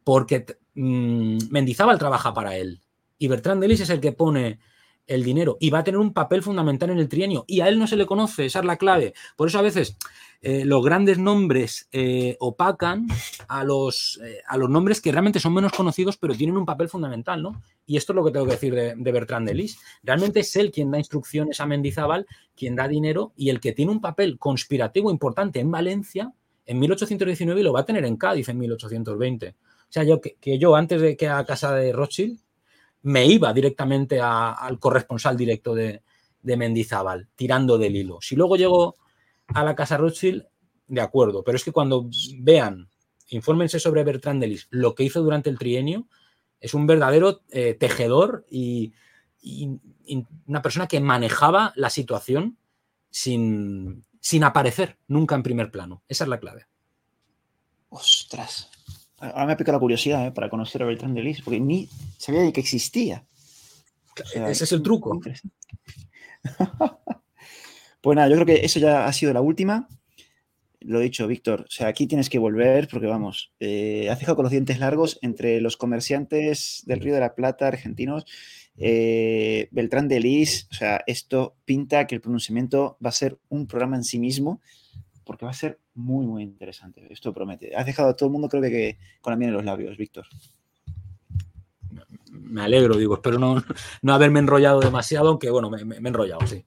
porque 0.02 0.44
mmm, 0.74 1.38
Mendizábal 1.50 1.98
trabaja 1.98 2.34
para 2.34 2.56
él 2.56 2.80
y 3.18 3.28
Bertrand 3.28 3.60
de 3.60 3.68
Lis 3.68 3.80
es 3.80 3.90
el 3.90 4.00
que 4.00 4.12
pone 4.12 4.58
el 5.08 5.24
dinero 5.24 5.56
y 5.58 5.70
va 5.70 5.80
a 5.80 5.84
tener 5.84 5.98
un 5.98 6.12
papel 6.12 6.42
fundamental 6.42 6.90
en 6.90 6.98
el 6.98 7.08
trienio 7.08 7.44
y 7.48 7.60
a 7.60 7.68
él 7.68 7.78
no 7.78 7.86
se 7.86 7.96
le 7.96 8.06
conoce, 8.06 8.46
esa 8.46 8.60
es 8.60 8.64
la 8.64 8.76
clave. 8.76 9.14
Por 9.36 9.48
eso 9.48 9.58
a 9.58 9.62
veces 9.62 9.96
eh, 10.40 10.64
los 10.64 10.84
grandes 10.84 11.18
nombres 11.18 11.88
eh, 11.90 12.36
opacan 12.38 13.08
a 13.48 13.64
los, 13.64 14.20
eh, 14.22 14.38
a 14.46 14.56
los 14.56 14.70
nombres 14.70 15.00
que 15.00 15.10
realmente 15.10 15.40
son 15.40 15.54
menos 15.54 15.72
conocidos 15.72 16.16
pero 16.16 16.34
tienen 16.34 16.56
un 16.56 16.66
papel 16.66 16.88
fundamental, 16.88 17.42
¿no? 17.42 17.60
Y 17.86 17.96
esto 17.96 18.12
es 18.12 18.16
lo 18.16 18.24
que 18.24 18.30
tengo 18.30 18.46
que 18.46 18.52
decir 18.52 18.74
de, 18.74 19.12
Bertrand 19.12 19.48
de 19.48 19.54
Lis. 19.54 19.78
Realmente 20.02 20.40
es 20.40 20.54
él 20.54 20.70
quien 20.70 20.90
da 20.90 20.98
instrucciones 20.98 21.58
a 21.60 21.66
Mendizábal, 21.66 22.26
quien 22.54 22.76
da 22.76 22.86
dinero 22.86 23.32
y 23.34 23.48
el 23.48 23.60
que 23.60 23.72
tiene 23.72 23.90
un 23.90 24.00
papel 24.00 24.38
conspirativo 24.38 25.10
importante 25.10 25.58
en 25.58 25.70
Valencia 25.70 26.32
en 26.66 26.78
1819 26.78 27.60
y 27.60 27.64
lo 27.64 27.72
va 27.72 27.80
a 27.80 27.86
tener 27.86 28.04
en 28.04 28.16
Cádiz 28.16 28.48
en 28.50 28.58
1820. 28.58 29.48
O 29.48 29.54
sea, 29.88 30.04
yo 30.04 30.20
que, 30.20 30.58
yo 30.58 30.76
antes 30.76 31.00
de 31.00 31.16
que 31.16 31.28
a 31.28 31.42
casa 31.44 31.72
de 31.74 31.92
Rothschild 31.92 32.38
me 33.02 33.26
iba 33.26 33.52
directamente 33.52 34.20
al 34.20 34.78
corresponsal 34.78 35.36
directo 35.36 35.74
de, 35.74 36.02
de 36.42 36.56
Mendizábal, 36.56 37.28
tirando 37.34 37.78
del 37.78 37.96
hilo. 37.96 38.18
Si 38.20 38.36
luego 38.36 38.56
llego 38.56 38.96
a 39.48 39.64
la 39.64 39.74
casa 39.74 39.96
Rothschild, 39.96 40.46
de 40.86 41.00
acuerdo, 41.00 41.44
pero 41.44 41.56
es 41.56 41.64
que 41.64 41.72
cuando 41.72 42.08
vean, 42.38 42.88
infórmense 43.28 43.78
sobre 43.78 44.04
Bertrand 44.04 44.40
Delis, 44.40 44.66
lo 44.70 44.94
que 44.94 45.04
hizo 45.04 45.22
durante 45.22 45.50
el 45.50 45.58
trienio, 45.58 46.08
es 46.60 46.74
un 46.74 46.86
verdadero 46.86 47.42
eh, 47.50 47.74
tejedor 47.74 48.46
y, 48.50 48.92
una 50.46 50.60
persona 50.60 50.88
que 50.88 51.00
manejaba 51.00 51.72
la 51.76 51.90
situación 51.90 52.58
sin, 53.08 54.04
sin 54.20 54.44
aparecer 54.44 54.98
nunca 55.06 55.36
en 55.36 55.44
primer 55.44 55.70
plano. 55.70 56.02
Esa 56.08 56.24
es 56.24 56.28
la 56.28 56.40
clave. 56.40 56.66
Ostras. 57.88 58.68
Ahora 59.20 59.46
me 59.46 59.52
ha 59.52 59.56
picado 59.56 59.76
la 59.76 59.80
curiosidad 59.80 60.26
¿eh? 60.26 60.32
para 60.32 60.48
conocer 60.48 60.82
a 60.82 60.86
Bertrand 60.86 61.16
Delis, 61.16 61.42
porque 61.42 61.60
ni 61.60 61.88
sabía 62.18 62.42
de 62.42 62.52
que 62.52 62.60
existía. 62.60 63.24
Ese 64.34 64.64
es 64.64 64.72
el 64.72 64.82
truco. 64.82 65.20
Pues 68.00 68.14
nada, 68.14 68.28
yo 68.28 68.36
creo 68.36 68.46
que 68.46 68.64
eso 68.64 68.78
ya 68.78 69.06
ha 69.06 69.12
sido 69.12 69.32
la 69.32 69.40
última. 69.40 69.88
Lo 70.80 71.00
he 71.00 71.04
dicho, 71.04 71.26
Víctor, 71.26 71.62
o 71.62 71.70
sea, 71.70 71.88
aquí 71.88 72.06
tienes 72.06 72.30
que 72.30 72.38
volver 72.38 72.86
porque 72.86 73.08
vamos, 73.08 73.52
eh, 73.58 74.08
has 74.08 74.20
dejado 74.20 74.36
con 74.36 74.44
los 74.44 74.52
dientes 74.52 74.78
largos 74.78 75.18
entre 75.20 75.60
los 75.60 75.76
comerciantes 75.76 76.84
del 76.86 77.00
Río 77.00 77.14
de 77.14 77.20
la 77.20 77.34
Plata 77.34 77.66
argentinos, 77.66 78.24
eh, 78.76 79.68
Beltrán 79.72 80.06
de 80.06 80.20
Lis, 80.20 80.68
o 80.70 80.74
sea, 80.74 81.02
esto 81.08 81.56
pinta 81.64 82.06
que 82.06 82.14
el 82.14 82.20
pronunciamiento 82.20 82.96
va 83.04 83.08
a 83.08 83.12
ser 83.12 83.36
un 83.48 83.66
programa 83.66 83.96
en 83.96 84.04
sí 84.04 84.20
mismo 84.20 84.60
porque 85.24 85.44
va 85.44 85.50
a 85.50 85.54
ser 85.54 85.80
muy, 85.98 86.26
muy 86.26 86.42
interesante. 86.42 87.06
Esto 87.10 87.34
promete. 87.34 87.76
Has 87.76 87.84
dejado 87.84 88.10
a 88.10 88.16
todo 88.16 88.28
el 88.28 88.32
mundo, 88.32 88.48
creo 88.48 88.62
que, 88.62 88.98
con 89.20 89.32
la 89.32 89.36
miel 89.36 89.50
en 89.50 89.56
los 89.56 89.64
labios, 89.64 89.96
Víctor. 89.96 90.26
Me 92.30 92.62
alegro, 92.62 92.96
digo, 92.96 93.14
espero 93.14 93.38
no, 93.38 93.62
no 94.02 94.14
haberme 94.14 94.38
enrollado 94.38 94.80
demasiado, 94.80 95.28
aunque 95.28 95.50
bueno, 95.50 95.70
me 95.70 95.96
he 95.96 95.98
enrollado, 95.98 96.46
sí. 96.46 96.64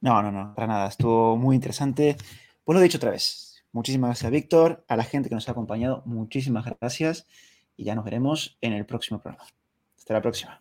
No, 0.00 0.22
no, 0.22 0.30
no, 0.30 0.54
para 0.54 0.66
nada. 0.66 0.88
Estuvo 0.88 1.36
muy 1.36 1.56
interesante. 1.56 2.16
Pues 2.62 2.74
lo 2.74 2.80
he 2.80 2.84
dicho 2.84 2.98
otra 2.98 3.10
vez. 3.10 3.64
Muchísimas 3.72 4.08
gracias, 4.08 4.30
Víctor. 4.30 4.84
A 4.88 4.96
la 4.96 5.04
gente 5.04 5.28
que 5.28 5.34
nos 5.34 5.48
ha 5.48 5.52
acompañado, 5.52 6.02
muchísimas 6.04 6.64
gracias. 6.64 7.26
Y 7.76 7.84
ya 7.84 7.94
nos 7.94 8.04
veremos 8.04 8.58
en 8.60 8.72
el 8.74 8.86
próximo 8.86 9.20
programa. 9.20 9.48
Hasta 9.96 10.14
la 10.14 10.22
próxima. 10.22 10.60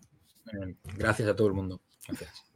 Gracias 0.95 1.27
a 1.27 1.35
todo 1.35 1.47
el 1.47 1.53
mundo. 1.53 1.81
Gracias. 2.07 2.46